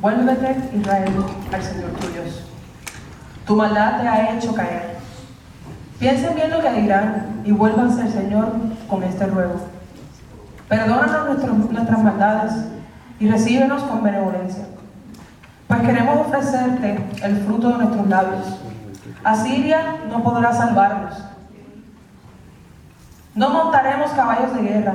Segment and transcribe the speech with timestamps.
[0.00, 1.12] Vuélvete, Israel,
[1.52, 2.44] al Señor tu Dios.
[3.46, 4.96] Tu maldad te ha hecho caer.
[5.98, 8.52] Piensen bien lo que dirán y vuélvanse al Señor
[8.88, 9.60] con este ruego.
[10.68, 12.52] Perdónanos nuestras maldades
[13.20, 14.64] y recíbenos con benevolencia.
[15.68, 18.60] Pues queremos ofrecerte el fruto de nuestros labios.
[19.22, 21.14] Asiria no podrá salvarnos.
[23.34, 24.94] No montaremos caballos de guerra.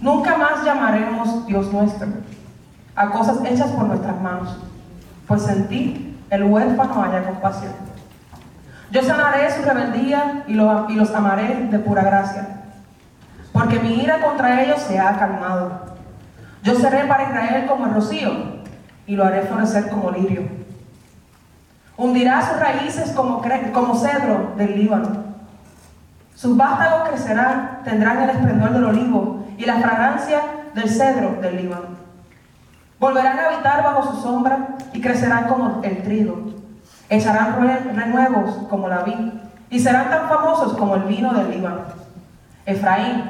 [0.00, 2.08] Nunca más llamaremos Dios nuestro
[2.96, 4.56] a cosas hechas por nuestras manos,
[5.26, 7.72] pues en ti el huérfano haya compasión.
[8.90, 12.46] Yo sanaré su rebeldía y, lo- y los amaré de pura gracia,
[13.52, 15.94] porque mi ira contra ellos se ha calmado.
[16.62, 18.30] Yo seré para Israel como el rocío
[19.06, 20.42] y lo haré florecer como lirio.
[21.96, 23.42] Hundirá sus raíces como,
[23.72, 25.24] como cedro del Líbano.
[26.34, 30.40] Sus vástagos crecerán, tendrán el esplendor del olivo y la fragancia
[30.74, 31.93] del cedro del Líbano.
[33.04, 36.54] Volverán a habitar bajo su sombra y crecerán como el trigo.
[37.10, 37.60] Echarán
[37.94, 39.28] renuevos como la vid
[39.68, 41.82] y serán tan famosos como el vino del Líbano.
[42.64, 43.24] Efraín,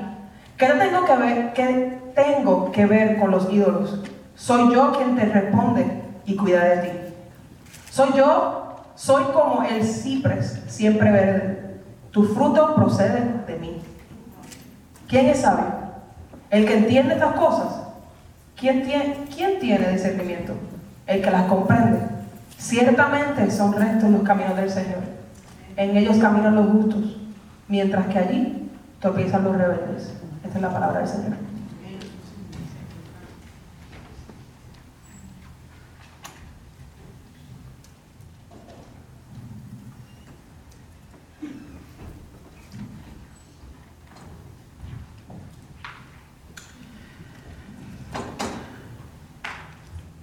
[0.57, 4.01] ¿qué tengo que ver, qué tengo que ver con los ídolos?
[4.37, 6.91] Soy yo quien te responde y cuida de ti.
[7.91, 11.81] Soy yo, soy como el ciprés, siempre verde.
[12.13, 13.83] Tu fruto procede de mí.
[15.09, 15.67] ¿Quién es sabio?
[16.51, 17.84] El que entiende estas cosas.
[18.65, 20.55] ¿Quién tiene, quién tiene discernimiento?
[21.07, 21.99] El que las comprende.
[22.57, 25.01] Ciertamente son rectos los caminos del Señor.
[25.77, 27.19] En ellos caminan los justos,
[27.69, 30.15] mientras que allí tropiezan los rebeldes.
[30.43, 31.33] Esta es la palabra del Señor.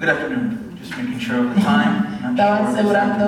[0.02, 0.76] Good afternoon.
[0.82, 2.10] Just making sure of the time.
[2.24, 3.26] Not Estaba asegurando,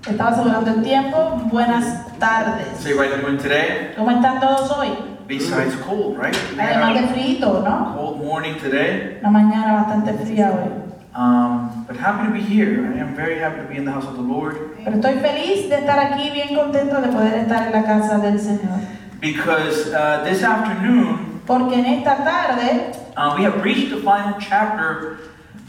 [0.00, 1.18] estaba asegurando el tiempo.
[1.52, 1.84] Buenas
[2.18, 2.80] tardes.
[2.80, 3.92] So you guys doing today?
[3.94, 4.96] ¿Cómo están todos hoy?
[5.28, 6.34] Besides cold, right?
[6.58, 7.94] Además de frío, ¿no?
[7.94, 9.18] cold morning today.
[9.20, 10.70] Una mañana bastante fría hoy.
[11.14, 12.90] Um, but happy to be here.
[12.96, 15.68] I am very happy to be in the house of the Lord Pero estoy feliz
[15.68, 18.80] de estar aquí, bien contento de poder estar en la casa del Señor.
[19.20, 25.18] because uh, this afternoon Porque en esta tarde uh, we have reached the final chapter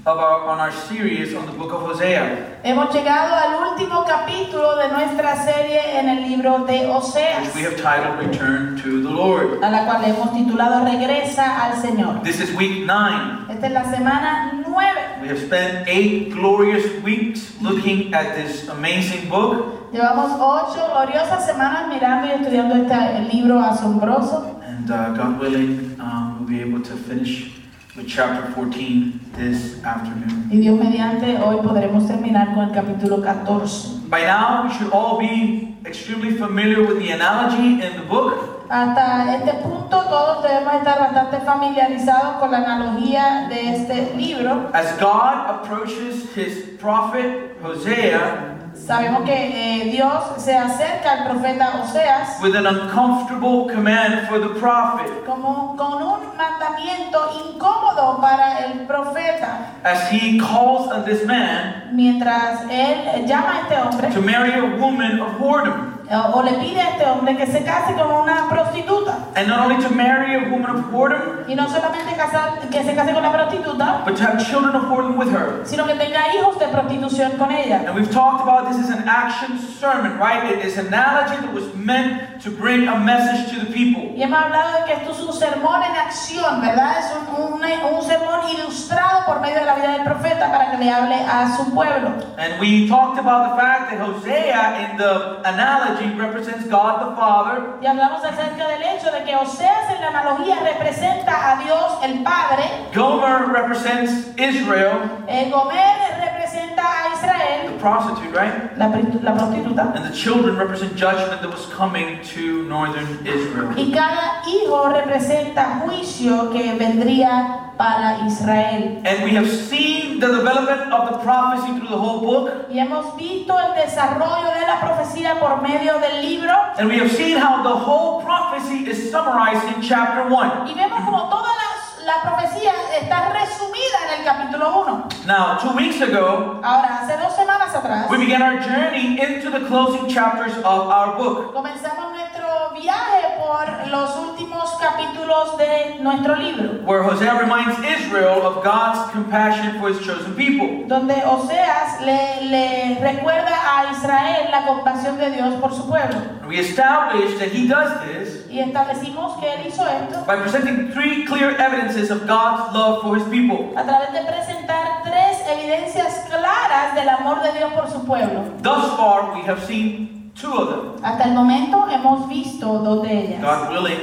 [0.05, 4.89] our, on our series on the book of Hosea, hemos llegado al último capítulo de
[4.89, 9.63] nuestra serie en el libro de Oseas, which we have titled "Return to the Lord."
[9.63, 12.21] a la cual hemos titulado Regresa al Señor.
[12.23, 13.45] This is week nine.
[13.49, 15.21] Esta es la semana 9.
[15.21, 19.89] We have spent eight glorious weeks looking at this amazing book.
[19.91, 24.61] Llevamos gloriosas semanas mirando y estudiando este libro asombroso.
[24.67, 27.55] And uh, God willing, um, we'll be able to finish
[27.95, 30.49] with chapter 14 this afternoon.
[30.51, 34.09] Y Dios mediante, hoy podremos terminar con el capítulo 14.
[34.09, 38.65] By now, we should all be extremely familiar with the analogy in the book.
[38.69, 44.69] Hasta este punto todos debemos estar bastante familiarizados con la analogía de este libro.
[44.73, 48.54] As God approaches his prophet Hosea
[48.85, 54.59] Sabemos que eh, Dios se acerca al profeta Oseas with an uncomfortable command for the
[54.59, 57.19] prophet, como con un mandamiento
[57.49, 63.75] incómodo para el profeta, as he calls on this man mientras él llama a este
[63.75, 65.94] hombre to marry a woman of whoredom.
[66.11, 69.17] O le pide a este hombre que se case con una prostituta.
[69.35, 72.95] And not only to marry a woman of whoredom, Y no solamente casar, que se
[72.95, 75.61] case con la prostituta, but to have children of whoredom with her.
[75.65, 77.83] sino que tenga hijos de prostitución con ella.
[77.87, 80.43] And we've talked about this is an action sermon, right?
[80.51, 84.13] It is an analogy that was meant to bring a message to the people.
[84.15, 86.99] Y hemos hablado de que esto es un sermón en acción, ¿verdad?
[86.99, 90.77] Es un, un- un sermón ilustrado por medio de la vida del profeta para que
[90.77, 92.09] le hable a su pueblo.
[92.37, 97.61] And we talked about the fact that Hosea in the analogy represents God the Father,
[97.81, 102.23] Y hablamos acerca del hecho de que Oseas en la analogía representa a Dios el
[102.23, 102.63] Padre,
[102.93, 106.44] Gomer represents Israel, eh, Gomer representa
[106.83, 108.77] a the prostitute, right?
[108.77, 113.73] la, la prostituta, And the children represent judgment that was coming to northern Israel.
[113.77, 119.01] y cada hijo representa juicio que vendría para Israel.
[119.05, 122.67] And we have seen the development of the prophecy through the whole book.
[122.69, 127.11] Y hemos visto el desarrollo de la profecía por medio del libro And we have
[127.11, 130.67] seen how the whole prophecy is summarized in chapter 1.
[130.67, 131.74] y vemos como toda la,
[132.05, 132.71] la profecía
[133.01, 135.07] está resumida en el capítulo 1.
[135.25, 139.65] Now, two weeks ago, Ahora, hace dos semanas atrás, we began our journey into the
[139.67, 141.51] closing chapters of our book.
[141.53, 148.63] comenzamos nuestro viaje por los últimos capítulos de nuestro libro, where Hosea reminds Israel of
[148.63, 150.85] God's compassion for his chosen people.
[150.87, 156.17] donde Oseas le, le recuerda a Israel la compasión de Dios por su pueblo.
[156.47, 161.25] We establish that he does this Y establecimos que él hizo esto by presenting three
[161.25, 163.73] clear evidences of God's love for his people.
[163.75, 168.43] a través de presentar tres evidencias claras del amor de Dios por su pueblo.
[168.61, 171.03] Thus far, we have seen two of them.
[171.03, 173.41] Hasta el momento hemos visto dos de ellas.
[173.41, 173.99] God willing,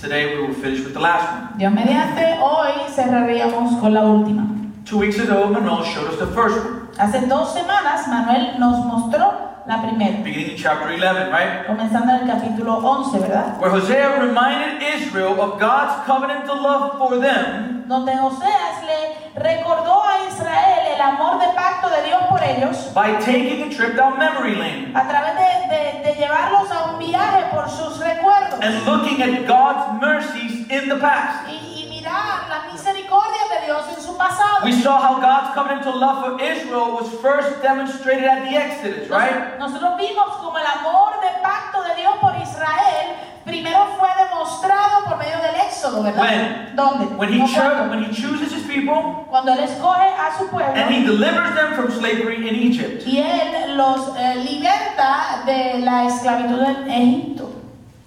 [0.00, 1.58] today we will finish with the last one.
[1.58, 4.46] Dios mediante, hoy cerraríamos con la última.
[4.84, 9.32] Two weeks ago, Manuel showed us the first one, Hace dos semanas Manuel nos mostró
[9.66, 11.66] la primera, beginning in chapter 11, right?
[11.66, 13.58] comenzando en el capítulo 11, ¿verdad?
[13.60, 20.24] Where Hosea reminded Israel of God's covenantal love for them Donde Oseas le recordó a
[20.28, 24.54] Israel el amor de pacto de Dios por ellos by taking a trip down memory
[24.56, 29.20] lane a través de, de- de llevarlos a un viaje por sus recuerdos and looking
[29.22, 31.46] at God's mercies in the past.
[31.48, 34.64] y, y mirar la misericordia de Dios en su pasado.
[34.64, 39.58] We saw how God's covenantal love for Israel was first demonstrated at the Exodus, right?
[39.58, 45.18] Nosotros vimos como el amor de pacto de Dios por Israel primero fue demostrado por
[45.18, 46.22] medio del Éxodo, ¿verdad?
[46.22, 46.76] When?
[46.76, 47.04] ¿Dónde?
[47.16, 51.04] When he, when he chooses his people Cuando Él escoge a su pueblo and he
[51.04, 53.04] delivers them from slavery in Egypt.
[53.06, 57.50] y Él los eh, liberta de la esclavitud en Egipto.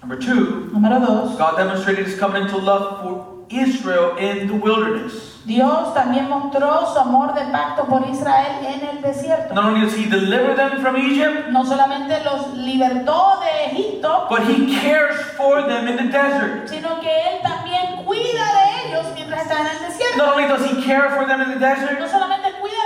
[0.02, 5.34] Number two, Número dos, God demonstrated his covenantal love for Israel in the wilderness.
[5.44, 9.54] Dios también mostró su amor de pacto por Israel en el desierto.
[9.54, 14.40] Not only does he deliver them from Egypt, No solamente los libertó de Egipto, but
[14.42, 16.68] he cares for them in the desert.
[16.68, 20.16] sino que Él también cuida de ellos mientras están en el desierto.
[20.18, 22.76] Not only does he care for them in the No desert, solamente cuida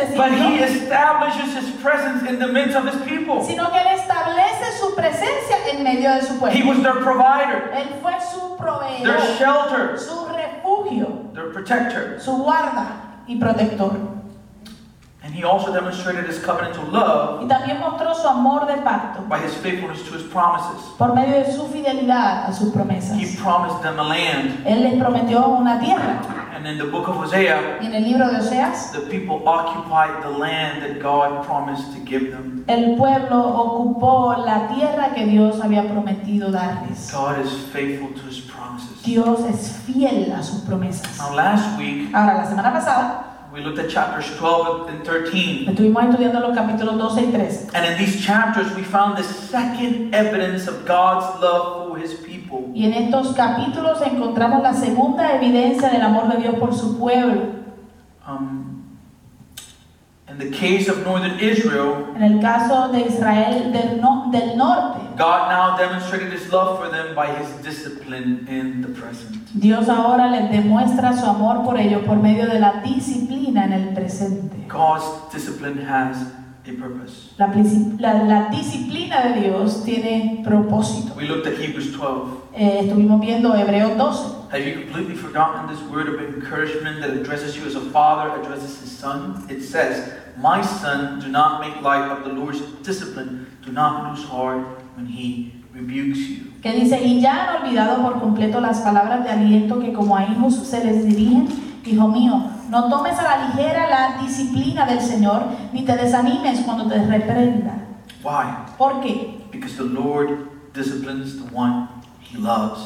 [0.00, 3.42] el but he desierto, establishes his presence in the midst of his people.
[3.44, 6.66] sino que Él establece su presencia en medio de su He pueblo.
[6.68, 12.20] was their provider, Él fue su their proveedor, shelter, su refugio, their protector.
[12.20, 12.86] su guarda
[13.26, 13.92] y protector.
[15.22, 19.38] And he also demonstrated his covenantal love Y también mostró su amor de pacto by
[19.38, 20.82] his faithfulness to his promises.
[20.98, 23.16] por medio de su fidelidad a sus promesas.
[23.18, 24.66] He promised them a land.
[24.66, 26.20] Él les prometió una tierra.
[26.64, 30.30] And in the book of Hosea, en el libro de Oseas, the people occupied the
[30.30, 32.64] land that God promised to give them.
[32.68, 37.12] el pueblo ocupó la tierra que Dios había prometido darles.
[37.12, 39.02] God is faithful to his promises.
[39.04, 41.18] Dios es fiel a sus promesas.
[41.18, 45.66] Now, last week, Ahora, la semana pasada, we looked at chapters 12 and 13.
[45.68, 47.70] estuvimos estudiando los capítulos 12 y 13.
[47.74, 52.33] And in these chapters, we found the second evidence of God's love for his people.
[52.74, 57.42] Y en estos capítulos encontramos la segunda evidencia del amor de Dios por su pueblo.
[58.28, 58.82] Um,
[60.28, 65.00] in the case of northern Israel, En el caso de Israel del, no- del norte,
[65.16, 69.36] God now demonstrated his love for them by his discipline in the present.
[69.54, 73.94] Dios ahora les demuestra su amor por ellos por medio de la disciplina en el
[73.94, 74.66] presente.
[74.68, 76.16] God's discipline has.
[77.36, 77.48] La,
[77.98, 81.14] la- la disciplina de Dios tiene propósito.
[81.16, 82.42] We looked at Hebrews 12.
[82.54, 84.48] Eh, estuvimos viendo Hebreos 12.
[84.50, 88.80] Have you completely forgotten this word of encouragement that addresses you as a father addresses
[88.80, 89.44] his son?
[89.50, 93.46] It says, My son, do not make light of the Lord's discipline.
[93.64, 94.64] Do not lose heart
[94.96, 96.52] when he rebukes you.
[96.62, 100.24] que dice, y ya han olvidado por completo las palabras de aliento que como a
[100.24, 101.48] hijos se les dirigen,
[101.84, 102.42] hijo mío,
[102.74, 107.74] no tomes a la ligera la disciplina del Señor, ni te desanimes cuando te reprenda.
[108.24, 108.74] Why?
[108.76, 109.46] ¿Por qué?
[109.52, 111.88] Because the Lord disciplines the one
[112.20, 112.80] he loves,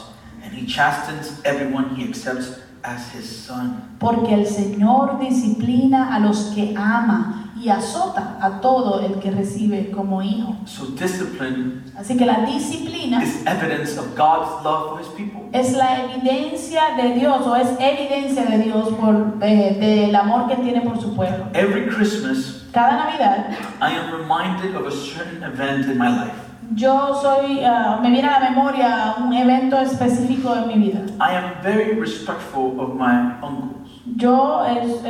[0.45, 3.97] and he chastens everyone he accepts as his son.
[3.99, 9.91] Porque el Señor disciplina a los que ama y azota a todo el que recibe
[9.91, 10.57] como hijo.
[10.67, 15.49] So, discipline Así que la disciplina is evidence of God's love for his people.
[15.53, 20.57] es la evidencia de Dios o es evidencia de Dios por, eh, del amor que
[20.57, 21.47] tiene por su pueblo.
[21.55, 23.47] Every Christmas, Cada Navidad
[23.81, 26.35] I am reminded of a certain event in my life.
[26.75, 31.01] Yo soy, ah, me viene a la memoria un evento específico en mi vida.
[31.19, 33.78] I am very respectful of my uncles.
[34.19, 34.65] Yo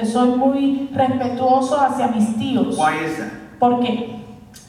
[0.05, 2.77] soy muy respetuoso hacia mis tíos.
[2.77, 3.31] Why is that?
[3.59, 4.21] ¿Por qué?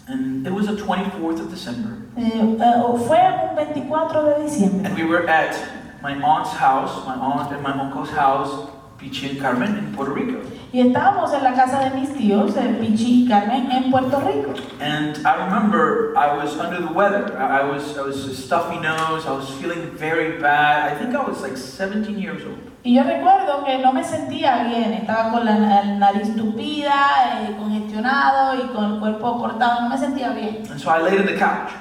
[0.07, 3.19] And it was the 24th of December, Eh, eh, fue
[3.49, 5.55] un 24 de diciembre and we were at
[6.01, 8.49] my aunt's house, my aunt and my uncle's house,
[8.97, 10.39] Pichi and Carmen, in Puerto Rico.
[10.71, 14.53] y estábamos en la casa de mis tíos, eh, Pichi y Carmen, en Puerto Rico.
[14.81, 17.37] And I remember I was under the weather.
[17.37, 19.25] I I was, I was a stuffy nose.
[19.27, 20.91] I was feeling very bad.
[20.91, 22.68] I think I was like 17 years old.
[22.81, 27.55] Y yo recuerdo que no me sentía bien, estaba con la, la nariz tupida, eh,
[27.59, 30.63] congestionado y con el cuerpo cortado, no me sentía bien.
[30.71, 31.71] And so I laid on the couch.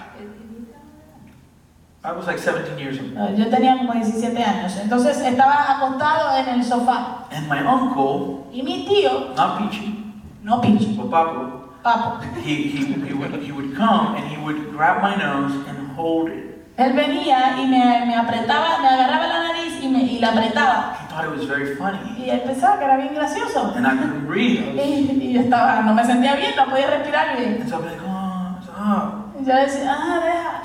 [2.02, 3.36] I was like 17 years old.
[3.36, 4.76] Yo tenía como 17 años.
[4.76, 7.26] Entonces estaba acostado en el sofá.
[7.30, 10.12] And my uncle, Y mi tío, not Peachy,
[10.42, 14.72] no pinche, but Papo, papo, he, he, he, would, he would come and he would
[14.72, 16.47] grab my nose and hold it.
[16.78, 20.94] Él venía y me, me apretaba, me agarraba la nariz y, me, y la apretaba.
[20.94, 21.98] He thought it was very funny.
[22.16, 23.74] Y él pensaba que era bien gracioso.
[23.74, 24.76] And I couldn't breathe.
[24.76, 27.62] Y, y yo estaba, no me sentía bien, no podía respirar bien.
[27.62, 29.34] And so like, oh, stop.
[29.40, 30.62] Y yo decía, ah, deja.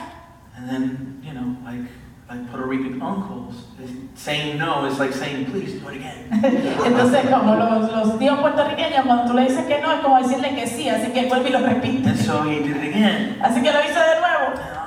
[0.56, 1.90] And then, you know, like,
[2.30, 3.66] like Puerto Rican uncles,
[4.14, 6.30] saying no is like saying, please do it again.
[6.86, 10.54] Entonces, como los, los tíos puertorriqueños, cuando tú le dices que no, es como decirle
[10.54, 12.08] que sí, así que vuelve y lo repite.
[12.08, 13.40] And so he did it again.
[13.42, 14.83] Así que lo hizo de nuevo.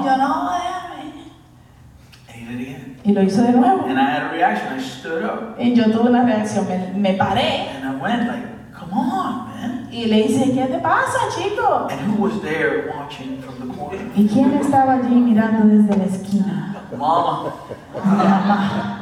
[0.00, 0.96] Y yo, no, déjame.
[2.28, 2.96] and he did it again.
[3.04, 3.84] Y lo hizo de nuevo.
[3.86, 4.78] And I had a reaction.
[4.78, 5.56] I stood up.
[5.58, 9.88] Y yo tuve una reacción, me, me paré And I went like, come on, man.
[9.92, 11.88] y le dije, ¿qué te pasa, chico?
[11.90, 14.00] And who was there watching from the corner?
[14.16, 16.72] ¿Y quién estaba allí mirando desde la esquina?
[16.96, 17.52] Mama.
[17.94, 19.00] Mamá.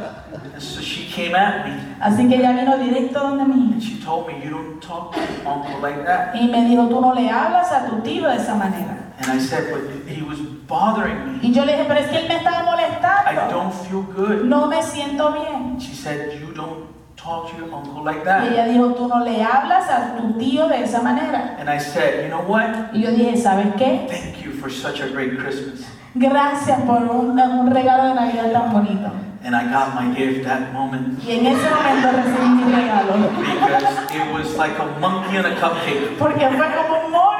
[0.58, 4.26] So she came at me Así que ella vino directo donde mí and she told
[4.28, 6.34] me, you don't talk to your uncle like that.
[6.34, 8.93] y me dijo, tú no le hablas a tu tío de esa manera.
[9.18, 11.48] And I said, but he was bothering me.
[11.48, 13.48] Y yo le dije, pero es que él me estaba I molestando.
[13.50, 14.44] don't feel good.
[14.44, 15.78] No me siento bien.
[15.80, 18.52] She said, you don't talk to your uncle like Y that.
[18.52, 21.56] ella dijo, tú no le hablas a tu tío de esa manera.
[21.58, 22.92] And I said, you know what?
[22.92, 24.06] Y yo dije, ¿sabes qué?
[24.10, 25.84] Thank you for such a great Christmas.
[26.16, 29.10] Gracias por un, un regalo de Navidad tan bonito.
[29.44, 33.14] And I got my gift that moment Y en ese momento recibí mi regalo.
[33.36, 36.16] because it was like a monkey on a cupcake.
[36.18, 37.33] Porque fue como un mono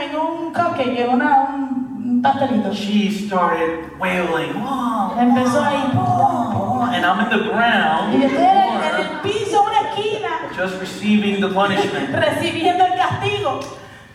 [0.00, 2.72] en un, cupcake, una, un, pastelito.
[2.74, 5.90] She started wailing, "Wah, Empezó ahí.
[5.94, 10.30] wah," and I'm in the ground, yo estoy en el, en el piso, una esquina,
[10.56, 12.10] just receiving the punishment.
[12.14, 13.60] recibiendo el castigo.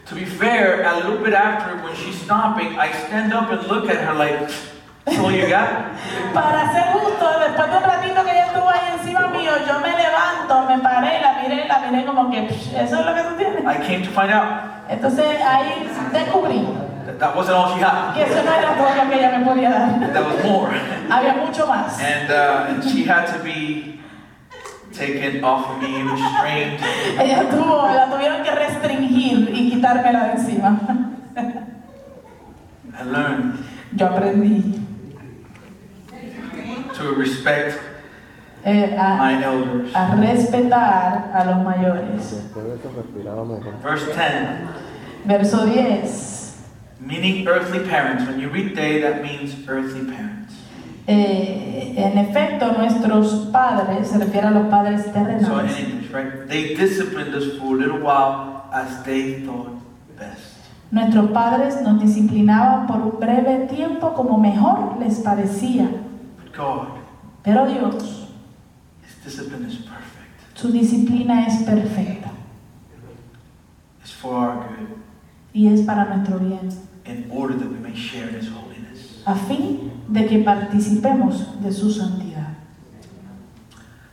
[0.08, 3.90] To be fair, a little bit after, when she's stopping, I stand up and look
[3.90, 4.75] at her like, "That's
[5.08, 5.92] all you got?"
[6.34, 9.90] Para ser justo, después de un ratito que ella estuvo ahí encima mío, yo me
[9.90, 13.36] levanto, me paré, la miré, la miré como que, "Psh, ¿eso es lo que tú
[13.38, 13.62] tienes?
[13.64, 14.48] I came to find out
[14.90, 16.68] Entonces ahí descubrí
[17.06, 18.14] that that wasn't all she had.
[18.14, 20.14] que eso no era todo lo que ella me podía dar.
[20.14, 20.72] That was more.
[21.10, 22.00] Había mucho más.
[22.00, 24.00] And, uh, and she had to be
[24.92, 26.80] taken off of me, restrained.
[27.20, 30.80] Ella tuvo, la tuvieron que restringir y quitármela de encima.
[32.98, 33.60] I learned
[33.94, 34.80] Yo aprendí
[36.98, 37.80] to respect
[38.64, 39.92] eh, a, my elders.
[39.94, 42.42] a respetar a los mayores.
[43.84, 44.70] Verse 10,
[45.26, 46.56] Verso 10.
[47.00, 48.26] meaning earthly parents.
[48.26, 50.54] When you read they, that means earthly parents.
[51.08, 56.48] Eh, en efecto, nuestros padres, se refiere a los padres So in terrenales, English, right?
[56.48, 59.78] They disciplined us for a little while as they thought
[60.18, 60.54] best.
[60.92, 65.90] nuestros padres nos disciplinaban por un breve tiempo como mejor les parecía.
[66.56, 66.88] God,
[67.44, 68.28] Pero Dios,
[69.04, 70.58] His discipline is perfect.
[70.58, 72.32] su disciplina es perfecta
[74.02, 74.88] It's for our good,
[75.54, 76.70] y es para nuestro bien,
[77.06, 79.22] in order that we may share His holiness.
[79.26, 82.54] a fin de que participemos de su santidad.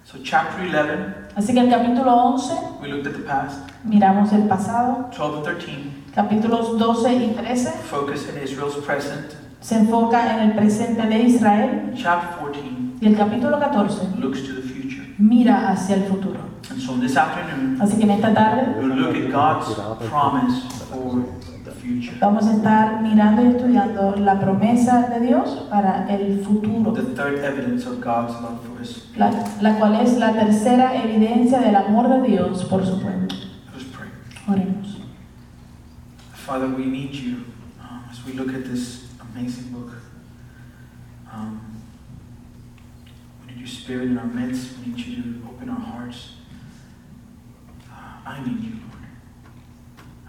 [0.04, 3.60] So chapter 11, Así que el capítulo 11, we looked at the past.
[3.84, 9.36] miramos el pasado, 12 and 13, capítulos 12 y 13 focus in Israel's present.
[9.62, 12.60] Se enfoca en el presente de Israel Chapter 14
[13.00, 15.14] y el capítulo 14 looks to the future.
[15.18, 16.40] mira hacia el futuro.
[16.70, 19.74] And so this afternoon, Así que en esta tarde we'll look at God's
[20.08, 21.24] promise for
[21.64, 22.16] the future.
[22.20, 27.44] vamos a estar mirando y estudiando la promesa de Dios para el futuro, The third
[27.44, 32.08] evidence of God's love for His la, la cual es la tercera evidencia del amor
[32.08, 33.28] de Dios por su pueblo.
[33.28, 34.08] Let us pray.
[34.48, 34.98] Oremos.
[36.34, 37.44] Father, we need you
[37.80, 39.01] um, as we look at this
[39.34, 39.94] amazing book.
[41.30, 41.82] Um,
[43.40, 44.78] we need your spirit in our midst.
[44.78, 46.32] We need you to open our hearts.
[47.90, 49.06] Uh, I need you, Lord.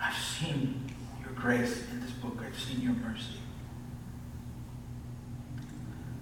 [0.02, 0.86] I've seen
[1.22, 3.40] your grace in this book, I've seen your mercy.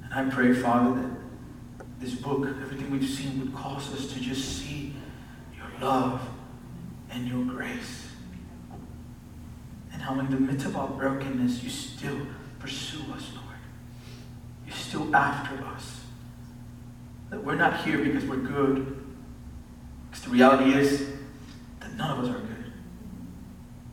[0.04, 4.58] And I pray, Father, that this book, everything we've seen, would cause us to just
[4.58, 4.96] see
[5.56, 6.22] your love
[7.12, 8.08] and your grace
[9.94, 12.18] and how in the midst of our brokenness, you still
[12.62, 13.58] pursue us, Lord.
[14.66, 16.02] You're still after us.
[17.30, 19.04] That we're not here because we're good.
[20.10, 21.10] Because the reality is
[21.80, 22.72] that none of us are good.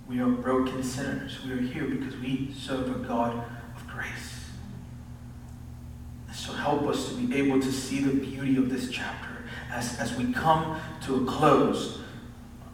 [0.07, 1.39] We are broken sinners.
[1.45, 3.35] We are here because we serve a God
[3.77, 4.45] of grace.
[6.35, 9.29] So help us to be able to see the beauty of this chapter
[9.71, 12.01] as, as we come to a close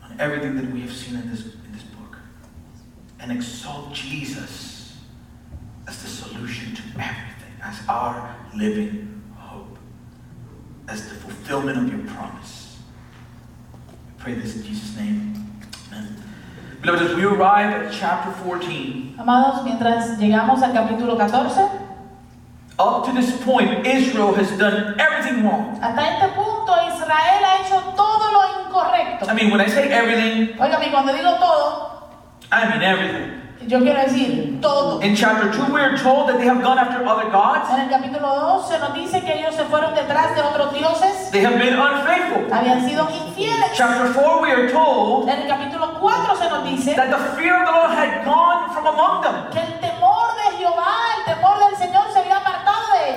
[0.03, 2.19] on everything that we have seen in this, in this book
[3.19, 4.74] and exalt Jesus
[5.87, 7.53] as the solution to everything.
[7.63, 9.79] as our living hope,
[10.89, 12.77] as the fulfillment of your promise.
[14.07, 15.33] We pray this in Jesus' name.
[15.91, 16.17] Amen.
[16.83, 21.71] Beloved, as we arrive at chapter 14, Amados, mientras llegamos al capítulo 14,
[22.79, 25.79] up to this point, Israel has done everything wrong.
[25.81, 29.27] hasta este punto Israel ha hecho todo lo incorrecto.
[29.29, 32.11] I mean, when I say everything, Óigame, cuando digo todo,
[32.53, 33.41] I mean everything.
[33.67, 35.01] Yo quiero decir todo.
[35.03, 37.89] In chapter 2, we are told that they have gone after other gods, En el
[37.91, 38.29] capítulo
[38.61, 41.79] 2 se nos dice que ellos se fueron detrás de otros dioses, they have been
[41.79, 42.45] unfaithful.
[42.53, 43.71] habían sido infieles.
[43.75, 47.57] Chapter 4, we are told En el capítulo 4 se nos dice that the fear
[47.61, 49.35] of the Lord had gone from among them.
[49.53, 52.04] que el temor de Jehová, el temor del Señor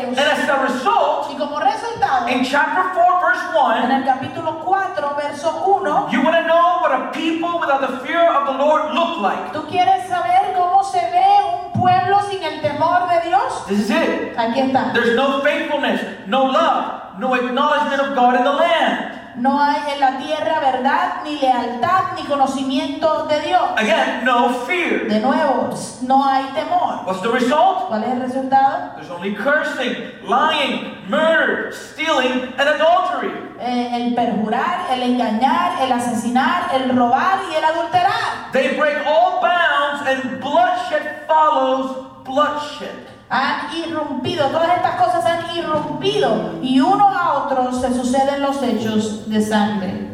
[0.08, 0.18] ellos.
[0.18, 4.64] And as a result, Y como resultado, in chapter 4, verse en 1, el capítulo
[4.64, 8.58] 4, verso 1, you want to know what a people without the fear of the
[8.58, 9.52] Lord look like.
[9.54, 13.66] ¿tú quieres saber cómo se ve un pueblo sin el temor de Dios?
[13.68, 14.38] This is it.
[14.38, 14.94] Aquí está.
[14.94, 19.27] There's no faithfulness, no love, no acknowledgement of God in the land.
[19.38, 23.62] No hay en la tierra verdad, ni lealtad, ni conocimiento de Dios.
[23.76, 25.08] Again, no fear.
[25.08, 25.70] De nuevo,
[26.02, 27.06] no hay temor.
[27.06, 27.88] What's the result?
[27.88, 28.96] ¿Cuál es el resultado?
[28.96, 29.96] There's only cursing,
[30.28, 33.32] lying, murder, stealing, and adultery.
[33.60, 38.52] Eh, el perjurar, el engañar, el asesinar, el robar y el adulterar.
[38.54, 43.17] They break all bounds, and bloodshed follows bloodshed.
[43.30, 49.30] Han irrumpido, todas estas cosas han irrumpido y uno a otros se suceden los hechos
[49.30, 50.08] de sangre.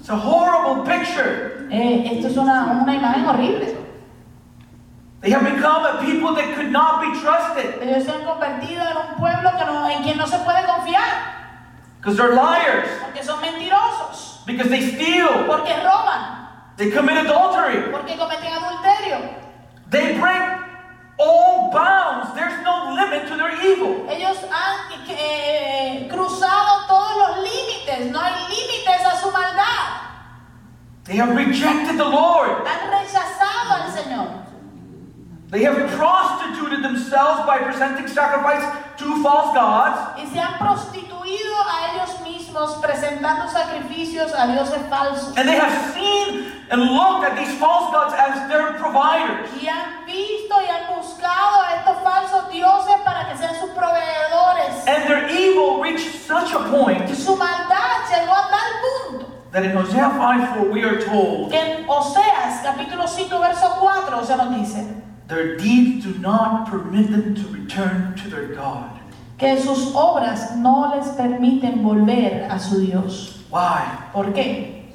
[0.00, 1.68] It's a horrible picture.
[1.70, 3.76] Eh, esto es una, una imagen horrible.
[5.20, 8.96] They have become a people that could not be trusted Ellos se han convertido en
[8.96, 11.34] un pueblo que no- en quien no se puede confiar
[11.98, 18.16] because they're liars, porque son mentirosos, because they steal, porque roban, they commit adultery, porque
[18.16, 19.18] cometen adulterio.
[19.90, 20.55] they break
[21.18, 22.34] all bounds.
[22.34, 24.06] There's no limit to their evil.
[24.08, 30.06] Ellos han eh, cruzado todos los límites, no hay límites a su maldad.
[31.04, 32.66] They have rejected the Lord.
[32.66, 34.46] Han rechazado al Señor.
[35.50, 38.64] They have prostituted themselves by presenting sacrifice
[38.98, 40.18] to false gods.
[40.18, 42.45] Y se han prostituido a ellos mismos
[42.80, 45.36] presentando sacrificios a dioses falsos.
[45.36, 49.50] And they have seen and looked at these false gods as their providers.
[49.60, 54.86] Y han visto y han buscado a estos falsos dioses para que sean sus proveedores.
[54.86, 59.64] And their evil reached such a point Y su maldad llegó a tal punto that
[59.64, 64.36] in Hosea 5 4 we are told que en Oseas capítulo 5 verso 4 se
[64.36, 64.84] nos dice
[65.28, 68.95] their deeds do not permit them to return to their God.
[69.38, 73.44] Que sus obras no les permiten volver a su Dios.
[73.50, 74.12] Why?
[74.12, 74.90] ¿Por qué?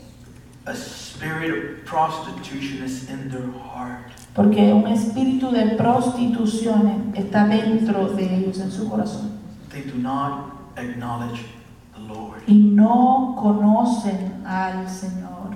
[0.66, 4.12] A spirit of prostitution is in their heart.
[4.34, 9.40] Porque un espíritu de prostitución está dentro de ellos, en su corazón.
[9.70, 11.46] They do not acknowledge
[11.94, 12.42] the Lord.
[12.48, 15.56] Y no conocen al Señor.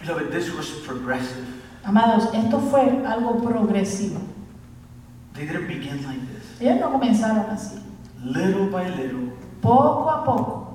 [0.00, 1.44] Beloved, this was progressive.
[1.84, 4.20] Amados, esto fue algo progresivo.
[5.34, 6.35] They didn't begin like this.
[6.60, 7.76] Ellos no comenzaron así.
[8.22, 10.66] Little by little, Poco a poco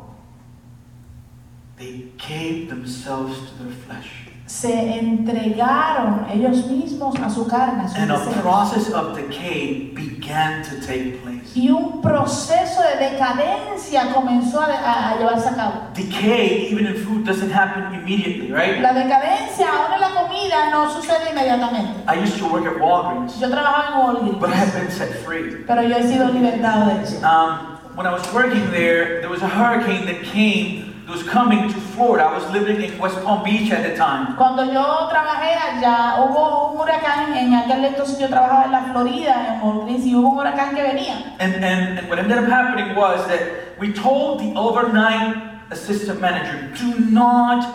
[1.81, 4.30] they gave themselves to their flesh.
[4.51, 10.61] Se entregaron ellos mismos a su carne, a su And a process of decay began
[10.63, 11.55] to take place.
[11.55, 15.73] Y un proceso de decadencia comenzó a, a- a llevarse a cabo.
[15.95, 18.81] Decay, even in food, doesn't happen immediately, right?
[18.81, 22.03] La decadencia, aún en la comida, no sucede inmediatamente.
[22.07, 25.23] I used to work at Walgreens, Yo trabajaba en but I have Walgreens, been set
[25.25, 25.63] free.
[25.65, 27.25] pero yo he sido libertado de eso.
[27.25, 31.79] Um, when I was working there, there was a hurricane that came, was coming to
[31.93, 32.23] Florida.
[32.23, 34.35] I was living in West Palm Beach at the time.
[34.37, 39.55] Cuando yo trabajé allá, hubo un huracán, en aquel entonces yo trabajaba en la Florida,
[39.55, 41.35] en Walgreens, y hubo un huracán que venía.
[41.39, 43.41] And, and, and what ended up happening was that
[43.79, 45.35] we told the overnight
[45.71, 47.65] assistant manager, do not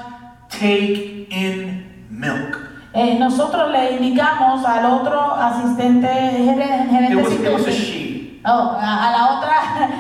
[0.50, 2.58] take in milk.
[2.94, 8.40] Eh, nosotros le indicamos al otro asistente, gerente, It was, it was a she.
[8.46, 9.54] oh, a, a la otra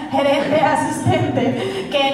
[0.10, 2.05] gerente asistente, que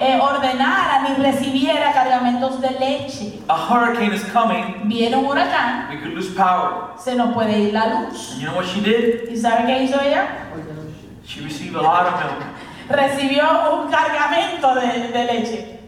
[0.00, 3.40] eh, ordenara ni recibiera cargamentos de leche.
[3.48, 4.88] A hurricane is coming.
[4.88, 6.94] Viene un huracán, We could lose power.
[6.98, 8.32] se nos puede ir la luz.
[8.32, 9.28] And you know what she did?
[9.30, 10.26] ¿Y sabe qué hizo ella?
[11.24, 12.44] She received a lot of milk.
[12.88, 15.78] Recibió un cargamento de, de leche.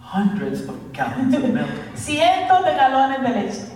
[0.00, 1.68] Hundreds of gallons of milk.
[1.94, 3.70] Cientos de galones de leche.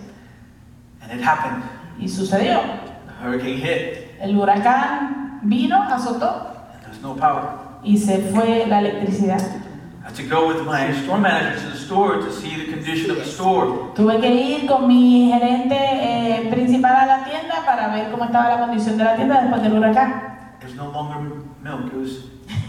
[1.02, 1.62] And it happened.
[2.00, 2.60] Y sucedió.
[3.06, 4.08] The hurricane hit.
[4.20, 7.67] El huracán vino, azotó And there was no power.
[7.82, 9.40] Y se fue la electricidad.
[9.40, 13.10] I had to go with my store manager to the store to see the condition
[13.10, 13.92] of the store.
[13.94, 18.48] Tuve que ir con mi gerente eh, principal a la tienda para ver cómo estaba
[18.48, 20.56] la condición de la tienda después del huracán.
[20.60, 21.20] There's no longer
[21.62, 22.24] milk, it was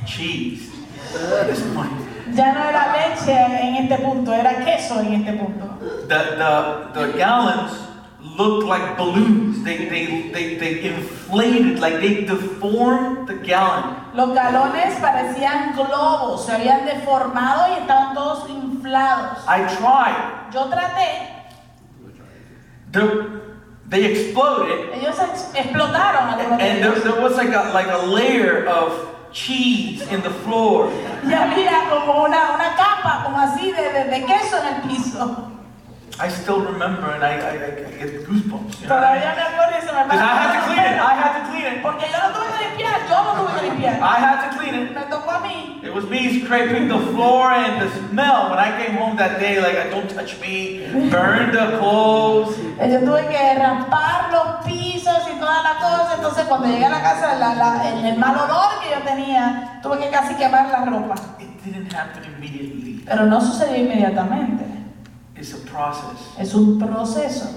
[0.05, 0.69] cheese
[1.39, 1.91] at this point.
[2.35, 5.65] Ya no era leche en este punto, era queso en este punto.
[6.07, 7.88] The, the, the gallons
[8.39, 9.61] looked like balloons.
[9.63, 13.95] They, they, they, they inflated, like they deformed the gallon.
[14.15, 19.43] Los galones parecían globos, se habían deformado y estaban todos inflados.
[19.45, 20.53] I tried.
[20.53, 21.35] Yo traté,
[22.91, 23.41] The,
[23.87, 28.65] they exploded, ellos ex- explotaron de and there, there was like a, like a layer
[28.65, 28.93] of
[29.31, 30.89] cheese in the floor.
[31.23, 35.51] Y había como una, una capa, como así, de, de, de queso en el piso.
[36.21, 38.81] I still remember, and I, I, I get goosebumps.
[38.81, 40.83] You know what I Todavía me acuerdo y se me Because I had to clean
[40.83, 40.99] it.
[40.99, 41.81] I had to clean it.
[41.81, 43.95] Porque yo no tuve que limpiar, yo no tuve que limpiar.
[44.03, 44.91] I had to clean it.
[44.93, 45.79] Me tocó a mí.
[45.81, 49.61] It was me scraping the floor and the smell when I came home that day,
[49.61, 52.51] like, don't touch me, burn the clothes.
[52.79, 56.15] Eh, Yo tuve que raspar los pisos y toda la cosa.
[56.15, 59.79] Entonces, cuando llegué a la casa, la- la- el, el mal olor que yo tenía,
[59.81, 61.15] tuve que casi quemar la ropa.
[61.39, 63.01] It didn't happen immediately.
[63.07, 64.65] Pero no sucedió inmediatamente.
[65.39, 66.19] It's a process.
[66.37, 67.47] Es un proceso.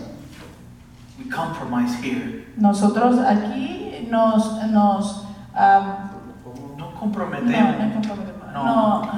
[1.19, 2.45] We compromise here.
[2.57, 4.47] Nosotros aquí nos.
[4.71, 6.11] nos am,
[6.45, 7.77] No no, no comprometemos.
[7.77, 8.53] comprometemos.
[8.53, 8.65] No.
[8.65, 9.13] No.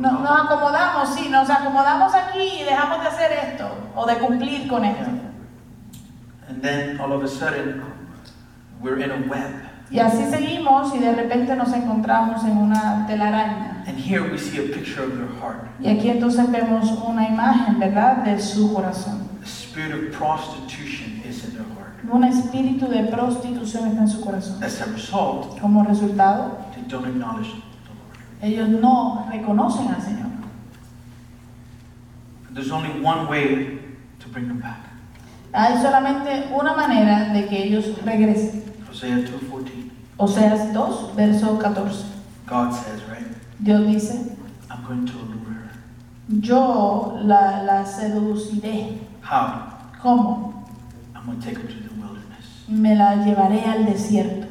[0.00, 4.68] No- nos acomodamos, sí, nos acomodamos aquí y dejamos de hacer esto o de cumplir
[4.68, 5.10] con esto.
[6.48, 7.82] And then all of a sudden,
[8.80, 9.69] we're in a web.
[9.90, 13.82] Y así seguimos y de repente nos encontramos en una telaraña.
[13.88, 15.66] And here we see a picture of their heart.
[15.80, 19.28] Y aquí entonces vemos una imagen, ¿verdad?, de su corazón.
[19.44, 21.90] Spirit of prostitution is in their heart.
[22.10, 24.62] Un espíritu de prostitución está en su corazón.
[24.62, 27.58] As a result, Como resultado, they don't acknowledge the
[27.92, 28.42] Lord.
[28.42, 30.30] ellos no reconocen al Señor.
[32.52, 33.78] There's only one way
[34.20, 34.78] to bring them back.
[35.52, 38.62] Hay solamente una manera de que ellos regresen.
[38.90, 39.90] Hosea 2.14.
[40.18, 42.04] Oseas 2, verso 14.
[42.46, 43.24] God says, right?
[43.62, 44.36] Dios dice,
[44.68, 45.70] I'm going to allure her.
[46.28, 48.98] yo la, la seduciré.
[49.22, 49.78] How?
[50.02, 50.64] ¿Cómo?
[51.14, 52.64] I'm going to take her to the wilderness.
[52.68, 54.48] Me la llevaré al desierto.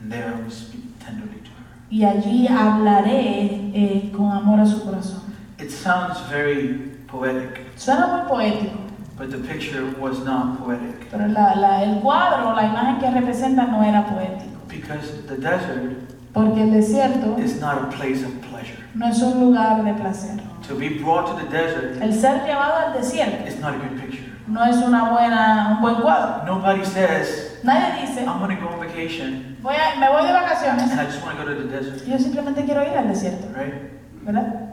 [0.00, 1.64] And there I will speak tenderly to her.
[1.90, 5.22] Y allí hablaré eh, con amor a su corazón.
[5.58, 8.78] It sounds very poetic, Suena muy poético,
[9.18, 11.10] but the picture was not poetic.
[11.10, 14.58] pero la- la- el cuadro, la imagen que representa no era poético.
[14.68, 15.96] Because the desert
[16.32, 18.78] Porque el desierto is not a place of pleasure.
[18.94, 20.40] no es un lugar de placer.
[20.68, 23.98] To be brought to the desert El ser llevado al desierto is not a good
[24.00, 24.24] picture.
[24.46, 26.44] no es una buena, un buen cuadro.
[26.46, 30.32] Nobody says, Nadie dice, I'm going to go on vacation voy a- me voy de
[30.32, 33.08] vacaciones and I just want to go to the desert, yo simplemente quiero ir al
[33.08, 33.74] desierto, right?
[34.22, 34.70] ¿verdad?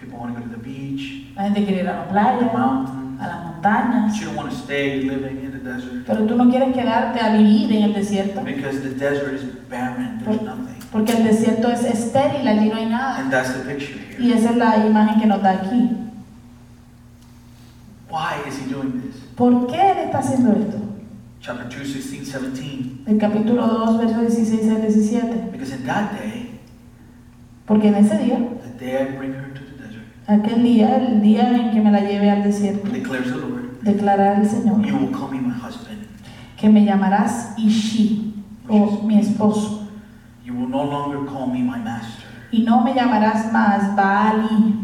[0.00, 3.05] People want to go to the beach, La gente quiere ir a la playa, mountains.
[3.18, 6.36] A las but montañas, you don't want to stay living in the desert pero tú
[6.36, 10.76] no quieres quedarte a vivir en el desierto because the desert is barren, there's nothing.
[10.92, 13.18] porque el desierto es estéril, allí no hay nada.
[13.18, 14.38] And that's the picture Y here.
[14.38, 15.90] esa es la imagen que nos da aquí.
[18.08, 19.16] Why is he doing this?
[19.36, 20.78] ¿Por qué él está haciendo esto?
[21.40, 23.10] Chapter 2, 16, 17.
[23.10, 25.48] El capítulo 2, versos 16 al 17.
[25.52, 26.58] Because in that day,
[27.66, 28.38] Porque en ese día,
[28.78, 29.52] the day I bring her
[30.26, 34.38] aquel día, el día en que me la lleve al desierto, declares the Lord, declarará
[34.40, 35.98] el Señor you will call me my husband.
[36.56, 38.34] que me llamarás Ishi,
[38.68, 39.82] o mi esposo,
[40.44, 42.24] You will no longer call me my master.
[42.52, 44.82] y no me llamarás más Baali.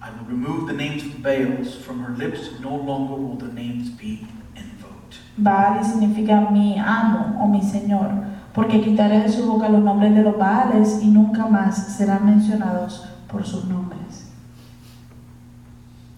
[0.00, 2.60] I will remove the names of Baals from her lips.
[2.62, 5.16] No longer will the names be invoked.
[5.36, 8.10] Baali significa mi amo o mi señor,
[8.54, 13.04] porque quitaré de su boca los nombres de los Baales y nunca más serán mencionados
[13.26, 14.27] por sus nombres.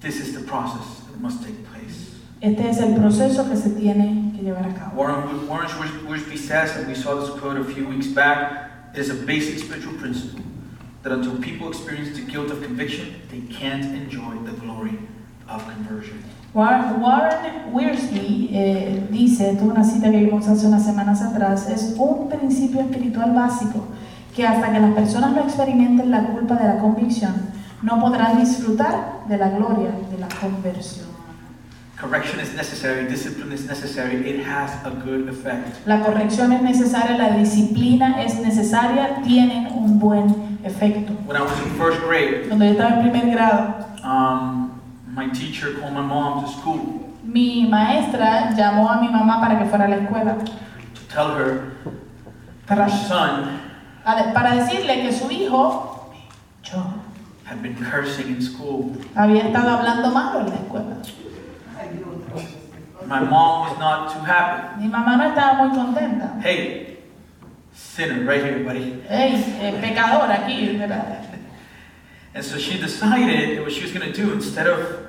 [0.00, 2.10] This is the process that must take place.
[2.42, 4.96] Este es el proceso que se tiene que llevar a cabo.
[4.96, 9.14] Warren, Wiersbe says, and we saw this quote a few weeks back, it is a
[9.26, 10.40] basic spiritual principle
[11.02, 14.98] that until people experience the guilt of conviction, they can't enjoy the glory
[15.48, 16.22] of conversion.
[16.54, 21.94] War- Warren Wiersbe eh, dice, es una cita que vimos hace unas semanas atrás, es
[21.98, 23.86] un principio espiritual básico
[24.34, 27.34] que hasta que las personas no experimenten la culpa de la convicción,
[27.82, 31.08] no podrán disfrutar de la gloria de la conversión.
[31.96, 35.86] Correction is necessary, discipline is necessary, it has a good effect.
[35.86, 41.12] La corrección es necesaria, la disciplina es necesaria, tienen un buen efecto.
[41.26, 45.74] When I was in first grade, Cuando yo estaba en primer grado, um, my teacher
[45.78, 49.88] called my mom to school mi maestra llamó a mi mamá para que fuera a
[49.88, 50.36] la escuela.
[50.38, 51.72] to tell her
[52.68, 53.60] her son
[54.04, 56.10] para decirle que su hijo,
[56.62, 56.82] yo,
[57.50, 58.94] had been cursing in school.
[59.16, 60.96] había estado hablando malo en la escuela.
[63.06, 64.80] My mom was not too happy.
[64.82, 66.40] Mi mamá no estaba muy contenta.
[66.40, 66.98] Hey,
[67.72, 69.02] sinner, right here, buddy.
[69.08, 71.26] Ey, eh, pecador aquí, ¿verdad?
[72.34, 75.08] And so she decided what she was going to do instead of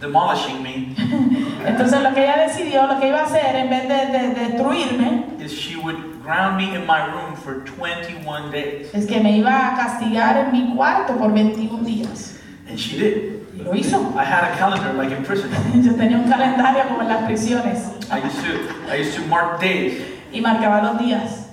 [0.00, 0.94] demolishing me
[1.64, 5.24] Entonces lo que ella decidió, lo que iba a hacer, en vez de- de destruirme,
[5.40, 8.92] is she would ground me in my room for 21 days.
[8.92, 12.38] es que me iba a castigar en mi cuarto por 21 días.
[12.68, 13.46] And she did.
[13.56, 14.12] Y lo hizo.
[14.16, 15.50] I had a calendar like in prison.
[15.82, 19.60] Yo tenía un calendario como en las prisiones I used to I used to mark
[19.60, 20.00] days,
[20.32, 21.48] y marcaba los días.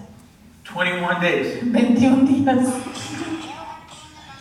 [0.65, 1.61] 21 days.
[1.61, 2.67] 21 días.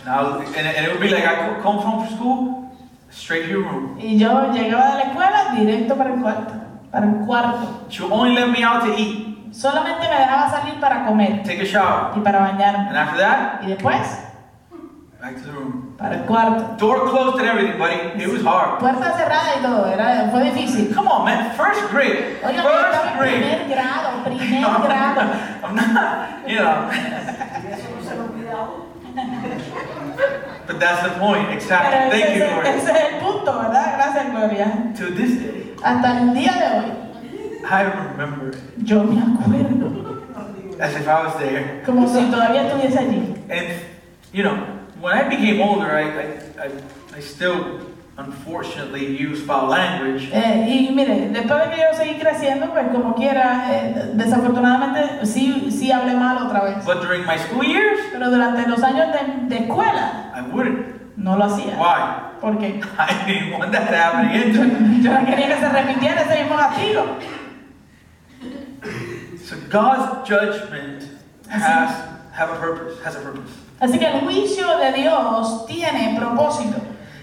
[0.00, 2.76] And, I was, and, and it would be like I come from school,
[3.10, 3.98] straight to your room.
[3.98, 6.52] Y yo llegaba de la escuela directo para el cuarto.
[6.90, 7.86] Para el cuarto.
[7.88, 11.62] She would only let me out to eat, Solamente me dejaba salir para comer take
[11.62, 12.16] a shower.
[12.16, 12.88] y para bañarme.
[12.88, 14.00] And after that, Y después,
[15.20, 15.94] back to the room.
[15.98, 16.76] para el cuarto.
[16.78, 18.22] Door closed and everything, buddy.
[18.22, 18.78] It was hard.
[18.80, 19.86] Puerta cerrada y todo.
[19.86, 20.92] Era, fue difícil.
[20.94, 21.52] Come on, man.
[21.56, 22.38] First grade.
[22.42, 23.42] First grade.
[23.42, 25.20] primer grado, primer No, grado.
[25.62, 26.90] I'm not, you know.
[30.66, 32.20] But that's the point, Pero exactly.
[32.20, 32.66] ese, Thank you, Lord.
[32.66, 33.94] ese es el punto, ¿verdad?
[33.96, 34.66] Gracias, Gloria.
[34.96, 36.92] To this day, Hasta el día de hoy,
[37.64, 40.20] I remember it yo me acuerdo
[40.80, 41.82] as if I was there.
[41.86, 43.34] como si todavía estuviese allí.
[43.50, 43.68] And,
[44.32, 44.56] you know,
[45.00, 46.70] when I became older, I, I, I,
[47.16, 47.80] I still,
[48.18, 50.28] unfortunately, use foul language.
[50.32, 55.68] Eh, y mire, después de que yo seguí creciendo, pues como quiera, eh, desafortunadamente sí,
[55.70, 56.84] sí hablé mal otra vez.
[56.84, 61.16] But during my school years, Pero durante los años de, de escuela I wouldn't.
[61.16, 61.76] no lo hacía.
[61.76, 62.40] Why?
[62.40, 65.00] Porque I didn't want that yo, again.
[65.02, 67.04] yo no quería que se repitiera ese mismo castigo.
[69.44, 71.08] So God's judgment
[71.48, 71.90] has
[72.32, 73.50] have a purpose, has a purpose.
[73.80, 76.80] Así que el juicio de Dios tiene propósito.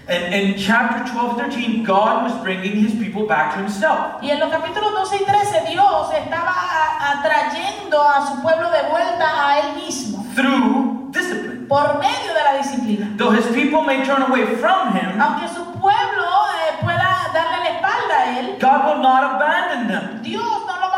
[0.08, 4.20] And in chapter 12 13, God was bringing his people back to himself.
[4.22, 6.54] Y en los capítulos 12 y 13 Dios estaba
[7.12, 11.66] atrayendo a su pueblo de vuelta a él mismo through discipline.
[11.68, 13.16] por medio de la disciplina.
[13.16, 16.26] Though his people may turn away from him, Aunque su pueblo
[16.58, 20.89] eh, pueda darle la espalda a él, God will not abandon them, Dios no lo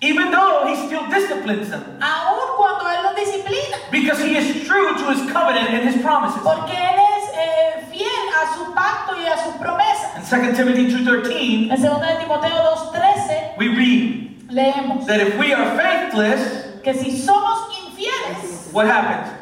[0.00, 4.94] even though he still disciplines them, aun cuando él los disciplina, because he is true
[4.96, 6.40] to his covenant and his promises.
[6.42, 10.16] porque él es eh, fiel a su pacto y a sus promesas.
[10.16, 15.52] In 2 Timothy 2:13, En 2 de Timoteo 2:13 we read leemos that if we
[15.52, 19.32] are faithless, que si somos infieles, what happens?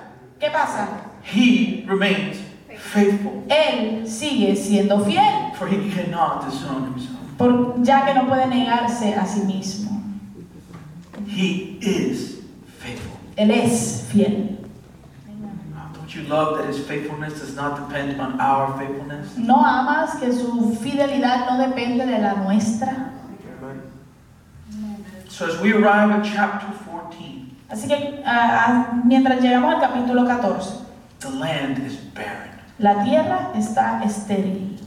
[0.40, 0.88] ¿qué pasa?
[1.22, 2.38] He remains
[2.92, 5.52] faithful, Él sigue siendo fiel.
[5.58, 7.18] for he cannot disown himself.
[7.36, 9.95] por- ya que no puede negarse a sí mismo.
[11.36, 12.40] He is
[12.78, 13.18] faithful.
[13.36, 14.56] Él es fiel.
[15.92, 19.36] Don't you love that his faithfulness does not depend on our faithfulness?
[19.36, 23.12] ¿No amas que su fidelidad no depende de la nuestra?
[25.28, 30.84] So as we arrive at chapter 14, Así que ah, mientras llegamos al capítulo 14,
[31.20, 32.50] the land is barren.
[32.78, 34.78] la tierra está estéril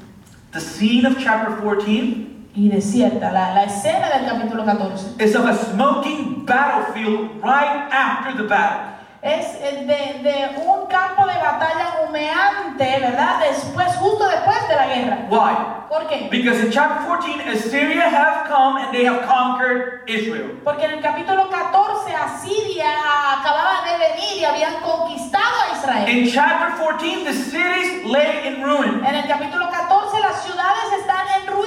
[0.52, 2.29] The scene of chapter 14
[2.60, 3.32] y desierta.
[3.32, 9.00] La, la escena del capítulo 14 is of a smoking battlefield right after the battle.
[9.22, 13.40] es de, de un campo de batalla humeante, ¿verdad?
[13.42, 15.18] Después, justo después de la guerra.
[15.30, 15.56] Why?
[15.90, 16.28] ¿Por qué?
[16.32, 20.60] Because in chapter 14, Assyria have come and they have conquered Israel.
[20.64, 22.94] Porque en el capítulo 14 Asiria
[23.40, 26.10] acababa de venir y habían conquistado a Israel.
[26.10, 29.04] In chapter 14, the cities lay in ruin.
[29.06, 31.59] En el capítulo 14 las ciudades están en ruinas.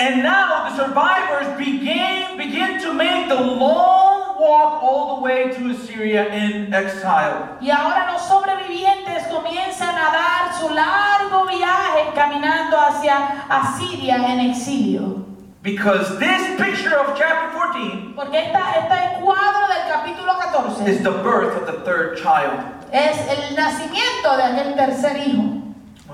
[0.00, 5.70] And now the survivors begin, begin to make the long walk all the way to
[5.70, 7.56] Assyria in exile.
[7.60, 15.24] Y ahora los sobrevivientes comienzan a dar su largo viaje caminando hacia Asiria en exilio.
[15.62, 21.12] Because this picture of chapter 14 Porque esta, este cuadro del capítulo 14 is the
[21.22, 22.58] birth of the third child.
[22.90, 25.44] es el nacimiento de aquel tercer hijo.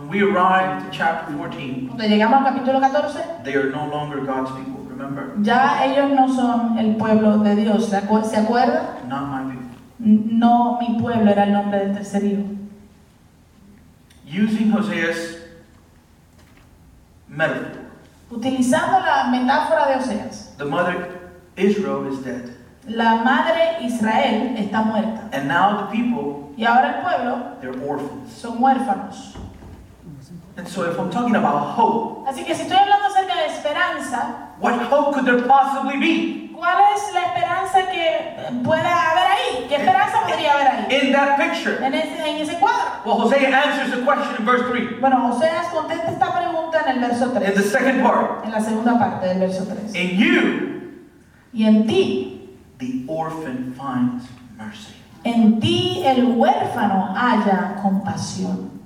[0.09, 4.51] We arrive to chapter 14, Cuando llegamos al capítulo 14, they are no longer God's
[4.53, 5.35] people, remember?
[5.43, 7.89] ya ellos no son el pueblo de Dios.
[7.91, 9.07] ¿Se acu- se acuerdan?
[9.09, 9.69] Not my people.
[9.99, 12.43] No, mi pueblo era el nombre del tercer hijo.
[14.25, 15.39] Using Hosea's
[17.29, 17.83] metaphor,
[18.31, 22.51] Utilizando la metáfora de Oseas, the mother Israel is dead.
[22.87, 25.29] la madre Israel está muerta.
[25.33, 28.33] And now the people, Y ahora el pueblo they're orphans.
[28.33, 29.35] son huérfanos.
[30.59, 34.51] And so if I'm talking about hope, Así que si estoy hablando acerca de esperanza,
[34.61, 36.51] what hope could there possibly be?
[36.53, 39.29] ¿cuál es la esperanza que pueda haber
[40.91, 41.79] in that picture?
[41.85, 43.05] en ese, en ese cuadro?
[43.05, 45.01] Well, Hosea answers the question in verse 3.
[45.01, 48.61] Bueno, Oseas contesta esta pregunta en el verso In the 3, second part, en la
[48.61, 49.95] segunda parte del verso 3.
[49.95, 51.05] in you,
[51.53, 54.25] Y en ti, the orphan finds
[54.57, 54.93] mercy.
[55.25, 58.78] en ti el huérfano haya compasión.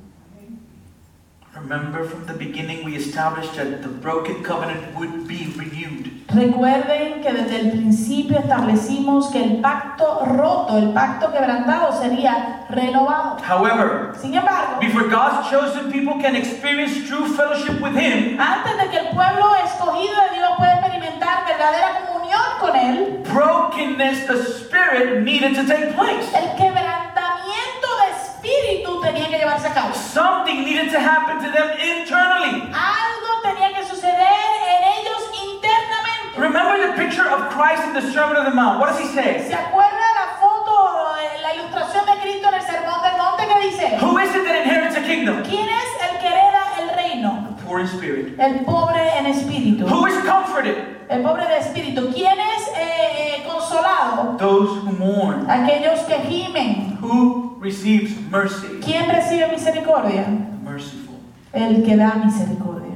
[1.62, 6.10] Remember from the beginning, we established that the broken covenant would be renewed.
[6.28, 13.38] Recuerden que desde el principio establecimos que el pacto roto, el pacto quebrantado sería renovado.
[13.42, 18.88] However, Sin embargo, before God's chosen people can experience true fellowship with Him, antes de
[18.90, 25.22] que el pueblo escogido de Dios pueda experimentar verdadera comunión con Él, brokenness, the spirit,
[25.22, 26.26] needed to take place.
[26.34, 26.91] el espíritu
[29.02, 29.92] tenía que llevarse a cabo.
[29.94, 32.70] Something needed to happen to them internally.
[32.72, 36.38] Algo tenía que suceder en ellos internamente.
[36.38, 38.80] Remember the picture of Christ in the Sermon on the Mount.
[38.80, 39.44] What does He say?
[39.46, 43.98] ¿Se acuerda la foto, la ilustración de Cristo en el Sermón del Monte que dice?
[44.00, 45.42] Who is it that inherits a kingdom?
[45.42, 47.48] ¿Quién es el que hereda el reino?
[47.58, 48.38] The poor in spirit.
[48.38, 49.86] El pobre en espíritu.
[49.86, 50.76] Who is comforted?
[51.08, 52.10] El pobre de espíritu.
[52.14, 53.21] ¿Quién es eh,
[53.72, 54.38] consolado?
[54.38, 55.46] Those who mourn.
[55.46, 56.98] Aquellos que gimen.
[57.00, 58.80] Who receives mercy?
[58.80, 60.24] ¿Quién recibe misericordia?
[60.24, 61.14] The merciful.
[61.52, 62.92] El que da misericordia.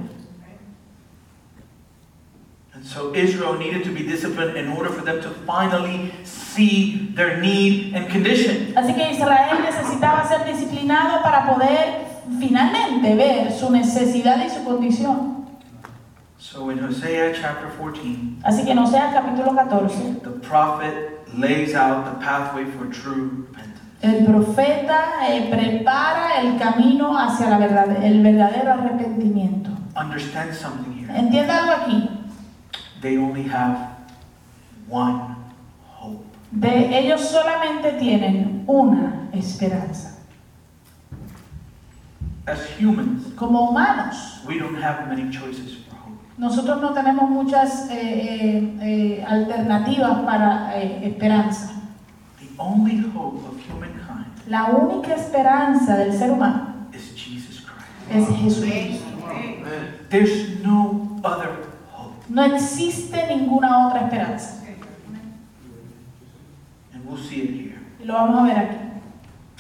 [2.74, 7.40] And so Israel needed to be disciplined in order for them to finally see their
[7.40, 8.74] need and condition.
[8.76, 12.06] Así que Israel necesitaba ser disciplinado para poder
[12.38, 15.35] finalmente ver su necesidad y su condición.
[16.52, 20.20] So in Hosea chapter 14, Así que capítulo 14.
[20.22, 23.80] the prophet lays out the pathway for true repentance.
[24.00, 29.70] El profeta eh, prepara el camino hacia la verdad, el verdadero arrepentimiento.
[29.96, 31.12] Understand something here.
[31.18, 32.08] Entienda algo aquí.
[33.00, 33.96] They only have
[34.88, 35.34] one
[35.98, 36.24] hope.
[36.52, 40.16] De ellos solamente tienen una esperanza.
[42.46, 45.85] As humans, Como humanos, we don't have many choices.
[46.38, 51.72] Nosotros no tenemos muchas eh, eh, eh, alternativas para eh, esperanza.
[52.38, 58.10] The only hope of humankind La única esperanza del ser humano is Jesus Christ.
[58.10, 59.06] es Jesucristo.
[60.10, 61.48] There's no other
[61.92, 62.14] hope.
[62.28, 64.62] No existe ninguna otra esperanza.
[66.94, 67.78] And we'll see it here.
[68.00, 68.76] Y lo vamos a ver aquí.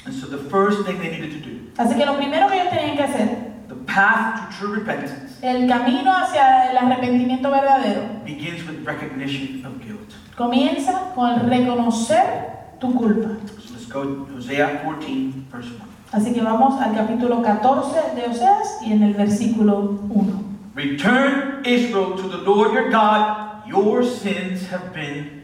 [0.04, 2.70] And so the first thing they needed to do, Así que lo primero que ellos
[2.72, 3.45] tenían que hacer,
[3.86, 10.14] path to true repentance, el camino hacia el arrepentimiento verdadero, begins with recognition of guilt.
[10.36, 13.28] comienza con reconocer tu culpa.
[13.60, 15.96] So let's go to Hosea 14, verse 1.
[16.12, 20.44] Así que vamos al capítulo 14 de Oseas y en el versículo 1.
[20.74, 23.66] Return, Israel, to the Lord your God.
[23.66, 25.42] Your sins have been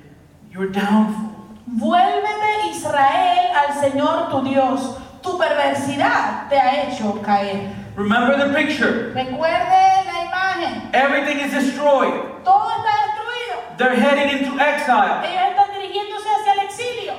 [0.53, 1.31] your downfall.
[1.67, 4.99] Vuélvete Israel al Señor tu Dios.
[5.23, 7.82] Tu perversidad te ha hecho caer.
[7.97, 9.13] Remember the picture.
[9.15, 10.91] Recuerde la imagen.
[10.95, 12.45] Everything is destroyed.
[12.45, 13.77] Todo está destruido.
[13.79, 15.23] They're heading into exile.
[15.25, 17.15] Ellos están dirigiéndose hacia el exilio.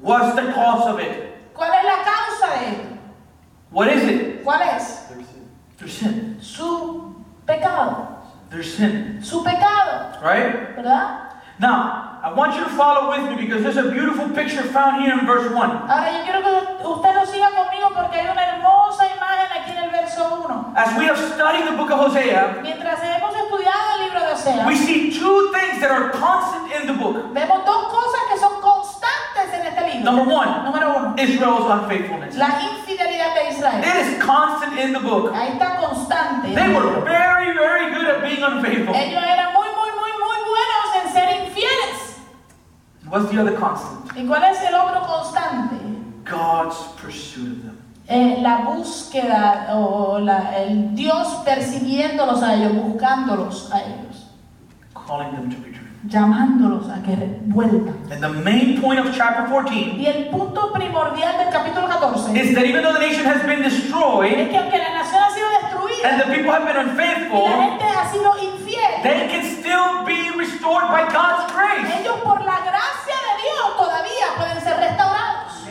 [0.00, 1.52] What's the cause of it?
[1.54, 2.98] ¿Cuál es la causa de esto?
[3.70, 4.42] What is it?
[4.44, 5.06] ¿Cuál es?
[5.78, 6.38] Their sin.
[6.40, 8.18] Su pecado.
[8.50, 9.22] Their sin.
[9.22, 10.18] Su pecado.
[10.22, 10.76] Right?
[10.76, 11.30] ¿Verdad?
[11.58, 15.12] Now, I want you to follow with me because there's a beautiful picture found here
[15.18, 15.56] in verse 1.
[15.56, 19.84] Ahora yo quiero que usted lo siga conmigo porque hay una hermosa imagen aquí en
[19.84, 20.74] el verso 1.
[20.76, 24.66] As we have studied the book of Hosea, Mientras hemos estudiado el libro de Oseas,
[24.66, 27.32] we see two things that are constant in the book.
[27.32, 30.04] vemos dos cosas que son constantes en este libro.
[30.12, 32.36] Number one, Número uno, Israel's unfaithfulness.
[32.36, 33.80] la infidelidad de Israel.
[33.82, 35.32] It is constant in the book.
[35.34, 36.54] Ahí está constante.
[36.54, 38.94] They were very, very good at being unfaithful.
[38.94, 39.68] Ellos eran muy
[43.10, 44.16] What's the other constant?
[44.16, 45.76] ¿Y cuál es el otro constante?
[46.24, 47.76] God's pursuit of them.
[48.08, 54.26] Eh, la búsqueda o la- el Dios persiguiéndolos a ellos, buscándolos a ellos,
[54.94, 55.86] calling them to return.
[56.08, 57.14] llamándolos a que
[57.46, 57.94] vuelvan.
[58.10, 62.54] And the main point of chapter 14 Y el punto primordial del capítulo 14 is
[62.54, 65.46] that even though the nation has been es destroyed que aunque la nación ha sido
[65.60, 68.59] destruida and the people have been y la unfaithful, gente ha sido infiel,
[69.02, 71.88] they can still be restored by God's grace.
[72.00, 75.64] ellos por la gracia de Dios todavía pueden ser restaurados.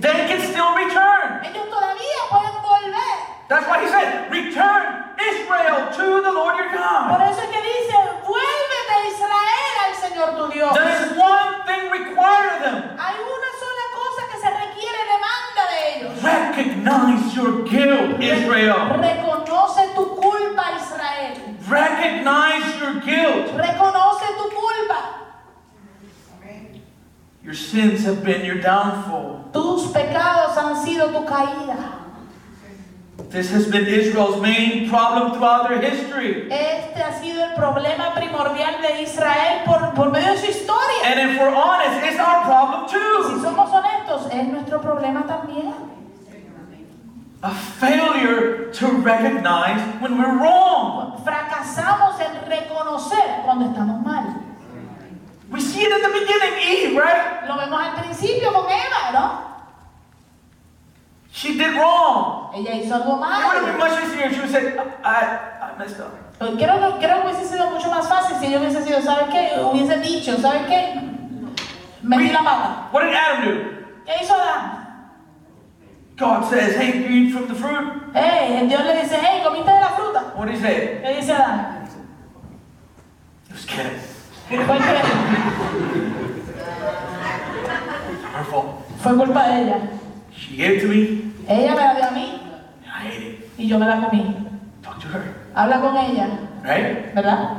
[0.00, 1.42] They can still return.
[1.44, 3.16] Ellos todavía pueden volver.
[3.48, 7.22] That's why he said, Return Israel to the Lord your Por God.
[7.32, 10.72] eso es que dice, vuélvete Israel al Señor tu Dios.
[10.74, 12.98] There is one thing required of them.
[12.98, 13.84] Hay una sola
[14.78, 16.22] requiere, demanda de ellos.
[16.22, 18.98] Recognize your guilt, Israel.
[18.98, 21.34] Reconoce tu culpa, Israel.
[21.68, 23.54] Recognize your guilt.
[23.54, 25.14] Reconoce tu culpa.
[27.42, 29.48] Your sins have been your downfall.
[29.52, 32.07] Tus pecados han sido tu caída.
[33.30, 36.48] This has been Israel's main problem throughout their history.
[36.50, 41.04] Este ha sido el problema primordial de Israel por, por medio de su historia.
[41.04, 43.40] And if we're honest, it's our problem Y si too.
[43.42, 45.74] somos honestos, es nuestro problema también.
[47.42, 51.22] A failure to recognize when we're wrong.
[51.22, 54.42] Fracasamos en reconocer cuando estamos mal.
[55.50, 57.46] We see it at the beginning, Eve, right?
[57.46, 59.57] Lo vemos al principio con Eva, ¿no?
[61.38, 62.50] She did wrong.
[62.52, 63.88] Ella hizo algo It would have been mal.
[63.88, 64.74] much easier if she would say,
[65.04, 66.10] I, I messed up.
[66.40, 66.66] Creo, que-
[66.98, 69.52] creo que hubiese sido mucho más fácil si ella hubiese sido, ¿sabes qué?
[69.62, 71.00] Hubiese dicho, ¿sabes qué?
[72.02, 72.88] Metí la pata.
[72.92, 73.50] What did Adam do?
[74.04, 74.84] ¿Qué hizo Adán?
[76.16, 78.02] God says, hey, you eat from the fruit.
[78.14, 80.32] Hey, Dios le dice, hey, ¿comiste de la fruta?
[80.36, 81.00] What did he say?
[81.04, 81.86] ¿Qué dice Adán?
[83.48, 83.98] It was kidding.
[84.48, 85.02] Fue, que-
[88.34, 88.66] Her fault.
[89.00, 89.78] fue culpa de ella.
[90.36, 92.40] She gave it to me, Ella me la dio a mí
[92.84, 93.50] I ate it.
[93.58, 94.36] y yo me la comí.
[94.82, 95.22] Talk to her,
[95.54, 96.26] Habla con ella,
[96.62, 97.14] right?
[97.14, 97.50] ¿verdad?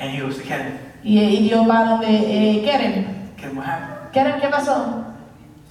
[0.00, 0.78] And he goes to Ken.
[1.02, 3.32] Y, y Dios va donde eh, Keren.
[3.36, 4.12] Ken, what happened?
[4.12, 5.04] Keren, ¿qué pasó?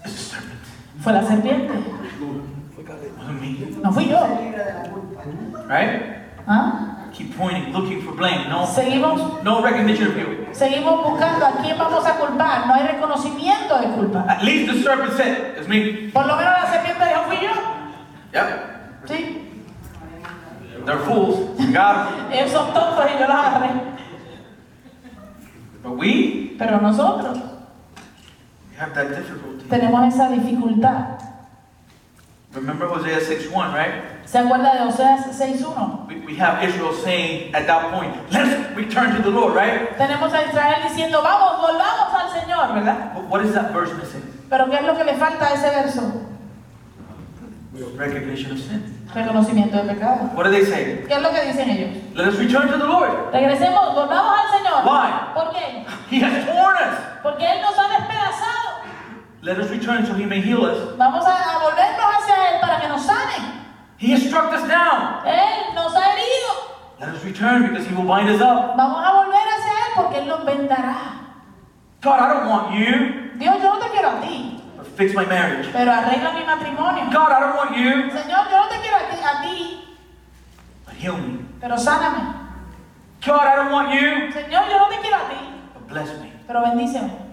[0.05, 0.59] It's a serpent.
[1.01, 1.73] Fue la serpiente.
[3.83, 4.19] No fui yo.
[5.67, 6.01] Right?
[6.47, 6.96] ¿Ah?
[7.17, 8.47] Keep pointing, looking for blame.
[8.47, 10.53] No, Seguimos, no recognition of guilt.
[10.53, 12.67] seguimos buscando a quién vamos a culpar.
[12.67, 14.25] No hay reconocimiento de culpa.
[14.29, 16.11] At least the serpent said, it's me.
[16.13, 17.53] Por lo menos la serpiente dijo, fui yo.
[18.33, 19.07] Yep.
[19.07, 19.43] Sí.
[20.85, 21.59] They're fools.
[21.59, 21.75] 'em.
[22.31, 23.69] Ellos son tontos y yo los agarré.
[25.83, 29.65] But we, Pero nosotros we have that difficulty.
[29.69, 31.17] tenemos esa dificultad.
[32.57, 34.25] Remember Hosea 6.1, right?
[34.25, 36.07] ¿Se acuerda de Oseas 6.1?
[36.07, 39.95] We, we have Israel saying at that point, let's return to the Lord, right?
[39.95, 43.13] Tenemos a Israel diciendo, vamos, volvamos al Señor, ¿verdad?
[43.13, 44.23] But what is that verse missing?
[44.49, 46.01] Pero ¿qué es lo que le falta a ese verso?
[47.95, 49.07] Recognition of sin.
[49.13, 50.31] Reconocimiento de pecado.
[50.33, 51.05] What do they say?
[51.07, 52.15] ¿Qué es lo que dicen ellos?
[52.15, 53.31] Let us return to the Lord.
[53.31, 54.83] Regresemos, volvamos al Señor.
[54.83, 55.11] Why?
[55.35, 55.85] ¿Por qué?
[56.09, 56.97] He has torn us.
[57.21, 58.66] Porque Él nos ha despedazado.
[59.47, 60.77] Let us return so he may heal us.
[60.97, 63.63] Vamos a, a volvernos hacia Él para que nos sane.
[63.97, 65.23] He has struck us down.
[65.25, 66.51] Él nos ha herido.
[66.99, 68.75] Let us return because he will bind us up.
[68.75, 71.31] Vamos a volver hacia Él porque Él nos vendará.
[72.01, 75.25] God, I don't want you, Dios, yo no te quiero a ti, but fix my
[75.25, 75.69] marriage.
[75.71, 77.05] pero arregla mi matrimonio.
[77.09, 79.83] God, I don't want you, Señor, yo no te quiero a ti, a ti,
[80.85, 81.39] but heal me.
[81.61, 82.35] pero sáname.
[83.25, 85.39] God, I don't want you, Señor, yo no te quiero a ti,
[85.73, 86.33] but bless me.
[86.45, 87.26] pero bendíceme.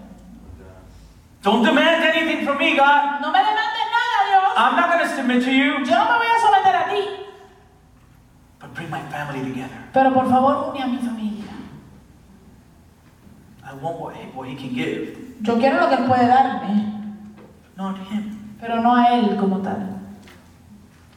[1.45, 3.21] Don't demand anything from me, God.
[3.21, 4.53] No me demandes nada, Dios.
[4.57, 7.01] I'm not going to submit to you, Yo no me voy a someter a ti,
[8.59, 9.77] but bring my family together.
[9.93, 11.53] pero por favor une a mi familia.
[13.63, 16.73] I want what he, what he can give, Yo quiero lo que Él puede darme,
[17.77, 18.55] not him.
[18.59, 20.01] pero no a Él como tal.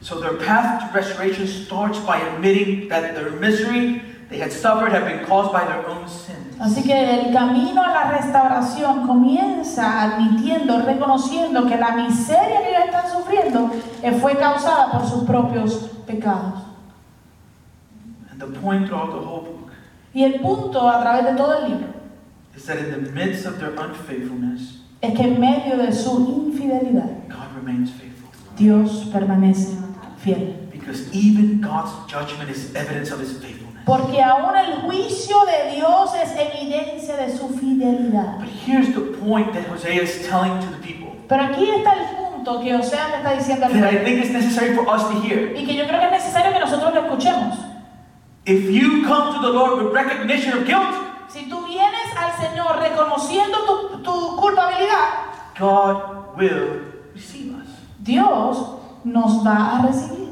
[0.01, 5.05] So their path to restoration starts by admitting that their misery they had suffered had
[5.05, 6.55] been caused by their own sins.
[6.59, 12.85] Así que el camino a la restauración comienza admitiendo, reconociendo que la miseria que ellos
[12.85, 13.71] están sufriendo
[14.03, 16.61] eh, fue causada por sus propios pecados.
[18.29, 19.71] And the point throughout the whole book
[20.13, 21.87] Y el punto a través de todo el libro
[22.55, 27.27] is that in the midst of their unfaithfulness, es que en medio de su infidelidad
[27.29, 28.29] God remains faithful.
[28.57, 29.77] Dios permanece
[30.17, 30.55] fiel.
[30.71, 33.68] Because even God's judgment is evidence of his faithfulness.
[33.89, 38.37] Porque aún el juicio de Dios es evidencia de su fidelidad.
[38.37, 42.15] But here's the point that Hosea is telling to the people Pero aquí está el
[42.15, 45.19] punto que Osea le está diciendo al that I think is necessary for us to
[45.21, 45.55] hear.
[45.55, 47.57] y que yo creo que es necesario que nosotros lo escuchemos.
[48.45, 50.95] If you come to the Lord with recognition of guilt,
[51.27, 55.25] Si tú vienes al Señor reconociendo tu, tu culpabilidad,
[55.59, 56.81] God will
[57.15, 57.67] receive us.
[57.99, 58.57] Dios
[59.03, 60.29] nos va a recibir.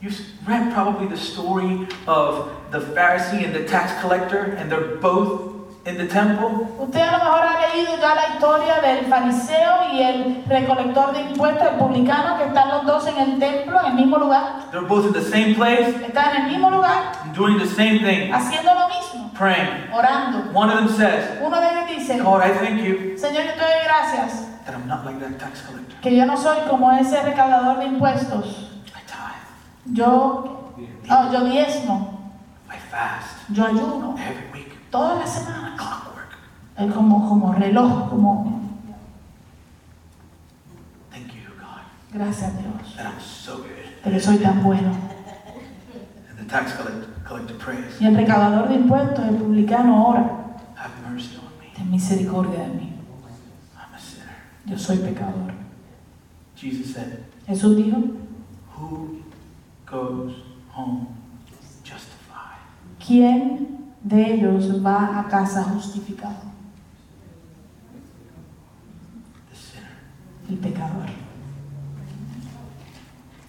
[0.00, 5.48] You've read probably the story of the Pharisee and the tax collector, and they're both
[5.86, 6.68] in the temple.
[6.78, 11.20] Usted a lo mejor ha leído ya la historia del fariseo y el recolector de
[11.22, 14.70] impuestos, el publicano, que están los dos en el templo, en el mismo lugar.
[14.70, 18.30] They're both in the same place, Están en el mismo lugar, doing the same thing,
[18.32, 19.90] haciendo lo mismo, praying.
[19.92, 20.50] orando.
[20.52, 23.60] One of them says, Uno de ellos dice, God, I thank you Señor, yo te
[23.60, 25.96] doy gracias, that I'm not like that tax collector.
[26.02, 28.69] que yo no soy como ese recaudador de impuestos.
[29.86, 30.72] Yo,
[31.10, 32.32] oh, yo diezmo,
[32.68, 34.90] I fast yo ayuno, every week.
[34.90, 35.78] todas las semanas.
[35.78, 36.36] Clockwork.
[36.76, 38.60] Es como, como reloj, como
[41.10, 44.12] Thank you, God, gracias Dios, that I'm so good.
[44.12, 44.90] que soy tan bueno.
[46.28, 50.36] And the tax collector, collector prays, Y el recaudador de impuestos, el publicano, ora.
[50.76, 51.40] Have mercy
[51.90, 52.92] misericordia de mí.
[53.76, 54.36] I'm a sinner.
[54.66, 55.52] Yo soy pecador.
[56.56, 57.96] Jesus said, Jesús dijo,
[58.76, 59.19] Who
[59.90, 60.32] goes
[60.70, 61.06] home
[61.84, 62.58] justified?
[63.04, 66.36] ¿quién de ellos va a casa justificado?
[69.50, 69.90] The sinner.
[70.48, 71.06] El pecador.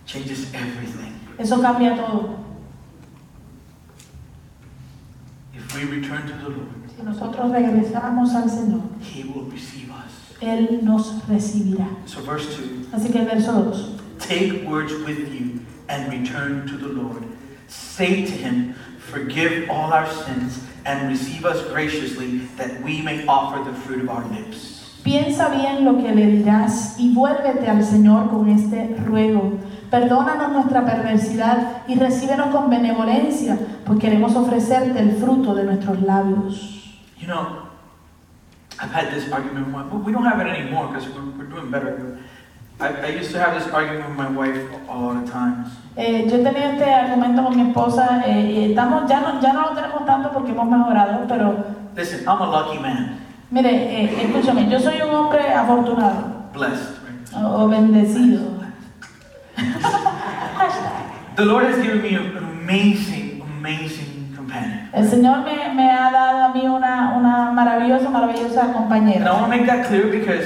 [0.06, 1.14] Changes everything.
[1.38, 2.38] Eso cambia todo.
[5.54, 10.38] If we return to the Lord, Si nosotros regresamos al Señor, He will receive us.
[10.42, 11.88] Él nos recibirá.
[12.06, 13.98] So, verse 2 Así que el verso 2.
[14.20, 15.61] Take words with you
[15.92, 17.24] and return to the Lord.
[17.68, 18.74] Say to Him,
[19.12, 24.10] Forgive all our sins and receive us graciously, that we may offer the fruit of
[24.10, 24.80] our lips.
[25.04, 29.60] Piensa bien lo que le dirás y vuélvete al Señor con este ruego.
[29.90, 36.86] Perdónanos nuestra perversidad y recíbenos con benevolencia, pues queremos ofrecerte el fruto de nuestros labios.
[37.20, 37.68] You know,
[38.80, 41.50] I've had this argument with my well, we don't have it anymore because we're, we're
[41.50, 42.18] doing better.
[42.80, 45.68] I, I used to have this argument with my wife a lot of times.
[45.96, 49.52] Eh, yo he tenido este argumento con mi esposa, eh, y estamos, ya, no, ya
[49.54, 51.66] no lo tenemos tanto porque hemos mejorado, pero
[51.96, 53.20] Listen, I'm a lucky man,
[53.50, 53.70] mire,
[54.06, 56.98] eh, escúchame, yo soy un hombre afortunado blessed.
[57.06, 57.44] Right?
[57.44, 58.40] o, o bendecido.
[61.36, 64.90] The Lord has given me an amazing, amazing companion.
[64.94, 69.34] El Señor me, me ha dado a mí una, una maravillosa, maravillosa And I compañera.
[69.34, 70.46] want to make that clear because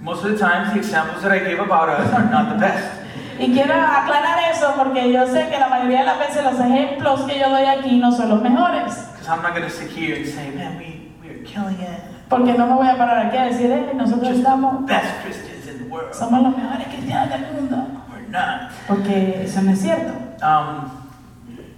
[0.00, 2.93] most of the times the examples that I give about us are not the best.
[3.38, 7.22] Y quiero aclarar eso porque yo sé que la mayoría de las veces los ejemplos
[7.22, 8.94] que yo doy aquí no son los mejores.
[9.12, 12.00] Because I'm not going to sit here and say, man, we, we are killing it.
[12.28, 15.66] Porque no me voy a parar aquí a decir, eh, nosotros Just estamos, best Christians
[15.68, 16.12] in the world.
[16.14, 17.86] somos los mejores cristianos del mundo.
[18.12, 18.70] We're not.
[18.86, 20.12] Porque eso no es cierto.
[20.42, 20.90] Um,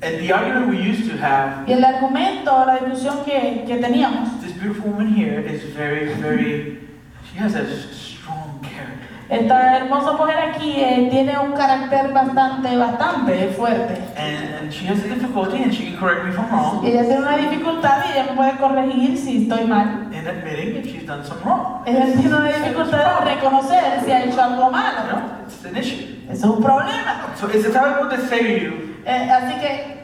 [0.02, 4.40] and the argument we used to have, Y el argumento, la discusión que, que teníamos,
[4.42, 6.78] this beautiful woman here is very, very,
[7.30, 7.64] she has a.
[9.28, 13.98] esta hermosa mujer aquí eh, tiene un carácter bastante, bastante fuerte.
[14.16, 16.84] And, and she has a difficulty, and she can correct me if I'm Y wrong,
[16.86, 20.08] ella tiene una dificultad y ella me puede corregir si estoy mal.
[20.12, 21.82] in admitting if she's done something wrong.
[21.86, 25.22] Ella tiene una dificultad de reconocer si ha hecho algo malo, ¿no?
[25.46, 26.06] it's an issue.
[26.30, 27.34] Es un problema.
[27.36, 29.96] So it's the type of people that say to you, Eh, así que,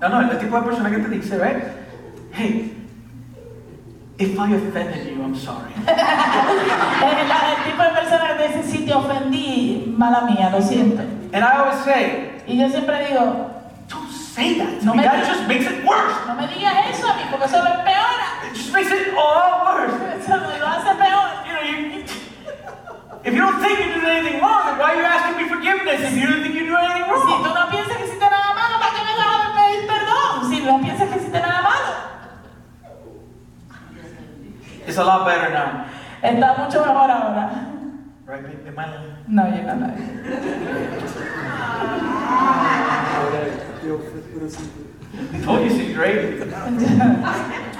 [0.00, 1.64] no, no, el tipo de persona que te dice, right?
[2.32, 2.77] Hey,
[4.18, 5.72] if I offended you, I'm sorry.
[5.86, 11.02] el tipo de persona que dice, si te ofendí, mala mía, lo siento.
[11.32, 13.50] And I always say, Y yo siempre digo,
[13.88, 15.02] don't say that No me.
[15.02, 16.16] That just makes it worse.
[16.26, 18.26] no me digas eso a mí, porque eso lo empeora.
[18.50, 19.92] It just makes it all worse.
[20.24, 21.28] Eso lo hace peor.
[21.46, 22.04] You know, you,
[23.24, 26.00] if you don't think you did anything wrong, then why are you asking me forgiveness
[26.00, 27.44] if you don't think you do anything Si wrong?
[27.44, 30.50] tú no piensas que hiciste nada malo, ¿para qué me vas a pedir perdón?
[30.50, 31.92] Si no piensas que hiciste nada malo.
[34.88, 35.84] It's a lot better now.
[36.22, 37.50] Está mucho mejor ahora.
[38.26, 38.66] Right, babe?
[38.68, 39.16] Am I lying?
[39.28, 40.02] No, yo no la vi.
[44.00, 46.40] I told you she's great.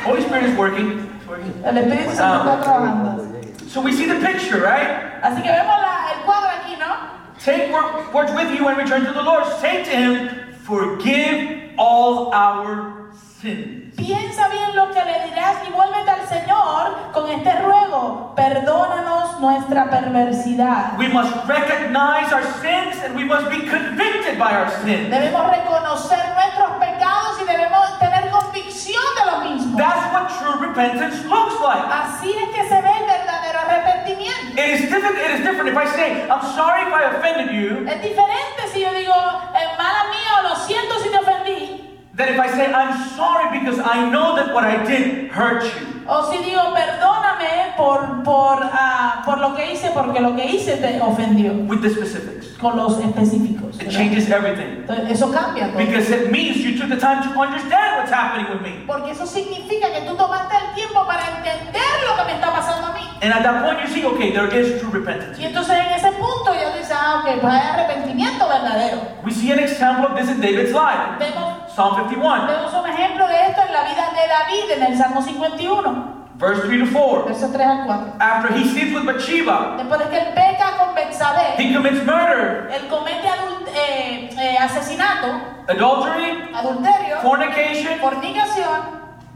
[0.05, 0.91] Holy Spirit is working.
[1.17, 1.53] It's working.
[1.65, 3.69] El Espíritu Santo um, está trabajando.
[3.71, 5.21] So we see the picture, right?
[5.23, 6.97] Así que vemos la- el cuadro aquí, ¿no?
[7.39, 7.71] Take
[8.13, 9.45] words with you and return to the Lord.
[9.61, 10.31] Say to him,
[10.65, 13.08] Forgive all our
[13.41, 18.33] Piensa bien lo que le dirás y vuélvete al Señor con este ruego.
[18.35, 20.99] Perdónanos nuestra perversidad.
[20.99, 25.09] We must recognize our sins and we must be convicted by our sins.
[25.09, 29.79] Debemos reconocer nuestros pecados y debemos tener convicción de lo mismo.
[29.79, 31.87] That's what true repentance looks like.
[31.93, 34.61] Así es que se ve el verdadero arrepentimiento.
[34.61, 35.17] It is different.
[35.17, 38.81] It is different if I say, "I'm sorry if I offended you," Es diferente si
[38.81, 39.15] yo digo,
[39.55, 41.88] eh, mala mía lo siento si te ofendí.
[42.19, 45.87] Than if I say, "I'm sorry because I know that what I did hurt you."
[46.11, 50.77] O si digo, perdóname por, por, ah, por lo que hice, porque lo que hice
[50.79, 51.53] te ofendió.
[51.69, 53.77] With the specifics, Con los específicos.
[53.77, 53.93] it ¿verdad?
[53.93, 55.79] changes everything Entonces, eso cambia todo.
[55.79, 58.85] because it means you took the time to understand what's happening with me.
[58.87, 62.87] Porque eso significa que tú tomaste el tiempo para entender lo que me está pasando
[62.89, 63.05] a mí.
[63.21, 65.39] And at that point, you see, okay, there is true repentance.
[65.39, 68.99] Y entonces en ese punto ya dices, ah, ok, pues hay arrepentimiento verdadero.
[69.25, 73.29] We see an example of this in David's life, Vemos, Psalm 51, vemos un ejemplo
[73.29, 77.25] de esto en la vida de David en el Salmo 51, verse 3 to 4.
[77.27, 78.13] versos 3 al 4.
[78.19, 82.69] After he sins with Bathsheba, Después de que él peca con Betsabé, he commits murder,
[82.73, 83.29] él comete
[83.77, 85.29] eh, eh, asesinato,
[85.69, 88.81] adultery, adulterio, fornication, fornicación,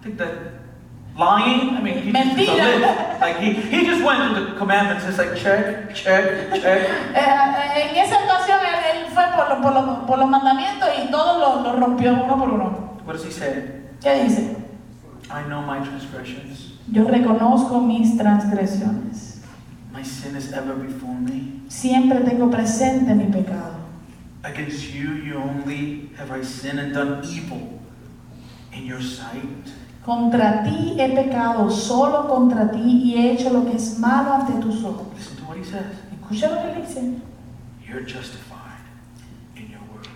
[0.01, 0.62] I think that
[1.17, 1.77] lying.
[1.77, 2.81] I mean, he just, Mentira.
[2.81, 3.21] list.
[3.21, 5.05] like he, he just went through the commandments.
[5.07, 6.89] It's like check, check, check.
[7.15, 10.89] Eh, eh, en esa ocasión él, él fue por, lo- por, lo- por los mandamientos
[10.99, 12.99] y rompió uno por uno.
[13.05, 13.83] What does he say?
[14.03, 14.57] ¿Qué dice?
[15.31, 16.73] I know my transgressions.
[16.91, 19.41] Yo reconozco mis transgresiones.
[19.93, 21.63] My sin is ever before me.
[21.69, 23.77] Siempre tengo presente mi pecado.
[24.45, 27.81] Against you, you only have I sinned and done evil
[28.73, 29.71] in your sight.
[30.05, 34.55] Contra ti he pecado, solo contra ti, y he hecho lo que es malo ante
[34.55, 35.07] tus ojos.
[35.17, 35.85] Listen to what he says.
[36.13, 37.21] Escucha lo que dice.
[37.87, 38.83] You're justified
[39.55, 40.09] in your words.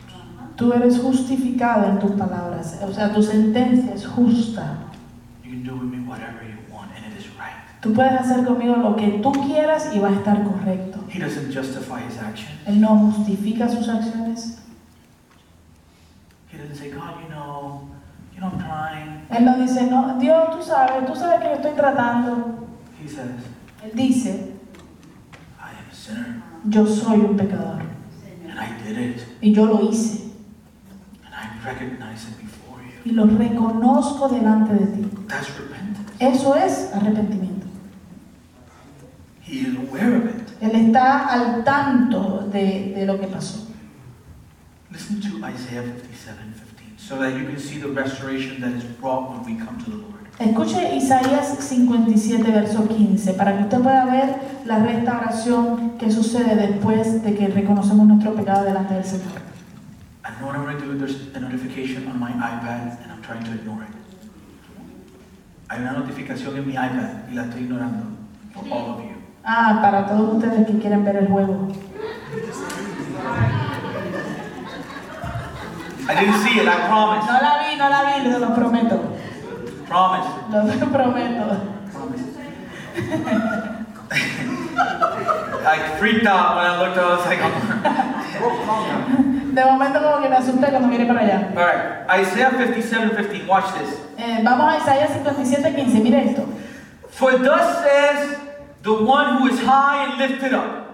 [0.56, 4.78] Tú eres justificado en tus palabras, o sea, tu sentencia es justa.
[5.44, 7.54] You can do with me whatever you want, and it is right.
[7.80, 10.98] Tú puedes hacer conmigo lo que tú quieras y va a estar correcto.
[11.08, 12.50] He doesn't justify his action.
[12.66, 14.58] Él no justifica sus acciones.
[16.50, 17.82] He doesn't say, God, you know,
[18.36, 19.26] you know, I'm trying.
[19.30, 22.68] Él no dice, no, Dios, tú sabes, tú sabes que yo estoy tratando.
[23.02, 23.30] He says,
[23.82, 24.52] Él dice,
[25.58, 27.80] I am a sinner, yo soy un pecador.
[28.48, 30.30] and I did it, Y yo lo hice.
[31.24, 33.10] and I recognize it before you.
[33.10, 35.08] Y lo reconozco delante de ti.
[35.28, 36.12] That's repentance.
[36.20, 37.66] Eso es arrepentimiento.
[39.42, 40.42] He is aware of it.
[40.60, 43.66] Él está al tanto de, de lo que pasó.
[44.90, 46.65] Listen to Isaiah 57 15,
[46.96, 49.96] so that you can see the restoration that is brought when we come to the
[49.96, 50.12] Lord.
[50.38, 54.36] Escuche Isaías 57, verso 15, para que usted pueda ver
[54.66, 59.40] la restauración que sucede después de que reconocemos nuestro pecado delante del Señor.
[60.24, 63.44] And what I'm going to do, there's a notification on my iPad, and I'm trying
[63.44, 63.88] to ignore it.
[65.68, 68.16] Hay una notificación en mi iPad y la estoy ignorando
[68.52, 69.16] for all of you.
[69.44, 71.68] Ah, para todos ustedes que quieren ver el juego.
[76.08, 77.26] I didn't see it, I promise.
[77.26, 78.98] No la vi, no la vi, se lo prometo.
[79.88, 80.28] Promise.
[80.80, 81.72] Lo prometo.
[85.66, 87.40] I freaked out when I looked, I was like,
[89.54, 91.50] De momento como que me asusté cuando miré para allá.
[91.56, 92.20] all right.
[92.20, 93.98] Isaiah 57 15, watch this.
[94.18, 96.46] Eh, vamos a Isaías 57, 15, mire esto.
[97.10, 98.36] For thus says
[98.82, 100.84] the one who is high and lifted up.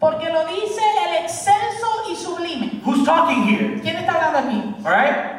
[0.00, 2.69] Porque lo dice el excelso y sublime.
[2.90, 3.78] Who's talking here?
[3.82, 4.74] ¿Quién está hablando aquí?
[4.84, 5.38] All right?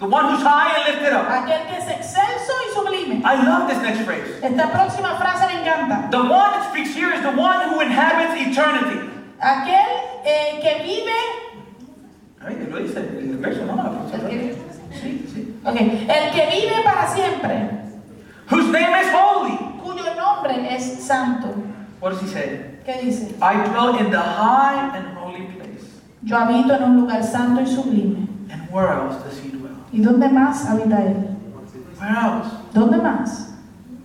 [0.00, 1.28] The one who's high and lifted up.
[1.30, 3.22] Aquel que es excelso y sublime.
[3.24, 4.26] I love this next phrase.
[4.42, 6.10] Esta próxima frase me encanta.
[6.10, 9.08] The one that speaks here is the one who inhabits eternity.
[9.40, 9.86] Aquel
[10.24, 11.20] eh, que vive,
[12.44, 14.56] Ay, lo dice el verso, no, el que,
[15.00, 15.54] Sí, sí.
[15.64, 17.70] ok, el que vive para siempre,
[18.50, 19.56] Whose name is holy.
[19.80, 21.54] cuyo nombre es santo.
[22.00, 22.80] What does he say?
[22.84, 23.34] ¿Qué dice?
[23.40, 25.13] I dwell in the high and.
[26.24, 28.26] Yo habito en un lugar santo y sublime.
[28.50, 29.76] And where else does he dwell?
[29.92, 31.36] ¿Y dónde más habita él?
[32.00, 32.50] Where else?
[32.72, 33.52] ¿Dónde más?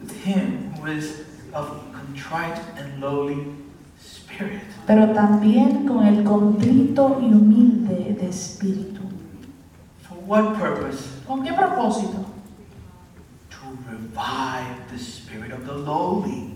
[0.02, 3.48] With him who is of contrite and lowly
[3.98, 4.64] spirit.
[4.86, 9.02] Pero también con el contrito y humilde de espíritu.
[10.02, 11.22] For what purpose?
[11.26, 12.26] ¿Con qué propósito?
[13.50, 16.56] To revive the spirit of the lowly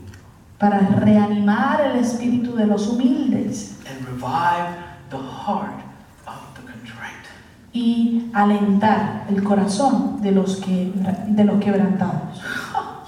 [0.59, 5.79] Para reanimar el espíritu de los humildes and revive the heart
[6.25, 7.27] of the contrite.
[7.71, 10.91] y alentar el corazón de los, que,
[11.27, 12.41] de los quebrantados.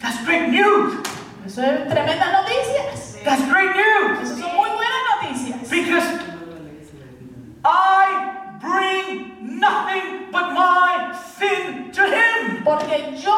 [0.00, 0.94] That's great news.
[1.46, 3.18] Eso es tremendas noticias.
[3.24, 4.20] That's great news.
[4.22, 5.70] Eso son muy buenas noticias.
[5.70, 6.20] Because
[7.64, 12.62] I bring nothing but my sin to him.
[12.64, 13.36] Porque yo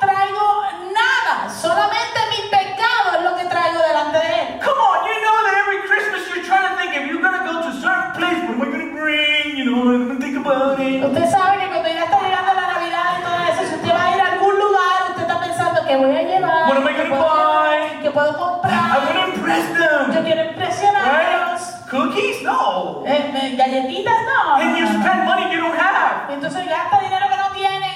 [0.00, 0.46] traigo
[0.92, 4.60] nada, solamente mi pecado es lo que traigo delante de Él.
[4.60, 7.62] Come on, you know that every Christmas you're trying to think if you're gonna go
[7.64, 9.56] to a certain place, what am I gonna bring?
[9.56, 11.02] You know, I'm gonna think about it.
[11.02, 14.04] Usted sabe que cuando ya está llegando la Navidad y todo eso, si usted va
[14.04, 16.92] a ir a algún lugar, usted está pensando que voy a llevar, What am I
[16.92, 18.02] gonna puedo, buy?
[18.02, 19.00] que puedo I comprar.
[19.00, 20.24] wanna impress Yo them.
[20.24, 21.08] quiero impresionarlos.
[21.08, 21.47] Right?
[21.90, 22.42] Cookies?
[22.42, 23.02] No.
[23.06, 24.56] Eh, galletitas no.
[24.60, 26.30] And you spend money you don't have.
[26.30, 27.88] Entonces gasta dinero que no tiene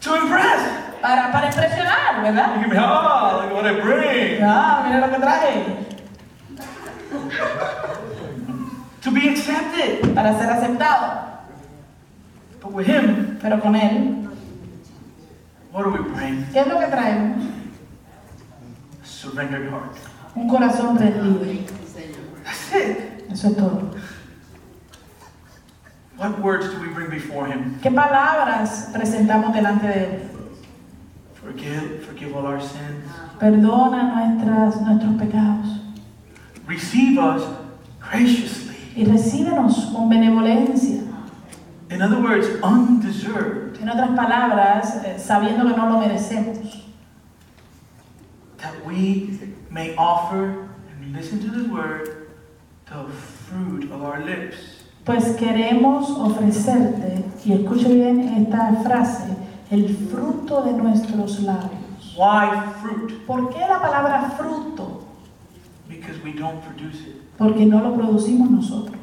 [0.00, 0.60] To impress.
[1.02, 2.50] para, para impresionar, ¿verdad?
[2.56, 4.42] Oh, look at what I bring.
[4.42, 5.64] Ah, mira lo que traje.
[9.02, 10.14] To be accepted.
[10.14, 11.22] Para ser aceptado.
[12.62, 14.28] But with him, Pero con Él,
[15.72, 16.46] what do we bring?
[16.52, 17.44] ¿qué es lo que traemos?
[19.04, 19.96] Surrendered heart.
[20.36, 21.40] Un corazón rendido.
[23.30, 23.90] Eso es todo.
[26.18, 27.78] What words do we bring before him?
[27.82, 30.22] ¿Qué palabras presentamos delante de Él?
[31.42, 33.04] Forgive, forgive all our sins.
[33.38, 35.66] Perdona nuestras, nuestros pecados
[36.66, 37.42] Receive us
[38.10, 38.76] graciously.
[38.96, 41.02] y recíbenos con benevolencia.
[41.90, 43.78] In other words, undeserved.
[43.80, 46.58] En otras palabras, eh, sabiendo que no lo merecemos.
[48.58, 49.35] That we
[49.76, 52.28] may offer, and listen to this word,
[52.86, 54.56] the fruit of our lips.
[55.04, 59.36] Pues queremos ofrecerte, y escuche bien esta frase,
[59.70, 62.16] el fruto de nuestros labios.
[62.16, 63.26] Why fruit?
[63.26, 65.04] ¿Por qué la palabra fruto?
[65.88, 67.36] Because we don't produce it.
[67.36, 68.96] Porque no lo producimos nosotros.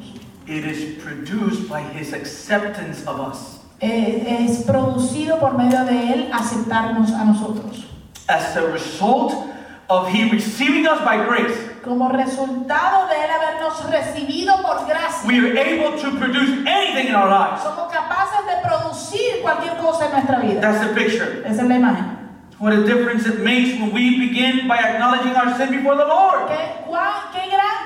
[0.47, 3.59] It is produced by His acceptance of us.
[3.79, 7.85] Eh, es producido por medio de Él aceptarnos a nosotros.
[8.27, 9.52] As a result
[10.01, 15.37] of He receiving us by grace, Como resultado de Él habernos recibido por gracia, we
[15.39, 17.61] are able to produce anything in our lives.
[17.61, 20.61] somos capaces de producir cualquier cosa en nuestra vida.
[20.61, 21.43] That's the picture.
[21.45, 22.19] Esa es la imagen.
[22.59, 26.47] What a difference it makes when we begin by acknowledging our sin before the Lord.
[26.47, 27.82] ¿Qué, cuán- qué gran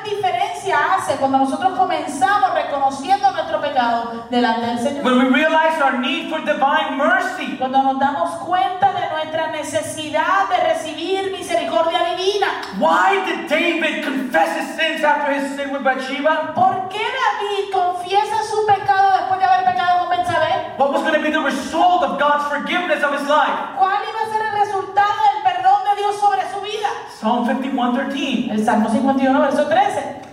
[0.68, 5.04] diferencia hace cuando nosotros comenzamos reconociendo nuestro pecado delante del Señor?
[5.04, 7.58] When we realize our need for divine mercy.
[7.58, 12.48] Cuando nos damos cuenta de nuestra necesidad de recibir misericordia divina.
[12.80, 16.54] Why did David confess his sins after his sin with Bathsheba?
[16.54, 20.78] ¿Por qué David confiesa su pecado después de haber pecado con Betsabé?
[20.78, 23.56] What was going to be the result of God's forgiveness of his life?
[23.78, 26.90] ¿Cuál iba a ser el resultado del perdón de Dios sobre su vida?
[27.20, 28.52] Psalm 51:13.
[28.52, 30.27] El Salmo 51, verso 13.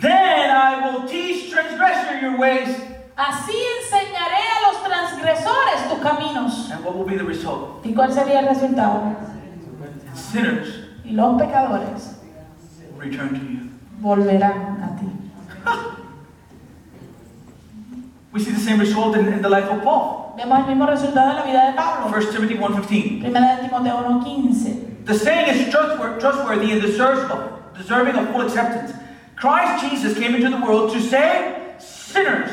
[0.00, 2.68] Then I will teach transgressor your ways.
[3.16, 6.70] Así enseñaré a los transgresores tus caminos.
[6.70, 7.84] And what will be the result?
[7.84, 9.16] ¿Y cuál sería el resultado?
[10.14, 10.68] Sinners
[11.04, 12.16] Y los pecadores
[12.96, 13.70] return to you.
[14.00, 15.06] volverán a ti.
[18.32, 20.34] We see the same result in, in the life of Paul.
[20.36, 22.06] Vemos el mismo resultado en la vida de Pablo.
[22.16, 23.20] 1 Timothy 1:15.
[23.20, 25.06] Primera de Timoteo 1.15.
[25.06, 27.38] The saying is trustwor- trustworthy and deserves of,
[27.76, 28.92] deserving of full acceptance.
[29.40, 32.50] Christ Jesus came into the world to save sinners,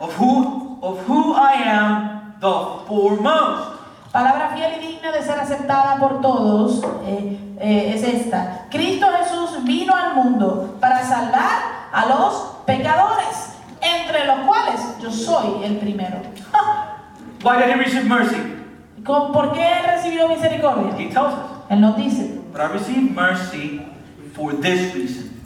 [0.00, 3.74] of who, of who I am the foremost.
[4.12, 8.66] Palabra fiel y digna de ser aceptada por todos eh, eh, es esta.
[8.70, 12.34] Cristo Jesús vino al mundo para salvar a los
[12.66, 16.20] pecadores, entre los cuales yo soy el primero.
[17.42, 18.38] Why did he receive mercy?
[19.04, 20.94] ¿Con- ¿Por qué él recibió misericordia?
[20.98, 21.40] He tells us.
[21.70, 23.82] Él nos dice, But I received mercy
[24.34, 25.37] for this reason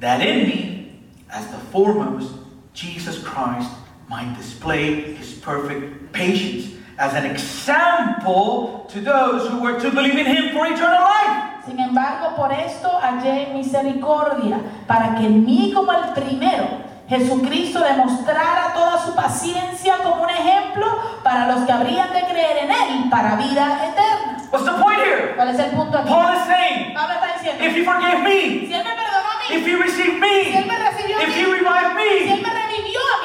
[0.00, 2.32] that in me, as the foremost,
[2.72, 3.70] Jesus Christ
[4.08, 10.26] might display his perfect patience as an example to those who were to believe in
[10.26, 11.64] him for eternal life.
[11.66, 16.66] Sin embargo, por esto hallé misericordia, para que en mí como el primero,
[17.08, 20.86] Jesucristo demostrara toda su paciencia como un ejemplo
[21.22, 24.38] para los que habrían de creer en Él para vida eterna.
[24.50, 25.34] What's the point here?
[25.36, 26.08] ¿Cuál es el punto aquí?
[26.08, 28.96] Paul is saying, Pablo está diciendo, if he forgave me, si Él me perdonó a
[28.96, 29.07] mí,
[29.50, 32.12] if he received me, Él me recibió a if he revived me,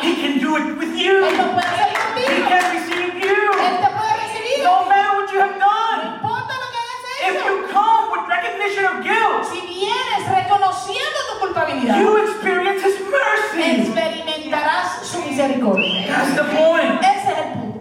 [0.01, 1.23] he can do it with you.
[1.23, 3.51] He can receive you.
[3.51, 4.63] te puede recibir.
[4.63, 5.99] No matter what you have done.
[6.15, 11.39] importa lo que hayas If you come with recognition of guilt, Si vienes reconociendo tu
[11.39, 13.81] culpabilidad, you experience His mercy.
[13.81, 16.07] experimentarás su misericordia.
[16.07, 17.01] That's the point.
[17.01, 17.79] Ese es el punto.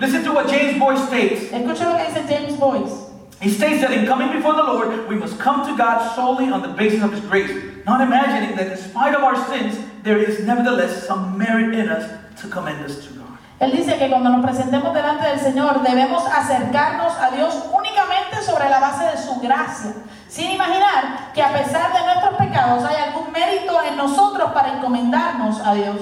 [0.00, 1.50] Listen to what James Boyce states.
[1.52, 3.05] Escucha lo que dice James Boyce.
[3.46, 6.62] He states that in coming before the Lord, we must come to God solely on
[6.62, 7.54] the basis of His grace,
[7.86, 12.10] not imagining that in spite of our sins, there is nevertheless some merit in us
[12.42, 13.38] to commend us to God.
[13.60, 18.68] Él dice que cuando nos presentemos delante del Señor debemos acercarnos a Dios únicamente sobre
[18.68, 19.94] la base de su gracia,
[20.26, 25.60] sin imaginar que a pesar de nuestros pecados hay algún mérito en nosotros para encomendarnos
[25.64, 26.00] a Dios.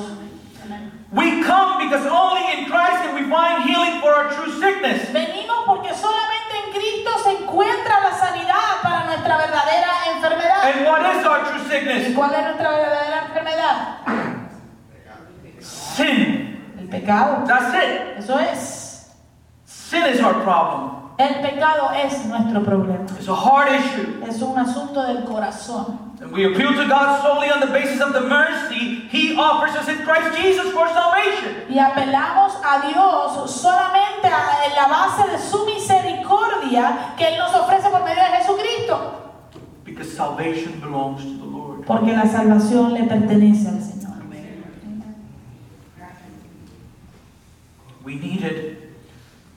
[1.13, 5.13] We come because only in Christ can we find healing for our true sickness.
[5.13, 6.34] Venimos porque solamente en
[7.05, 10.65] Cristo se encuentra la sanidad para nuestra verdadera enfermedad.
[10.65, 12.15] And what is our true ¿Y sickness?
[12.15, 13.99] cuál es nuestra verdadera enfermedad?
[15.61, 16.75] Sin.
[16.79, 17.45] El pecado.
[17.47, 18.19] That's it.
[18.19, 19.11] Eso es.
[19.67, 21.05] Sin is our problem.
[21.19, 23.05] El pecado es nuestro problema.
[23.19, 24.25] It's a hard issue.
[24.27, 26.01] Es un asunto del corazón.
[26.21, 29.89] And we appeal to God solely on the basis of the mercy He offers us
[29.89, 31.67] in Christ Jesus for salvation.
[31.69, 35.94] Y apelamos a Dios solamente a- en la base de su misericordia
[37.17, 39.21] que Él nos ofrece por medio de Jesucristo.
[39.85, 41.85] Because salvation belongs to the Lord.
[41.87, 43.95] Porque la salvación le pertenece al Señor.
[48.05, 48.93] We needed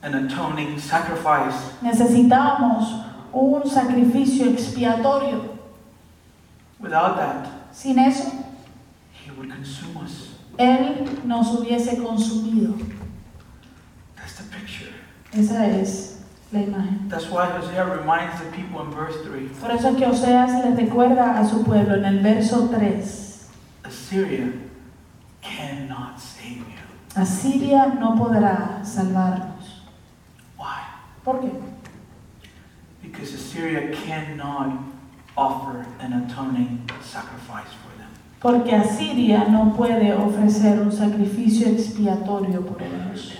[0.02, 1.54] an atoning sacrifice.
[1.82, 5.58] Necesitamos un sacrificio expiatorio.
[6.80, 8.30] Without that, Sin eso,
[9.12, 10.28] He would consume us.
[10.58, 12.74] Él nos hubiese consumido.
[14.16, 14.94] That's the picture.
[15.32, 16.07] Esa es
[16.52, 17.08] la imagen.
[17.08, 20.74] That's why Hosea reminds the people in verse 3 Por eso es que Oseas le
[20.74, 23.48] recuerda a su pueblo en el verso 3.
[23.84, 24.52] Assyria
[25.42, 27.20] cannot save you.
[27.20, 29.82] Asiria no podrá salvarnos.
[30.56, 30.80] Why?
[31.24, 31.50] ¿Por qué?
[33.02, 34.80] Because Assyria cannot
[35.36, 38.08] offer an atoning sacrifice for them.
[38.40, 43.34] Porque Asiria no puede ofrecer un sacrificio expiatorio por ellos.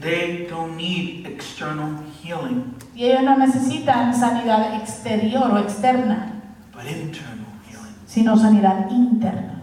[0.00, 6.32] They don't need external healing, Y ellos no necesitan sanidad exterior o externa,
[6.72, 7.94] but internal healing.
[8.06, 9.60] sino sanidad interna.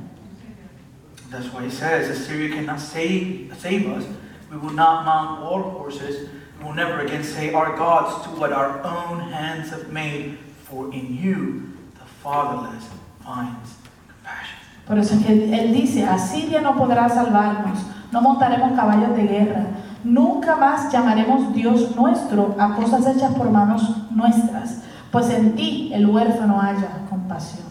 [1.29, 4.05] That's why it says Assyria cannot save, save us.
[4.51, 6.29] We will not mount war horses.
[6.59, 10.38] We will never again say our gods to what our own hands have made.
[10.63, 12.88] For in you the fatherless
[13.23, 13.75] finds
[14.07, 14.57] compassion.
[14.88, 17.79] Por eso es que él dice, Asiria no podrá salvarnos,
[18.11, 19.65] no montaremos caballos de guerra,
[20.06, 23.82] nunca más llamaremos Dios nuestro a cosas hechas por manos
[24.12, 27.66] nuestras, pues en ti el huérfano haya compasión.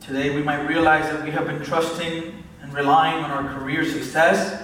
[0.00, 4.62] Today we might realize that we have been trusting and relying on our career success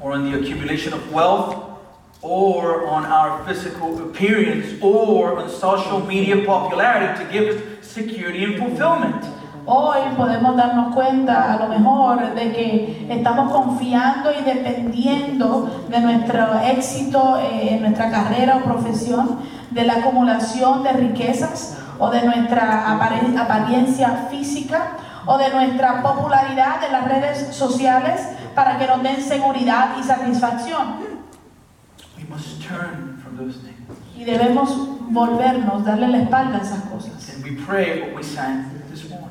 [0.00, 1.78] or on the accumulation of wealth
[2.20, 8.56] or on our physical appearance or on social media popularity to give us security and
[8.56, 9.24] fulfillment.
[9.66, 16.60] Hoy podemos darnos cuenta a lo mejor de que estamos confiando y dependiendo de nuestro
[16.60, 19.38] éxito eh, en nuestra carrera o profesión,
[19.70, 24.92] de la acumulación de riquezas o de nuestra apariencia física
[25.24, 28.20] o de nuestra popularidad en las redes sociales
[28.54, 31.14] para que nos den seguridad y satisfacción.
[32.18, 33.74] We must turn from those things.
[34.16, 34.70] Y debemos
[35.10, 37.34] volvernos, darle la espalda a esas cosas.
[37.34, 39.23] And we pray what we sang this morning.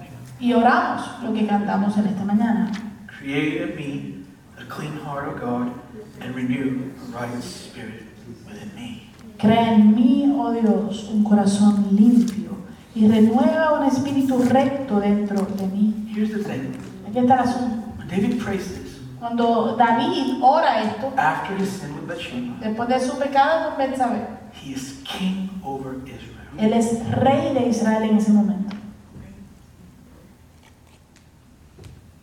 [0.44, 2.70] Y oramos lo que cantamos en esta mañana.
[3.08, 5.72] Create in me a clean heart, O God,
[6.20, 8.04] and renew a right spirit
[8.46, 9.10] within me.
[9.40, 12.58] Crea en mí, oh Dios, un corazón limpio
[12.94, 16.12] y renueva un espíritu recto dentro de mí.
[16.14, 16.74] Here's the thing.
[17.08, 17.88] Aquí está el asunto.
[17.98, 23.00] When David prays this, Cuando David ora esto, after his sin with Bathsheba, después de
[23.00, 26.50] su pecado con Betsabé, he is king over Israel.
[26.58, 28.76] él es rey de Israel en ese momento.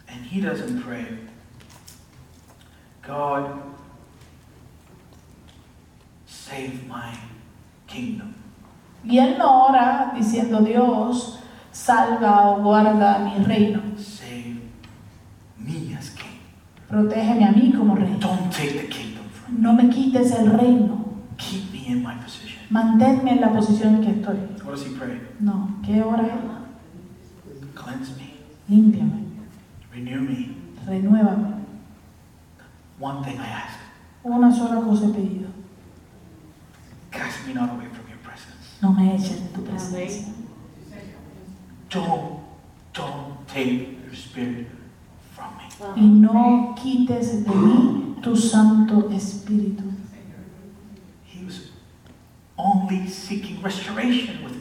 [0.09, 1.07] And he doesn't pray,
[3.03, 3.61] God,
[6.27, 7.13] save my
[7.87, 8.35] kingdom.
[9.05, 11.41] Y él no ora diciendo, Dios,
[11.73, 13.81] salva o guarda mi reino.
[13.97, 14.61] Save
[15.59, 16.39] me as king.
[16.89, 18.17] Protégeme a mí como rey.
[18.21, 19.63] Don't take the kingdom from me.
[19.63, 21.07] No me quites el reino.
[21.39, 22.61] Keep me in my position.
[22.71, 24.37] Manténme en la posición en que estoy.
[24.63, 25.21] What does he pray?
[25.41, 26.61] No, ¿qué ora él?
[27.75, 28.35] Cleanse me,
[28.69, 29.25] Límpiame,
[30.11, 30.57] renew me.
[30.87, 31.65] renuévame.
[32.99, 33.79] One thing I ask,
[34.25, 35.51] Una sola cosa he pedido.
[37.11, 38.77] cast me not away from your presence.
[38.83, 40.33] No me eches de tu presencia.
[41.89, 42.41] Don't,
[42.93, 44.67] don't take your spirit
[45.33, 46.01] from me.
[46.01, 49.85] Y no quites de mí tu Santo Espíritu.
[51.25, 51.71] He was
[52.59, 54.60] only seeking restoration with.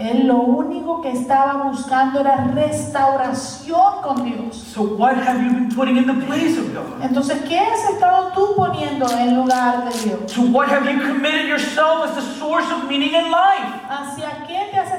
[0.00, 4.56] Él lo único que estaba buscando era restauración con Dios.
[4.56, 7.04] So what have you been putting in the place of God?
[7.04, 10.32] Entonces, ¿qué has estado tú poniendo en lugar de Dios?
[10.32, 13.68] To what have you committed yourself as the source of meaning in life?
[13.90, 14.90] ¿Hacia qué te has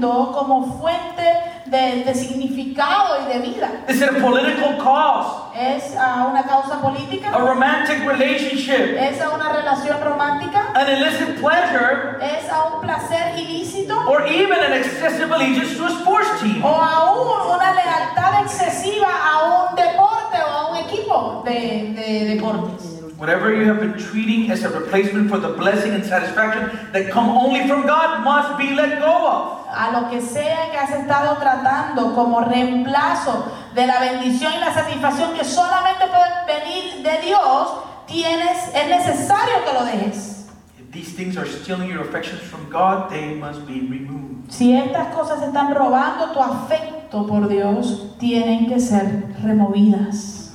[0.00, 1.22] comprometiendo como fuente
[1.66, 3.70] de, de significado y de vida?
[3.88, 5.50] Is it a political cause?
[5.54, 7.30] ¿Es a una causa A política?
[7.30, 8.96] romantic relationship?
[8.98, 10.72] ¿Es a una relación romántica?
[10.74, 12.18] An illicit pleasure?
[12.20, 13.94] ¿Es a un placer ilícito?
[14.08, 16.64] Or even an excessive allegiance to a sports team?
[16.64, 22.89] ¿O aún una lealtad excesiva a un deporte o a un equipo de, de deportes?
[23.20, 27.28] Whatever you have been treating as a replacement for the blessing and satisfaction that come
[27.28, 29.68] only from God must be let go of.
[29.68, 33.44] A lo que sea que has estado tratando como reemplazo
[33.74, 37.68] de la bendición y la satisfacción que solamente pueden venir de Dios,
[38.06, 40.48] tienes, es necesario que lo dejes.
[40.78, 44.50] If these things are stealing your affections from God, they must be removed.
[44.50, 50.54] Si estas cosas están robando tu afecto por Dios, tienen que ser removidas.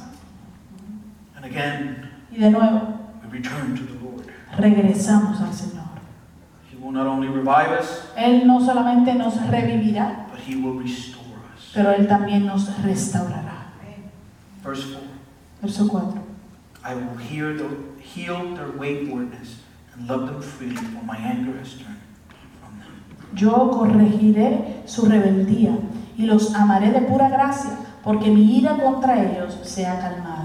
[1.36, 2.05] And again,
[2.36, 2.82] Y de nuevo,
[4.58, 5.86] regresamos al Señor.
[6.70, 10.28] He will not only revive us, Él no solamente nos revivirá,
[11.74, 13.72] pero Él también nos restaurará.
[14.64, 15.16] Verse 4
[15.62, 16.22] Verso 4.
[16.84, 17.70] I will hear the,
[18.02, 19.62] heal their waywardness
[19.94, 22.02] and love them freely, for my anger has turned
[22.60, 22.92] from them.
[23.34, 25.78] Yo corregiré su rebeldía
[26.18, 30.45] y los amaré de pura gracia, porque mi ira contra ellos se ha calmado.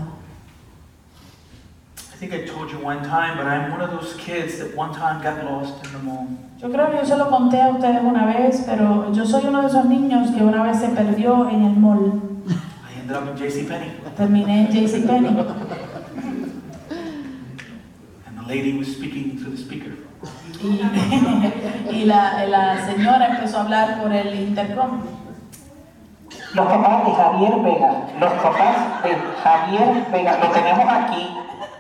[2.20, 4.92] I think I told you one time, but I'm one of those kids that one
[4.92, 6.28] time got lost in the mall.
[6.60, 9.62] Yo creo que yo se lo conté a ustedes una vez, pero yo soy uno
[9.62, 12.20] de esos niños que una vez se perdió en el mall.
[12.46, 15.28] I ended up in JCPenney, Terminé en JCPenney
[18.26, 19.96] and the lady was speaking to the speaker.
[20.62, 20.78] Y,
[21.90, 25.00] y la, la señora empezó a hablar por el intercom.
[26.52, 31.26] Los papás de Javier Vega, los papás de Javier Vega, lo tenemos aquí,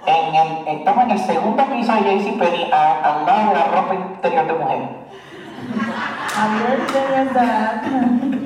[0.06, 3.94] en el, estamos en el segundo piso de JCPenney, a- al lado de la ropa
[3.94, 4.88] interior de mujer.
[6.34, 7.32] Javier Vega's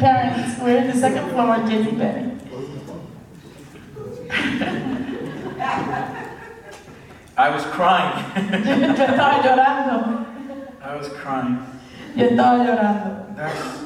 [0.01, 2.33] parents were in the second floor at JCPenney.
[7.37, 8.25] I was crying.
[8.37, 10.27] Yo estaba llorando.
[10.83, 11.59] I was crying.
[12.15, 13.37] Yo estaba llorando.
[13.37, 13.85] That's,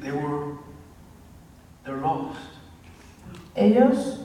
[0.00, 0.56] they were,
[1.84, 2.38] they're lost.
[3.56, 4.18] Ellos,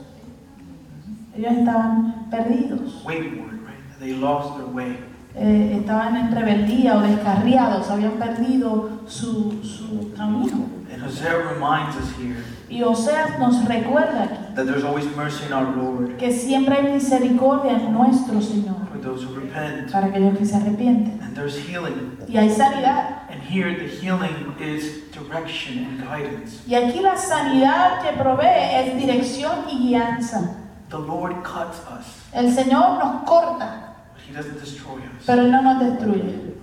[1.36, 3.04] ellos estaban perdidos.
[3.04, 3.98] Wayward, right?
[4.00, 4.98] They lost their way.
[5.34, 10.64] Eh, estaban en rebeldía o descarriados, habían perdido su, su camino.
[10.90, 12.36] And Hosea reminds us here
[12.68, 16.92] Y Oseas nos recuerda aquí that there's always mercy in our Lord que siempre hay
[16.94, 19.92] misericordia en nuestro Señor for those who repent.
[19.92, 21.20] para aquellos que se arrepienten.
[21.22, 22.18] And there's healing.
[22.26, 23.28] Y hay sanidad.
[23.30, 26.62] And here the healing is direction and guidance.
[26.66, 30.65] Y aquí la sanidad que provee es dirección y guianza.
[30.88, 35.26] The Lord cuts us, El Señor nos corta, but He doesn't destroy us.
[35.26, 36.54] pero Él no nos destruye.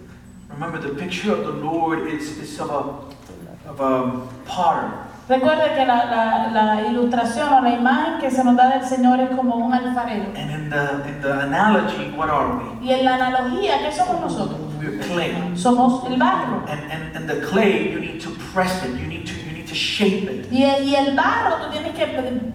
[0.49, 4.91] Remember, the picture of the Lord is, is of a of a potter,
[5.28, 9.19] Recuerde que la, la- la ilustración o la imagen que se nos da del Señor
[9.21, 10.26] es como un alfarero.
[10.36, 12.86] and in the in the analogy, what are we?
[12.88, 14.59] Y en la analogía, ¿qué somos nosotros?
[14.80, 15.34] We're clay.
[15.55, 16.63] Somos el barro.
[16.67, 18.91] And, and and the clay, you need to press it.
[18.99, 19.33] You need to
[19.74, 20.51] to shape it.
[20.51, 22.05] Y, y el barro tú tienes que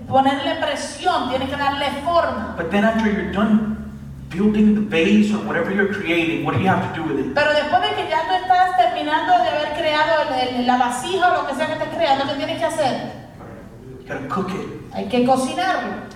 [0.09, 2.55] ponerle presión, tienes que darle forma.
[2.57, 3.77] But then after you're done
[4.31, 7.35] building the vase or whatever you're creating, what do you have to do with it?
[7.35, 11.33] Pero después de que ya tú estás terminando de haber creado el- el- la vasija
[11.33, 13.13] o lo que sea que estés creando, ¿qué tienes que hacer?
[14.07, 14.95] You gotta cook it.
[14.95, 16.09] Hay que cocinarlo.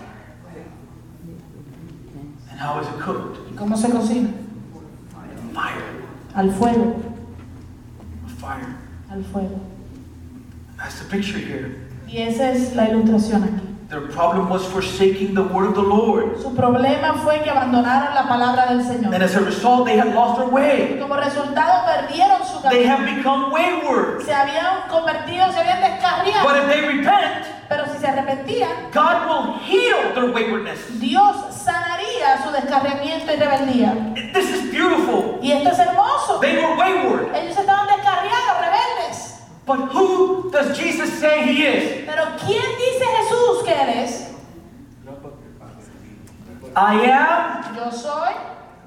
[2.50, 3.38] And how is it cooked?
[3.50, 4.28] ¿Y cómo se cocina?
[5.54, 6.02] Fire.
[6.34, 6.96] Al fuego,
[8.38, 8.76] Fire.
[9.10, 9.60] al fuego.
[10.82, 11.76] That's the picture here.
[12.08, 13.68] Y esa es la ilustración aquí.
[13.88, 16.40] Their problem was forsaking the word of the Lord.
[16.42, 19.14] Su problema fue que abandonaron la palabra del Señor.
[19.14, 20.98] And as a result, they had lost their Y way.
[20.98, 22.96] como resultado perdieron su They camino.
[22.96, 24.22] have become wayward.
[24.24, 26.56] Se habían convertido, se habían But descarriado.
[26.56, 30.78] if they repent, Pero si se arrepentían, God will heal their waywardness.
[31.00, 33.94] Dios sanaría su descarriamiento y rebeldía.
[34.34, 35.38] This is beautiful.
[35.42, 36.38] Y esto es hermoso.
[36.40, 37.34] They were wayward.
[37.34, 38.51] Ellos estaban descarriados.
[39.64, 42.04] But who does Jesus say he is?
[42.06, 44.28] Pero ¿quién dice Jesús que Él es?
[46.74, 48.32] I am Yo soy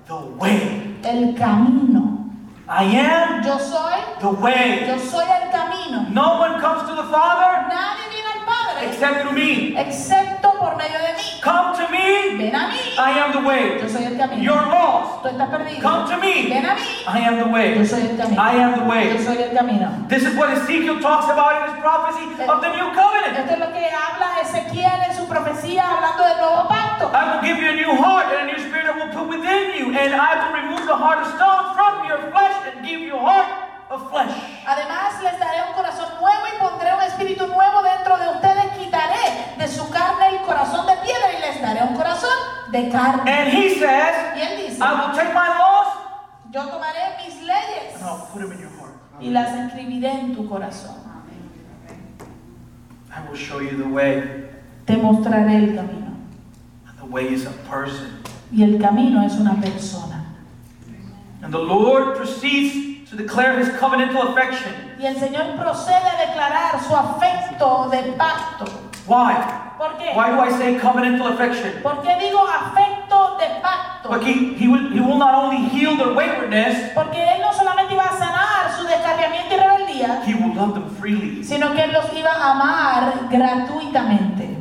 [0.08, 0.96] the way.
[1.04, 2.30] el camino.
[2.68, 4.86] I am Yo soy, the way.
[4.88, 6.08] yo soy el camino.
[6.10, 8.10] No one comes to the Father Nadie
[8.46, 9.80] al Padre except through me.
[9.80, 11.42] excepto por medio de mí.
[11.42, 12.38] Come to me.
[12.38, 12.80] Ven a mí.
[12.98, 13.80] I am the way.
[13.82, 14.42] Yo soy el camino.
[14.42, 15.22] You're lost.
[15.24, 15.82] Tú estás perdido.
[15.82, 16.50] Come to me.
[16.50, 16.82] Ven a mí.
[17.08, 17.78] I am the way.
[17.78, 18.42] Yo soy el camino.
[18.42, 19.14] I am the way.
[19.14, 20.06] Yo soy el camino.
[20.08, 23.38] This is what Ezekiel talks about in his prophecy of the new covenant.
[23.38, 27.12] Esto es lo que habla Ezequiel en su profecía hablando del nuevo pacto.
[27.14, 29.74] I will give you a new heart and a new spirit I will put within
[29.78, 33.16] you, and I will remove the heart of stone from your flesh and give you
[33.16, 34.34] a heart of flesh.
[34.66, 38.66] Además les daré un corazón nuevo y pondré un espíritu nuevo dentro de ustedes.
[38.78, 42.38] Quitaré de su carne el corazón de piedra y les daré un corazón
[42.72, 43.32] de carne.
[43.32, 46.06] And he says, Y él dice, I will take my laws
[46.56, 48.96] yo tomaré mis leyes and I'll put them in your heart.
[49.20, 50.96] y las escribiré en tu corazón.
[53.12, 54.50] I will show you the way.
[54.86, 56.14] Te mostraré el camino.
[56.88, 58.24] And the way is a person.
[58.52, 60.26] Y el camino es una persona.
[61.42, 64.72] And the Lord proceeds to declare his covenantal affection.
[65.00, 68.66] Y el Señor procede a declarar su afecto de pacto.
[69.08, 69.36] Why?
[69.78, 70.14] ¿Por qué?
[70.16, 71.72] Why do I say covenantal affection?
[71.84, 74.10] ¿Por qué digo afecto de pacto?
[74.10, 77.94] But he, he, will, he will not only heal their waywardness, Porque Él no solamente
[77.94, 81.44] iba a sanar su descarriamiento y rebeldía, he will love them freely.
[81.44, 84.58] sino que Él los iba a amar gratuitamente.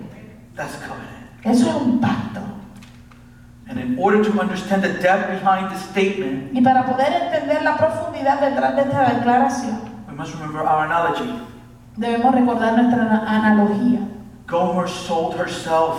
[0.56, 1.44] That's covenant.
[1.44, 2.40] Eso es un pacto.
[3.74, 7.76] And in order to understand the depth behind this statement, Y para poder entender la
[7.76, 11.34] profundidad detrás de esta declaración, we must remember our analogy.
[11.96, 14.00] debemos recordar nuestra ana- analogía.
[14.46, 15.96] Gomer sold herself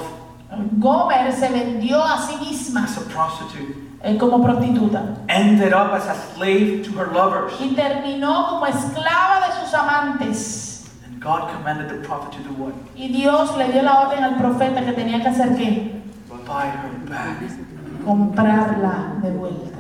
[0.77, 6.07] Gomer se vendió a sí misma as a prostitute, eh, como prostituta ended up as
[6.07, 7.53] a slave to her lovers.
[7.59, 10.85] y terminó como esclava de sus amantes.
[11.05, 12.73] And God commanded the prophet to do what?
[12.95, 15.91] Y Dios le dio la orden al profeta que tenía que hacer qué?
[16.45, 17.41] Buy her back.
[18.05, 19.71] Comprarla de vuelta.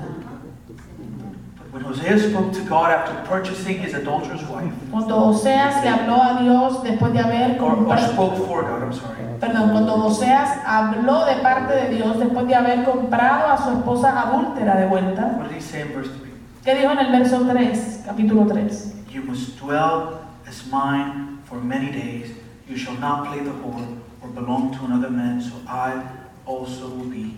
[1.57, 6.21] But when Hosea spoke to God after purchasing his adulterous wife, Cuando Oseas le habló
[6.21, 11.25] a Dios después de haber comprado, spoke for God, I'm sorry, perdón, cuando Oseas habló
[11.25, 15.49] de parte de Dios después de haber comprado a su esposa adúltera de vuelta, what
[15.49, 16.31] did he say in verse 3?
[16.63, 18.93] ¿qué dijo en el verso 3, capítulo 3?
[19.11, 22.31] You must dwell as mine for many days.
[22.67, 23.85] You shall not play the whore
[24.21, 26.01] or belong to another man, so I
[26.45, 27.37] also will be.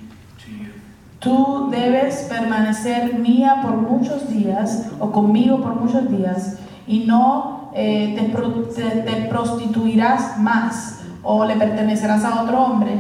[1.20, 8.15] Tú debes permanecer mía por muchos días o conmigo por muchos días y no eh,
[8.18, 12.93] te, pro- te- te prostituirás más o le pertenecerás a otro hombre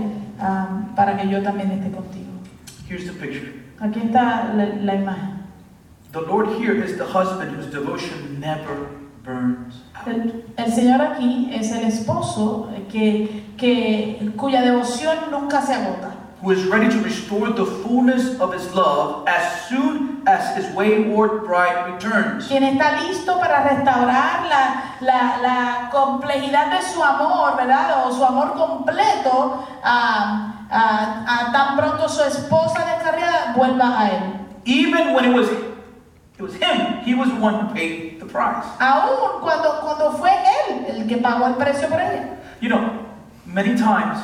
[0.95, 2.25] para que yo también esté contigo.
[2.89, 3.53] Here's the picture.
[3.79, 5.37] Aquí está la, la imagen.
[6.11, 8.87] The Lord here is the husband whose devotion never
[9.23, 10.07] burns out.
[10.07, 16.15] El, el Señor aquí es el esposo que, que, cuya devoción nunca se agota.
[16.43, 21.45] Who is ready to restore the fullness of his love as soon as his wayward
[21.47, 22.47] bride returns.
[22.47, 28.05] quien está listo para restaurar la, la, la complejidad de su amor, ¿verdad?
[28.05, 34.23] O su amor completo a, a- a tan pronto su esposa descarriada vuelva a él.
[34.65, 38.63] Even when it was it was him, he was the one who paid the price.
[38.79, 40.29] Aún cuando, cuando fue
[40.69, 42.37] él el que pagó el precio por ella.
[42.61, 42.91] You know,
[43.45, 44.19] many times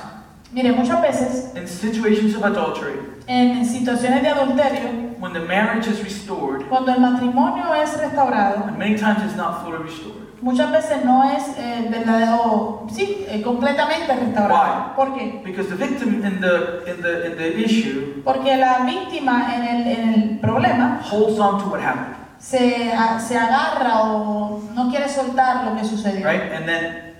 [0.53, 2.93] Mire, muchas veces in situations of adultery,
[3.27, 8.77] en situaciones de adulterio, when the marriage is restored, cuando el matrimonio es restaurado, and
[8.77, 10.21] many times it's not fully restored.
[10.41, 14.91] muchas veces no es eh, verdadero, sí, eh, completamente restaurado.
[14.91, 14.95] Why?
[14.95, 15.41] ¿Por qué?
[15.43, 19.87] Because the victim in the in the in the issue Porque la víctima en el,
[19.87, 25.07] en el problema holds on to what happened, se, a- se agarra o no quiere
[25.09, 26.27] soltar lo que sucedió.
[26.27, 26.51] right?
[26.51, 27.13] And then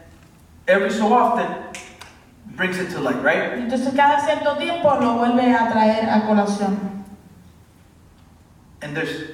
[0.67, 1.47] every so often
[2.55, 3.57] brings it to light, right?
[3.57, 7.03] Entonces cada cierto tiempo lo vuelve a traer a colación.
[8.81, 9.31] And there's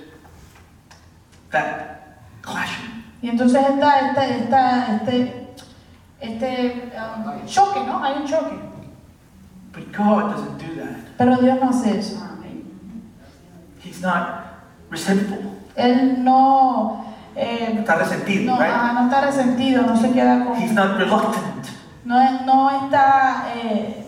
[1.51, 3.03] that clashing.
[3.21, 5.47] Y entonces está este, está este,
[6.21, 8.03] este um, choque, ¿no?
[8.03, 8.55] Hay un choque.
[9.73, 11.17] But God doesn't do that.
[11.17, 12.29] Pero Dios no hace eso.
[13.83, 15.39] He's not resentful.
[15.75, 17.05] Él no,
[17.35, 18.71] eh, Está resentido, no, right?
[18.73, 20.61] ah, no está resentido, no se queda con...
[20.61, 21.69] He's not reluctant.
[22.09, 24.03] No, no está eh,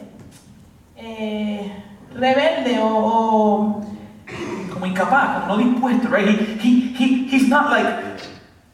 [0.97, 1.71] eh,
[2.15, 3.81] rebelde o, o
[4.73, 6.27] Como incapaz, como no dispuesto, right?
[6.27, 7.85] He, he, he, he's not like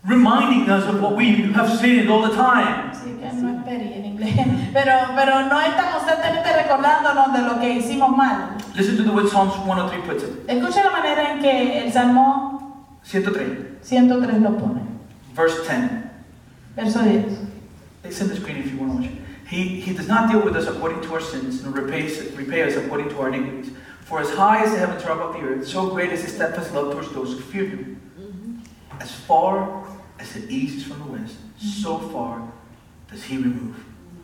[0.05, 2.93] reminding us of what we have sinned all the time.
[2.93, 4.33] Sí, que no es peri en inglés.
[4.73, 8.55] Pero, pero no está constantemente recordándonos de lo que hicimos mal.
[8.75, 10.29] Listen to the way Psalms 103 puts it.
[10.49, 14.81] Escucha la manera en que el Salmo 103, 103 lo pone.
[15.35, 15.91] verse 10.
[16.77, 17.46] Verso 10.
[18.07, 19.17] It's in the screen if you want to watch it.
[19.47, 22.75] He, he does not deal with us according to our sins, nor repays, repay us
[22.75, 23.73] according to our iniquities.
[24.01, 26.73] For as high as the heavens are above the earth, so great is his steadfast
[26.73, 28.01] love towards those who fear him.
[28.99, 29.85] As far
[30.19, 32.41] as the east is from the west, so far
[33.11, 33.75] does he remove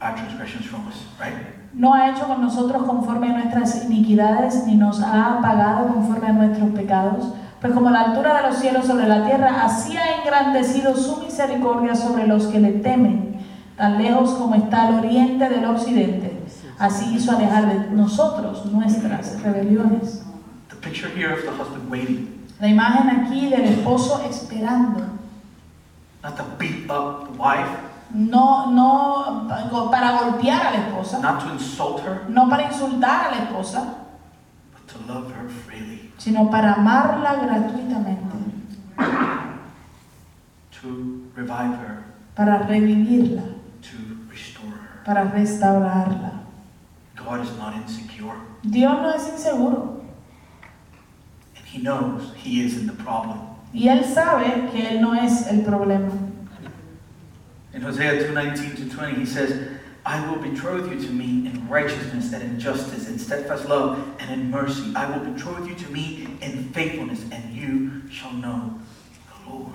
[0.01, 1.36] our transgressions from us, right?
[1.73, 6.34] No ha hecho con nosotros conforme a nuestras iniquidades, ni nos ha pagado conforme a
[6.34, 7.34] nuestros pecados.
[7.59, 11.95] Pues como la altura de los cielos sobre la tierra, así ha engrandecido su misericordia
[11.95, 13.32] sobre los que le temen,
[13.78, 16.43] tan lejos como está el oriente del occidente.
[16.80, 20.24] Así hizo alejar de nosotros nuestras rebeliones.
[20.69, 25.01] The picture here of the husband waiting, La imagen aquí del esposo esperando,
[26.24, 27.67] not to beat up the wife,
[28.13, 29.47] no, no
[29.91, 33.95] para golpear a la esposa, not to insult her, no para insultar a la esposa,
[34.71, 38.32] but to love her freely, sino para amarla gratuitamente,
[40.82, 42.03] to revive her,
[42.36, 43.43] para revivirla.
[45.05, 46.39] Para restaurarla.
[47.15, 48.35] God is not insecure,
[48.69, 50.01] Dios no es inseguro
[51.55, 53.39] and He knows He is in the problem.
[53.73, 56.11] y Él sabe que Él no es el problema.
[57.73, 59.51] In Hosea 2:19 to 20, He says,
[60.05, 64.30] "I will betroth you to me in righteousness and in justice, in steadfast love and
[64.30, 64.93] in mercy.
[64.95, 68.80] I will betroth you to me in faithfulness, and you shall know
[69.30, 69.73] the Lord."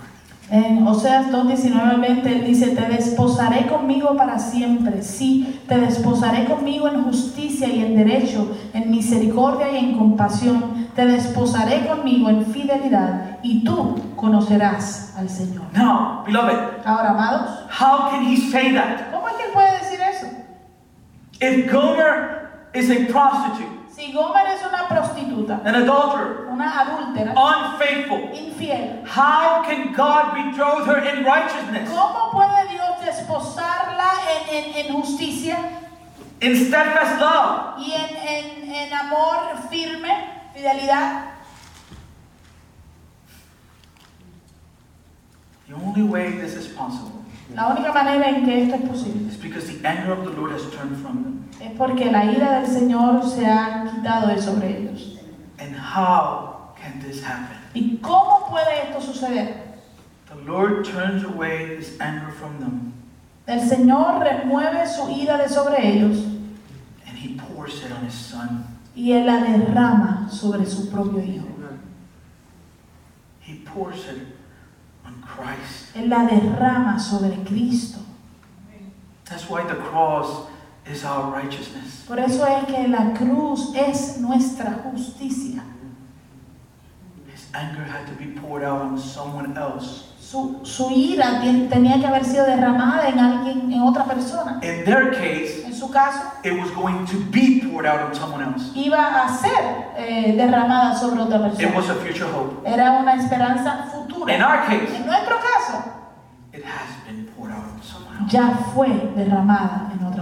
[0.50, 5.02] En Oseas 2, 19 al 20, Él dice, te desposaré conmigo para siempre.
[5.02, 10.88] Sí, te desposaré conmigo en justicia y en derecho, en misericordia y en compasión.
[10.96, 15.64] Te desposaré conmigo en fidelidad y tú conocerás al Señor.
[15.74, 19.12] Now, beloved, Ahora, amados, how can He say that?
[19.12, 20.26] ¿cómo es que Él puede decir eso?
[21.40, 28.30] If Gomer is a prostitute, Si Gomer es una prostituta, an adulterer, una adúltera, unfaithful,
[28.32, 34.92] infiel, how can God betroth her in righteousness, ¿cómo puede Dios desposarla en, en- en
[34.94, 35.58] justicia
[36.40, 37.80] in steadfast love?
[37.80, 41.24] y en, en- en amor firme, fidelidad?
[45.66, 49.36] The only way this is possible La única manera en que esto es posible is
[49.36, 51.37] because the anger of the Lord has turned from them.
[51.60, 55.18] Es porque la ira del Señor se ha quitado de sobre ellos.
[55.58, 57.56] And how can this happen?
[57.74, 59.68] ¿Y cómo puede esto suceder?
[60.28, 62.92] The Lord turns away his anger from them
[63.46, 66.18] El Señor remueve su ira de sobre ellos
[67.08, 68.64] and he pours it on his son.
[68.94, 71.46] y Él la derrama sobre su propio Hijo.
[73.40, 74.22] He pours it
[75.06, 75.96] on Christ.
[75.96, 78.00] Él la derrama sobre Cristo.
[79.24, 80.47] That's why the cross
[80.90, 82.04] is our righteousness.
[82.06, 85.62] Por eso es que la cruz es nuestra justicia.
[87.32, 90.04] His anger had to be poured out on someone else.
[90.20, 91.40] Su, su ira
[91.70, 94.60] tenía que haber sido derramada en alguien, en otra persona.
[94.62, 98.42] In their case, En su caso, it was going to be poured out on someone
[98.44, 98.70] else.
[98.74, 101.74] iba a ser eh, derramada sobre otra It persona.
[101.76, 102.60] was a future hope.
[102.68, 104.34] Era una esperanza In futura.
[104.34, 105.82] our case, En nuestro caso,
[106.52, 108.30] it has been poured out on someone else.
[108.30, 110.17] ya fue derramada en otra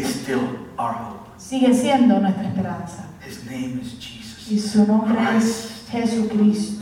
[0.00, 0.14] persona.
[0.14, 1.38] It's still our hope.
[1.38, 3.04] Sigue siendo nuestra esperanza.
[3.24, 4.50] His name is Jesus.
[4.50, 6.80] Y su nombre es Jesucristo.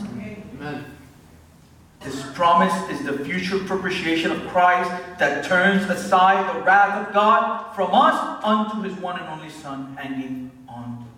[2.01, 4.89] This promise is the future propitiation of Christ
[5.19, 9.97] that turns aside the wrath of God from us unto his one and only Son
[9.97, 11.08] hanging on the cross.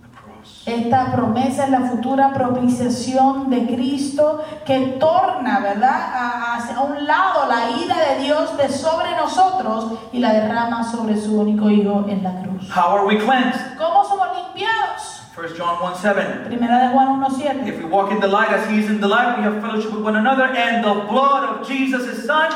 [0.65, 7.47] Esta promesa es la futura propiciación de Cristo que torna, ¿verdad?, a- hacia un lado
[7.47, 12.23] la ira de Dios de sobre nosotros y la derrama sobre su único Hijo en
[12.23, 12.69] la cruz.
[12.76, 13.77] How are we cleansed?
[13.77, 15.22] ¿Cómo somos limpiados?
[15.35, 16.22] 1 John 1 7.
[16.45, 17.68] Primera de Juan 1.7.
[17.68, 19.91] If we walk in the light as he is in the light, we have fellowship
[19.93, 22.49] with one another, and the blood of Jesus, his Son,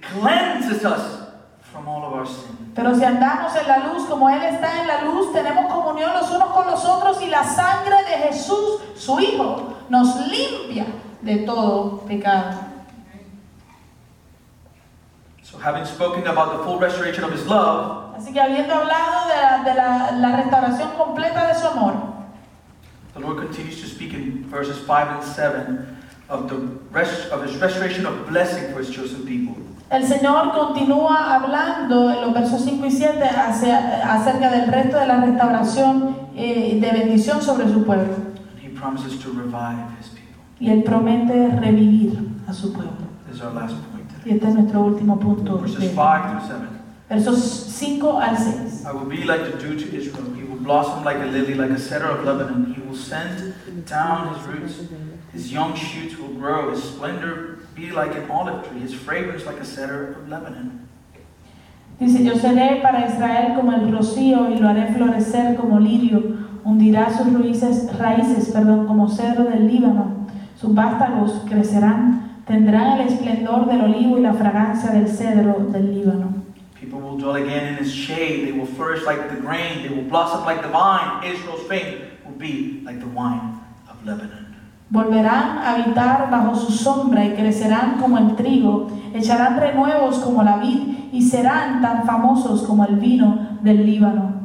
[0.00, 1.25] cleanses us
[1.76, 2.72] from all of our sin.
[2.74, 6.30] Pero si andamos en la luz como Él está en la luz, tenemos comunión los
[6.30, 10.86] unos con los otros y la sangre de Jesús, su Hijo, nos limpia
[11.22, 12.58] de todo pecado.
[15.42, 19.42] So, having spoken about the full restoration of his love, Así que habiendo hablado de
[19.42, 21.94] la, de la- la restauración completa de su amor,
[23.14, 25.96] the Lord continues to speak in verses 5 and 7
[26.28, 26.56] of, the
[26.90, 29.54] rest, of his restoration of blessing for his chosen people.
[29.90, 35.06] El Señor continúa hablando en los versos 5 y 7 hacia- acerca del resto de
[35.06, 38.12] la restauración eh, de bendición sobre su pueblo.
[38.14, 40.42] And he promises to revive his people.
[40.60, 42.18] Y Él promete revivir
[42.48, 42.92] a su pueblo.
[43.26, 44.34] This is our last point Y today.
[44.36, 45.58] este es nuestro último punto.
[45.58, 46.66] Verses de- 5 through 7.
[47.08, 48.84] versos 5 al 6.
[48.84, 50.26] I will be like the dew to Israel.
[50.36, 52.74] He will blossom like a lily, like a cedar of Lebanon.
[52.76, 53.54] He will send
[53.88, 54.80] down his roots.
[55.32, 56.70] His young shoots will grow.
[56.72, 58.80] His splendor be like an olive tree.
[58.80, 60.88] His fragrance like a cedar of Lebanon.
[62.00, 66.22] Dice, yo seré para Israel como el rocío y lo haré florecer como lirio,
[66.62, 70.26] hundirá sus raíces, raíces perdón, como cedro del Líbano,
[70.60, 76.34] sus vástagos crecerán, tendrán el esplendor del olivo y la fragancia del cedro del Líbano.
[76.78, 78.46] People will dwell again in his shade.
[78.46, 79.82] They will flourish like the grain.
[79.82, 81.24] They will blossom like the vine.
[81.24, 83.58] Israel's fame will be like the wine
[83.88, 84.45] of Lebanon.
[84.88, 90.58] Volverán a habitar bajo su sombra y crecerán como el trigo, echarán renuevos como la
[90.58, 94.36] vid y serán tan famosos como el vino del Líbano.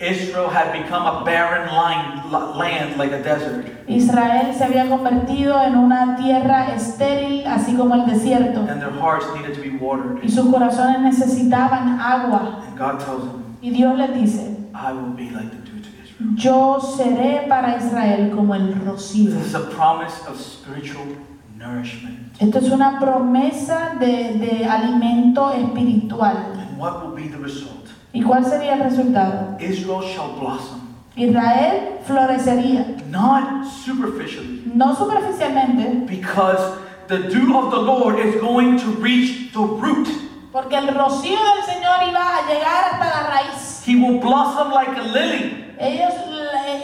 [0.00, 3.66] Israel had become a barren line, land like a desert.
[3.86, 9.26] Israel se había convertido en una tierra estéril, así como el desierto, And their hearts
[9.36, 10.24] needed to be watered.
[10.24, 12.62] y sus corazones necesitaban agua.
[12.66, 15.59] And God tells them, Y Dios les dice, I will be like the.
[16.34, 19.30] Yo seré para Israel como el rocío.
[19.32, 21.06] This is a promise of spiritual
[21.56, 22.18] nourishment.
[22.40, 26.36] Esto es una promesa de, de alimento espiritual.
[26.56, 27.88] And what will be the result?
[28.12, 29.56] ¿Y cuál sería el resultado?
[29.60, 30.80] Israel shall blossom,
[31.16, 36.60] Israel florecería, not superficially, no superficialmente, because
[37.08, 40.08] the dew of the Lord is going to reach the root.
[40.52, 43.82] porque el rocío del Señor iba a llegar hasta la raíz.
[43.86, 46.12] He will blossom like a lily, Ellos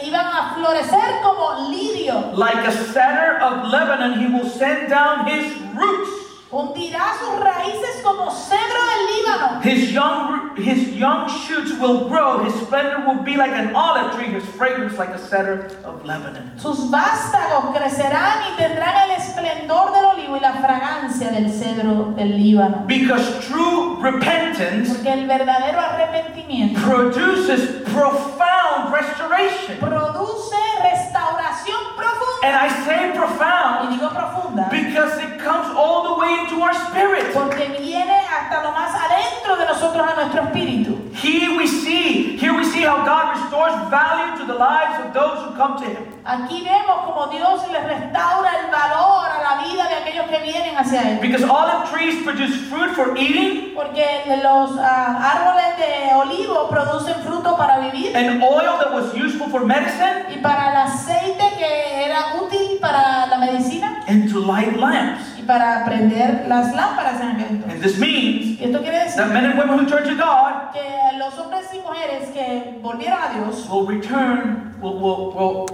[0.01, 2.31] iban a florecer como lirio.
[2.35, 4.19] like a cedar of Lebanon.
[4.19, 6.16] He will send down his roots.
[6.49, 9.61] Hundirá sus raíces como cedro del Líbano.
[9.61, 12.39] His young, his young shoots will grow.
[12.45, 14.27] His splendor will be like an olive tree.
[14.31, 16.53] His fragrance like a cedar of Lebanon.
[16.57, 22.37] Sus vástagos crecerán y tendrán el esplendor del olivo y la fragancia del cedro del
[22.37, 22.85] Líbano.
[22.87, 29.77] Because true repentance Porque el verdadero arrepentimiento produces profound restoration.
[29.79, 32.43] produce restauración profunda.
[32.43, 34.69] And I say Y profound digo profunda.
[34.69, 35.96] because it comes all
[36.27, 37.33] way into our spirit.
[37.33, 40.97] Porque viene hasta lo más adentro de nosotros a nuestro espíritu.
[41.13, 45.39] Here we see, here we see how God restores value to the lives of those
[45.45, 46.03] who come to him.
[46.25, 50.75] Aquí vemos como Dios le restaura el valor a la vida de aquellos que vienen
[50.77, 51.21] hacia Él.
[51.21, 54.05] Because olive trees produce fruit for eating Porque
[54.43, 59.65] los ah, árboles de olivo producen fruto para vivir and oil that was useful for
[59.65, 65.26] medicine y para el aceite que era útil para la medicina and to light lamps.
[65.47, 67.71] Para prender las lámparas en entonces.
[67.73, 70.71] And this means Y esto quiere decir that men and women who turn to God
[70.73, 75.65] que los hombres y mujeres que volvieron a Dios will return, will, will, will,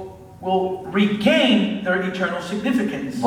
[0.41, 3.17] will regain their eternal significance.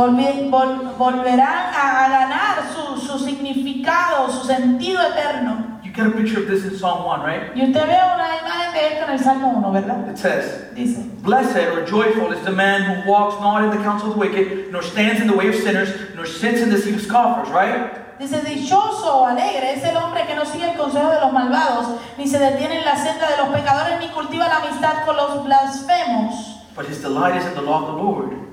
[0.51, 5.76] vol- volverán a, a ganar su, su significado, su sentido eterno.
[5.97, 7.57] Get a picture of this in Psalm 1, right?
[7.57, 10.11] Y usted ve una imagen de esto en el Salmo 1, ¿verdad?
[10.11, 14.09] It says, Dice, Blessed or joyful is the man who walks not in the counsel
[14.11, 16.95] of the wicked, nor stands in the way of sinners, nor sits in the seat
[16.95, 18.19] of scoffers, right?
[18.19, 21.99] dice, dichoso o alegre es el hombre que no sigue el consejo de los malvados,
[22.19, 25.45] ni se detiene en la senda de los pecadores, ni cultiva la amistad con los
[25.45, 28.46] blasfemos, But his delight is in the law of the Lord.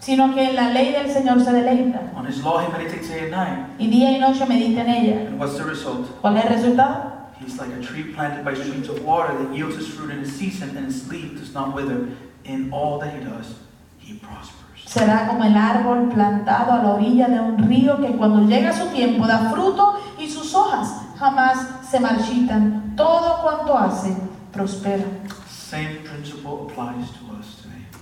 [0.00, 3.20] Sino que en la ley del Señor se deleita, On his law he meditates day
[3.20, 3.66] and night.
[3.78, 5.20] y día y noche medita en ella.
[5.28, 6.08] And what's the result?
[6.20, 7.12] ¿Cuál es el resultado?
[7.40, 10.32] He's like a tree planted by streams of water that yields its fruit in its
[10.32, 12.08] season, and its leaf does not wither.
[12.44, 13.54] In all that he does,
[13.98, 14.56] he prospers.
[14.86, 18.86] Será como el árbol plantado a la orilla de un río que cuando llega su
[18.88, 21.58] tiempo da fruto y sus hojas jamás
[21.88, 22.94] se marchitan.
[22.96, 24.16] Todo cuanto hace
[24.52, 25.04] prospera.
[25.48, 27.29] Same principle applies to.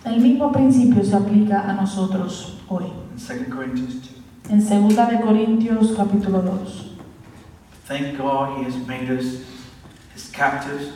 [0.04, 2.84] El mismo principio se aplica a nosotros hoy.
[2.84, 3.94] In 2 Corinthians
[4.48, 4.50] 2.
[4.50, 6.96] En 2 de Corintios capítulo 2.
[7.86, 9.42] Thank God he has made us
[10.14, 10.92] his captives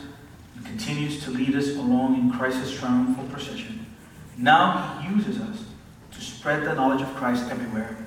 [0.55, 3.85] and continues to lead us along in Christ's triumphal procession.
[4.37, 5.65] Now he uses us
[6.11, 7.97] to spread the knowledge of Christ everywhere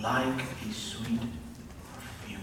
[0.00, 1.20] like a sweet
[1.92, 2.40] perfume.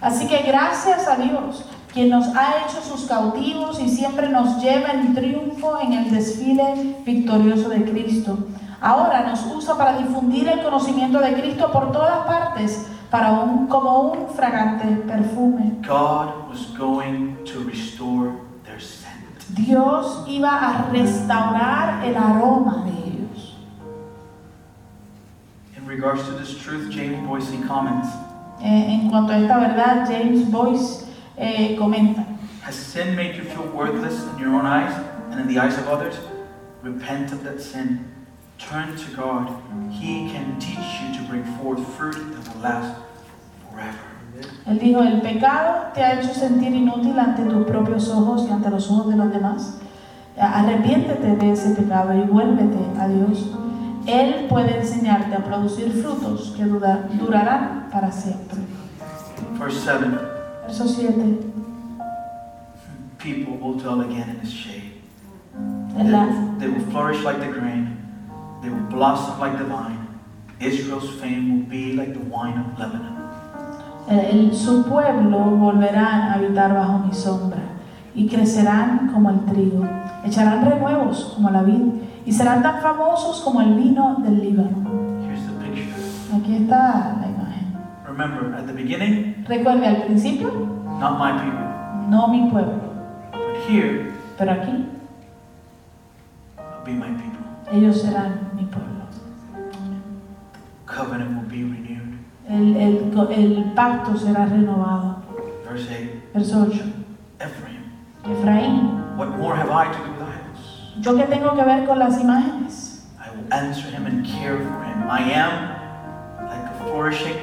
[0.00, 1.64] Así que gracias a Dios,
[1.94, 6.96] quien nos ha hecho sus cautivos y siempre nos lleva en triunfo en el desfile
[7.06, 8.36] victorioso de Cristo.
[8.80, 14.10] Ahora nos usa para difundir el conocimiento de Cristo por todas partes, para un, como
[14.10, 15.78] un fragante perfume.
[15.86, 18.32] God was going to restore
[18.64, 19.14] their scent.
[19.50, 23.56] Dios iba a restaurar el aroma de ellos.
[25.78, 28.08] In regards to this truth, James Boyce comments
[28.60, 31.03] Eh, en cuanto a esta verdad, James Boyce
[31.36, 32.24] eh, comenta,
[32.62, 34.94] Has sin made you feel worthless in your own eyes
[35.30, 36.14] and in the eyes of others?
[36.82, 38.06] Repent of that sin.
[38.58, 39.48] Turn to God.
[39.90, 42.96] He can teach you to bring forth fruit that will last
[43.70, 43.98] forever.
[44.66, 48.70] Él dijo, el pecado te ha hecho sentir inútil ante tus propios ojos y ante
[48.70, 49.78] los ojos de los demás.
[50.38, 53.46] Arrepiéntete de ese pecado y vuélvete a Dios.
[54.06, 58.58] Él puede enseñarte a producir frutos que dura- durarán para siempre.
[59.58, 60.33] Verse 7
[60.66, 61.52] Verso 7.
[63.18, 64.92] People will dwell again in his shade.
[65.96, 67.96] They will, they will flourish like the grain,
[68.62, 69.98] they will blossom like the vine.
[70.60, 73.12] Israel's fame will be like the wine of Lebanon.
[74.08, 77.62] el- su pueblo volverán a habitar bajo mi sombra
[78.14, 79.84] y crecerán como el trigo.
[80.24, 81.80] Echarán renuevos como la vid
[82.26, 84.84] y serán tan famosos como el vino del Líbano.
[86.36, 87.23] Aquí está.
[88.16, 90.48] Remember, at the beginning, Recuerde al principio,
[91.00, 91.66] not my people.
[92.08, 92.78] no mi pueblo,
[93.32, 94.86] But here, pero aquí
[96.56, 97.42] will be my people.
[97.72, 99.02] ellos serán mi pueblo.
[100.86, 102.14] Covenant will be renewed.
[102.48, 105.16] El, el- el pacto será renovado.
[105.68, 106.84] Verse 8 Verso 8.
[107.40, 107.82] Ephraim,
[108.24, 110.92] Efraín, what more have I to do with idols?
[111.00, 113.08] ¿yo qué tengo que ver con las imágenes?
[113.18, 115.02] I will answer him and care for him.
[115.10, 117.34] I am like a flourishing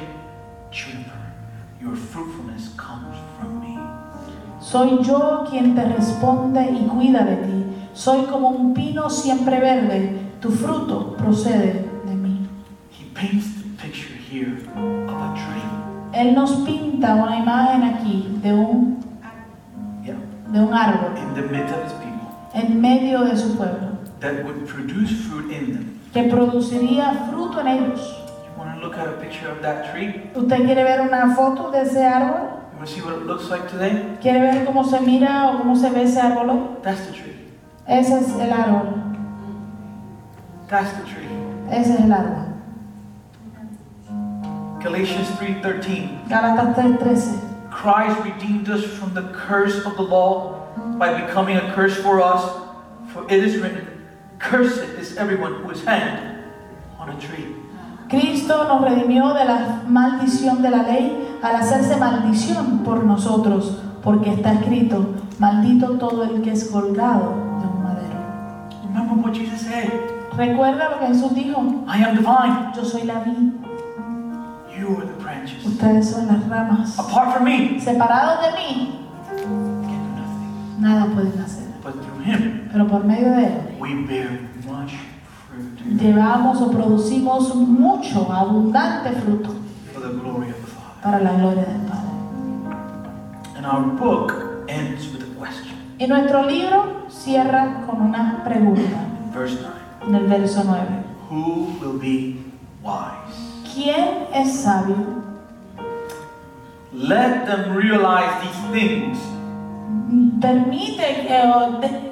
[0.72, 1.12] juniper.
[1.82, 3.78] Your fruitfulness comes from me.
[4.62, 7.66] Soy yo quien te responde y cuida de ti.
[7.94, 10.18] Soy como un pino siempre verde.
[10.40, 12.48] Tu fruto procede de mí.
[12.92, 14.54] He paints the picture here
[15.08, 16.20] of a tree.
[16.20, 19.00] Él nos pinta una imagen aquí de un,
[20.04, 20.16] Yeah.
[20.52, 24.44] de un árbol In the midst of his people en medio de su pueblo that
[24.44, 26.00] would produce fruit in them.
[26.14, 28.18] que produciría fruto en ellos.
[28.82, 30.08] You want to look at a picture of that tree?
[30.34, 32.64] ¿Usted quiere ver una foto de ese árbol?
[32.72, 34.18] You want to see what it looks like today?
[34.20, 36.82] ¿Quiere ver cómo se mira o cómo se ve ese árbol hoy?
[36.82, 37.36] That's the tree.
[37.88, 38.98] Ese es el árbol.
[40.68, 41.28] That's the tree.
[41.70, 42.58] Ese es el árbol.
[44.82, 46.28] Galatians 3:13.
[46.28, 47.40] Gálatas 3:13.
[47.70, 50.58] Christ redeemed us from the curse of the law
[50.98, 52.50] by becoming a curse for us.
[53.14, 53.86] For it is written,
[54.40, 56.46] Cursed is everyone who is hanged
[56.98, 57.61] on a tree.
[58.12, 64.34] Cristo nos redimió de la maldición de la ley al hacerse maldición por nosotros, porque
[64.34, 65.06] está escrito,
[65.40, 69.24] maldito todo el que es colgado de un madero.
[69.24, 69.90] what Jesus said.
[70.38, 71.60] Recuerda lo que Jesús dijo.
[71.88, 72.72] I am the vine.
[72.76, 73.54] Yo soy la vid,
[74.78, 75.66] You are the branches.
[75.66, 76.98] ustedes son las ramas.
[77.00, 79.00] Apart from me, Separados de mí,
[79.38, 79.46] you
[79.86, 80.82] can do nothing.
[80.82, 81.68] nada pueden hacer.
[81.84, 84.30] But through him, Pero por medio de Él, we bear
[84.68, 84.92] much
[86.00, 89.54] llevamos o producimos mucho, abundante fruto
[91.04, 92.12] para la gloria del Padre.
[93.58, 94.34] And our book
[94.68, 95.76] ends with a question.
[96.00, 99.76] Y nuestro libro cierra con una pregunta Verse 9.
[100.08, 100.82] en el verso 9.
[101.30, 102.38] Who will be
[102.84, 103.74] wise?
[103.74, 104.96] ¿Quién es sabio?
[106.94, 109.18] Let them realize these things.
[110.42, 112.11] Permite que,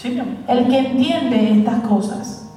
[0.00, 0.34] Sí, mi amor.
[0.48, 2.50] el que entiende estas cosas.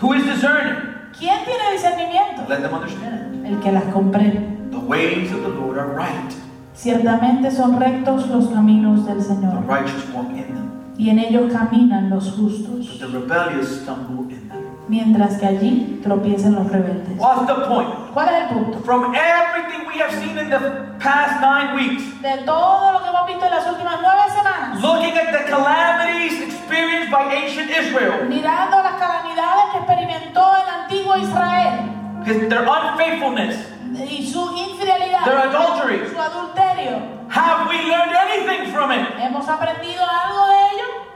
[0.00, 0.76] Who is discerning?
[1.18, 2.48] ¿Quién tiene discernimiento?
[2.48, 3.44] Let them understand.
[3.44, 4.40] El que las comprende.
[4.70, 6.32] The ways of the Lord are right.
[6.74, 11.52] Ciertamente son rectos los caminos del The Señor, righteous walk in them, y en ellos
[11.52, 14.59] caminan los but justos, the rebellious stumble in them.
[14.90, 17.16] Mientras que allí tropiezan los rebeldes.
[17.16, 17.88] What's the point?
[18.12, 18.80] ¿Cuál es el punto?
[18.80, 20.58] From everything we have seen in the
[20.98, 25.16] past nine weeks, De todo lo que hemos visto en las últimas nueve semanas, looking
[25.16, 31.78] at the calamities experienced by ancient Israel, mirando las calamidades que experimentó el antiguo Israel
[32.26, 33.56] his, their unfaithfulness,
[33.94, 39.06] y su infidelidad, their adultery, su adulterio, have we learned anything from it?
[39.20, 41.09] ¿hemos aprendido algo de ello?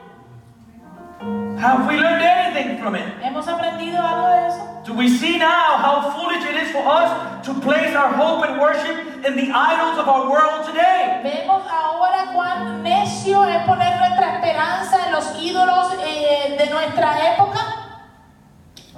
[1.21, 3.05] Have we learned anything from it?
[3.23, 4.83] ¿Hemos aprendido algo de eso?
[4.85, 8.61] Do we see now how foolish it is for us to place our hope and
[8.61, 11.21] worship in the idols of our world today?
[11.25, 17.61] Vemos ahora cuán necio es poner nuestra esperanza en los ídolos eh, de nuestra época.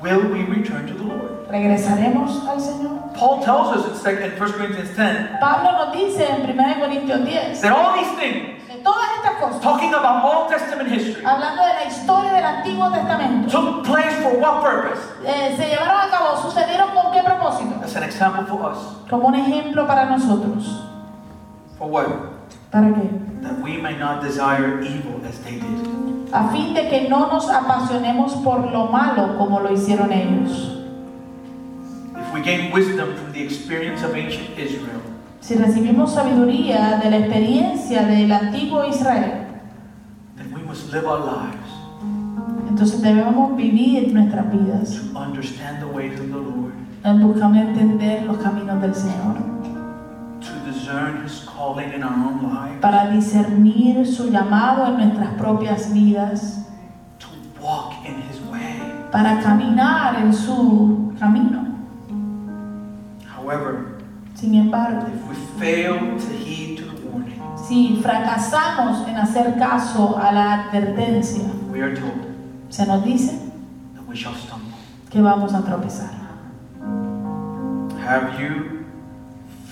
[0.03, 1.49] Will we return to the Lord?
[1.49, 3.15] ¿Regresaremos al Señor?
[3.15, 7.61] Paul tells us in sec- 1 Corinthians 10 Pablo nos dice en 1 Corintios 10,
[7.63, 11.85] that all these things, todas estas cosas, talking about Old Testament history, hablando de la
[11.91, 15.03] historia del Antiguo Testamento, took place for what purpose?
[15.27, 17.83] eh, se llevaron a cabo, sucedieron con qué propósito?
[17.83, 18.79] As an example for us.
[19.11, 20.83] Como un ejemplo para nosotros.
[21.79, 22.07] For what?
[22.71, 23.11] ¿Para qué?
[23.43, 26.33] That we may not desire evil as they did.
[26.33, 30.73] A fin de que no nos apasionemos por lo malo como lo hicieron ellos.
[32.17, 35.01] If we gain wisdom from the experience of ancient Israel,
[35.47, 39.47] Si recibimos sabiduría de la experiencia del antiguo Israel,
[40.37, 41.67] then we must live our lives
[42.69, 46.73] entonces debemos vivir nuestras vidas to understand the ways of the Lord,
[47.05, 49.37] en buscando entender los caminos del Señor,
[50.41, 55.93] to discern His calling in our own lives, para discernir su llamado en nuestras propias
[55.93, 56.67] vidas,
[57.19, 57.29] to
[57.63, 58.83] walk in His way.
[59.11, 61.65] para caminar en su camino.
[63.35, 63.96] However,
[64.47, 70.17] Sin embargo, if we fail to heed to the warning, si fracasamos en hacer caso
[70.17, 72.33] a la advertencia, we are told
[72.71, 73.33] se nos dice
[73.97, 74.73] that we shall stumble.
[75.11, 76.15] que vamos a tropezar.
[78.05, 78.85] Have you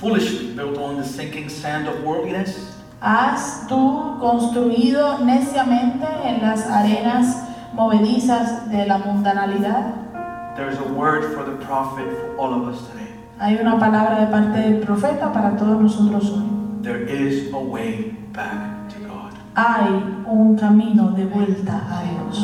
[0.00, 2.74] foolishly built on the sinking sand of worldliness?
[3.00, 10.56] ¿Has tú construido neciamente en las arenas movedizas de la mundanalidad?
[10.56, 13.13] There is a word for the prophet for all of us today.
[13.38, 16.44] Hay una palabra de parte del profeta para todos nosotros hoy.
[16.82, 19.32] There is a way back to God.
[19.56, 19.88] Hay
[20.26, 22.38] un camino de vuelta a Dios.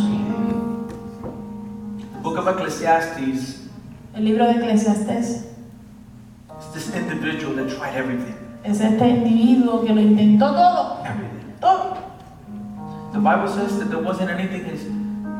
[2.22, 3.68] Book of Ecclesiastes
[4.14, 5.46] El libro de Eclesiastés
[6.58, 8.34] is this individual that tried everything.
[8.64, 11.52] es este individuo que lo intentó todo, Everything.
[11.60, 11.96] todo.
[13.12, 14.82] The Bible says that there wasn't anything his,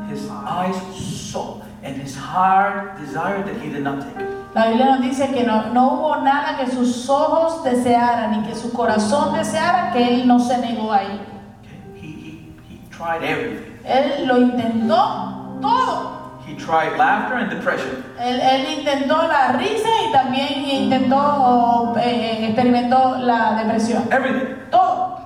[0.09, 4.27] his eyes saw and his heart desired that he did not take.
[4.53, 8.55] La Biblia nos dice que no, no hubo nada que sus ojos desearan y que
[8.55, 11.21] su corazón deseara que él no se negó a ir.
[11.61, 11.79] Okay?
[11.95, 13.71] He, he, he tried everything.
[13.85, 16.21] Él lo intentó todo.
[16.45, 18.03] He tried laughter and depression.
[18.19, 24.03] Él, él intentó la risa y también intentó o, eh, experimentó la depresión.
[24.11, 24.55] Everything.
[24.69, 25.17] Todo.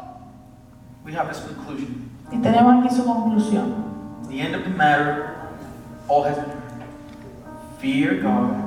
[1.04, 2.12] We have this conclusion.
[2.32, 3.74] Y tenemos aquí su conclusión.
[4.30, 5.36] The end of the matter,
[6.08, 6.62] all has been heard.
[7.80, 8.65] Fear God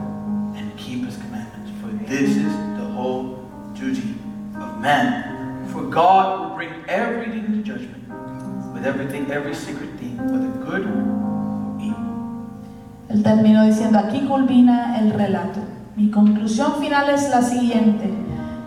[2.09, 3.37] this is the whole
[3.75, 4.15] duty
[4.57, 5.69] of man.
[5.69, 8.09] For God will bring everything into judgment,
[8.73, 11.05] with everything, every secret thing, whether good or
[11.79, 13.23] evil.
[13.23, 15.61] Terminó diciendo, aquí culmina el relato.
[15.97, 18.11] Mi conclusión final es la siguiente.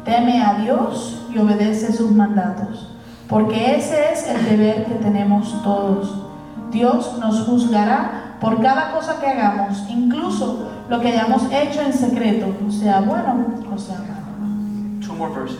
[0.05, 2.95] Teme a Dios y obedece sus mandatos,
[3.27, 6.27] porque ese es el deber que tenemos todos.
[6.71, 12.47] Dios nos juzgará por cada cosa que hagamos, incluso lo que hayamos hecho en secreto,
[12.71, 14.99] sea bueno o sea malo.
[14.99, 15.59] Two more verses.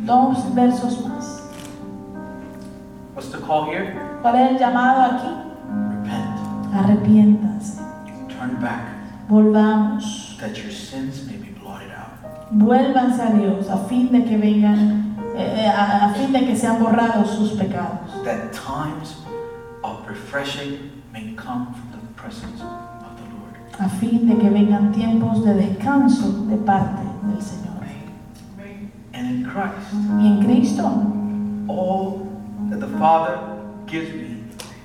[0.00, 1.42] Dos versos más.
[3.14, 3.94] What's the call here?
[4.22, 5.28] ¿Cuál es el llamado aquí?
[5.90, 7.80] Repent Arrepiéntanse.
[8.28, 8.82] Turn back
[9.28, 10.36] Volvamos.
[10.40, 12.12] that your sins may be blotted out.
[12.52, 16.56] Vuélvanse a Dios a fin de que vengan, eh, eh, a, a fin de que
[16.56, 18.22] sean borrados sus pecados.
[18.24, 19.16] That times
[19.82, 21.95] of refreshing may come from the
[22.26, 23.54] presence of the Lord.
[23.78, 27.76] A fin de que vengan tiempos de descanso de parte del Señor.
[29.14, 30.84] And in Christ, Y en Cristo,
[31.68, 32.26] all
[32.68, 33.38] that the Father
[33.86, 34.42] gives me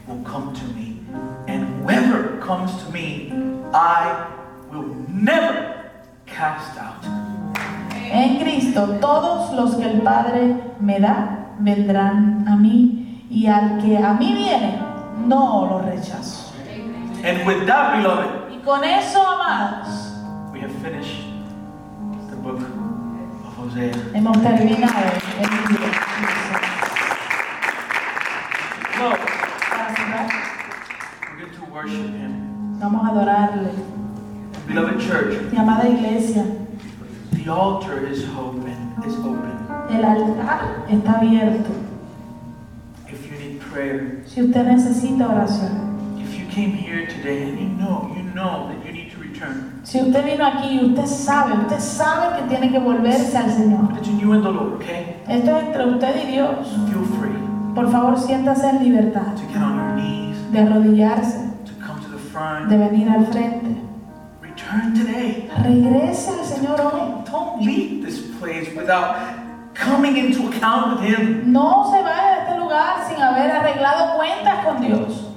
[0.08, 1.00] will come to me.
[1.48, 3.34] And whoever comes to me,
[3.74, 4.28] I
[4.72, 5.92] will never
[6.26, 7.04] cast out.
[8.14, 13.26] en Cristo, todos los que el Padre me da vendrán a mí.
[13.30, 14.80] Y al que a mí viene,
[15.26, 16.51] no lo rechazo.
[17.24, 20.12] And with that, beloved, Y con eso, amados,
[20.52, 21.22] we have finished
[22.30, 23.94] the book of Hosea.
[24.14, 26.92] hemos terminado el libro.
[30.12, 32.80] We're going to worship Him.
[32.80, 33.72] vamos a adorarle.
[34.68, 36.46] Beloved church, Mi amada iglesia,
[37.34, 38.76] the altar is open.
[39.06, 39.52] Is open.
[39.90, 41.72] el altar está abierto.
[43.08, 45.91] If you need prayer, Si usted necesita oración,
[49.84, 53.98] si usted vino aquí y usted sabe, usted sabe que tiene que volverse al Señor.
[53.98, 55.22] it's you and the Lord, okay?
[55.28, 56.68] Esto es entre usted y Dios.
[56.90, 61.72] Feel free Por favor, siéntase en libertad to get on your knees, de arrodillarse, to
[61.86, 62.70] come to the front.
[62.70, 63.78] de venir al frente.
[64.42, 65.50] Return today.
[65.64, 67.24] Regrese al Señor hoy.
[67.32, 69.16] Don't leave this place without
[69.74, 71.52] coming into account with Him.
[71.52, 75.31] No se vaya de este lugar sin haber arreglado cuentas con Dios.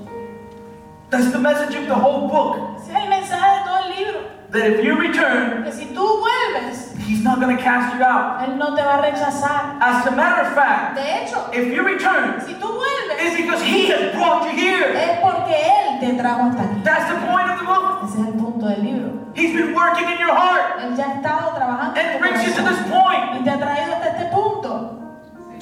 [1.14, 2.74] That's the message of the whole book.
[2.82, 4.20] Ese es el mensaje de todo el libro.
[4.50, 8.42] That if you return, Que si tú vuelves, He's not going to cast you out.
[8.42, 9.78] Él no te va a rechazar.
[9.80, 13.62] As a matter of fact, De hecho, if you return, si tú vuelves, it's because
[13.62, 14.90] He has brought you here.
[14.92, 16.82] es porque Él te trajo hasta aquí.
[16.82, 18.10] That's the point of the book.
[18.10, 19.10] Ese es el punto del libro.
[19.36, 22.62] He's been working in your heart Él ya ha estado trabajando and brings you to
[22.62, 24.53] this point y te ha traído hasta este punto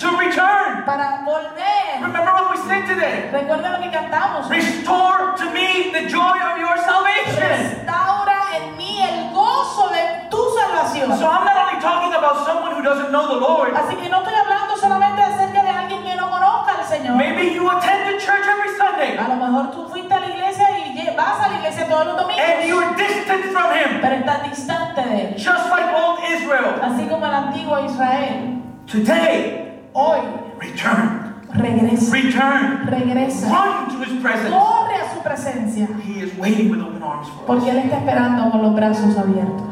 [0.03, 0.83] to return.
[0.83, 2.03] para volver.
[2.03, 3.31] Remember what we said today.
[3.31, 4.51] Recuerda lo que cantamos.
[4.51, 7.87] Restore to me the joy of your salvation.
[7.87, 11.07] Restaura en mí el gozo de tu salvación.
[11.17, 13.75] So I'm not only talking about someone who doesn't know the Lord.
[13.79, 17.17] Así que no estoy hablando solamente acerca de alguien que no conozca al Señor.
[17.17, 20.67] Maybe you attend the church every Sunday A lo mejor tú fuiste a la iglesia
[20.79, 24.43] y vas a la iglesia todos los and domingos, you're distant from Him, pero estás
[24.51, 25.35] distante de él.
[25.37, 26.75] just like old Israel.
[26.83, 28.59] Así como el antiguo Israel.
[28.87, 30.21] Today, Hoy
[30.61, 34.51] return, regresa, return, regresa, run to His presence.
[34.51, 38.51] corre a su presencia, He is waiting with open arms for porque él está esperando
[38.51, 39.63] con los brazos abiertos.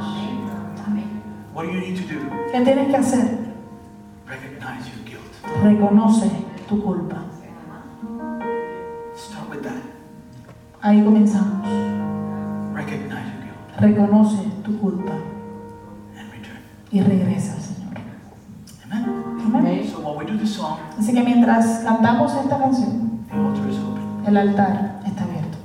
[1.55, 2.21] What do you need to do?
[2.53, 3.39] ¿Qué tienes que hacer?
[4.27, 5.65] Recognize your guilt.
[5.65, 6.31] Reconoce
[6.69, 7.17] tu culpa.
[9.17, 9.83] Start with that.
[10.83, 11.67] Ahí comenzamos.
[12.75, 15.13] Recognize your guilt Reconoce tu culpa
[16.17, 16.59] and return.
[16.93, 17.95] y regresa al Señor.
[18.85, 19.20] Amen.
[19.55, 19.85] Amén.
[19.91, 23.21] So while we do this song, Así que mientras cantamos esta canción,
[24.27, 25.59] el altar está abierto.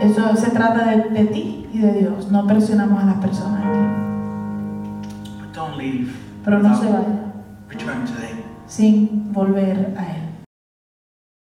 [0.00, 2.30] Eso se trata de, de ti y de Dios.
[2.30, 3.78] No presionamos a las personas aquí.
[6.44, 7.30] Pero no se vaya
[8.66, 10.19] sin volver a Él.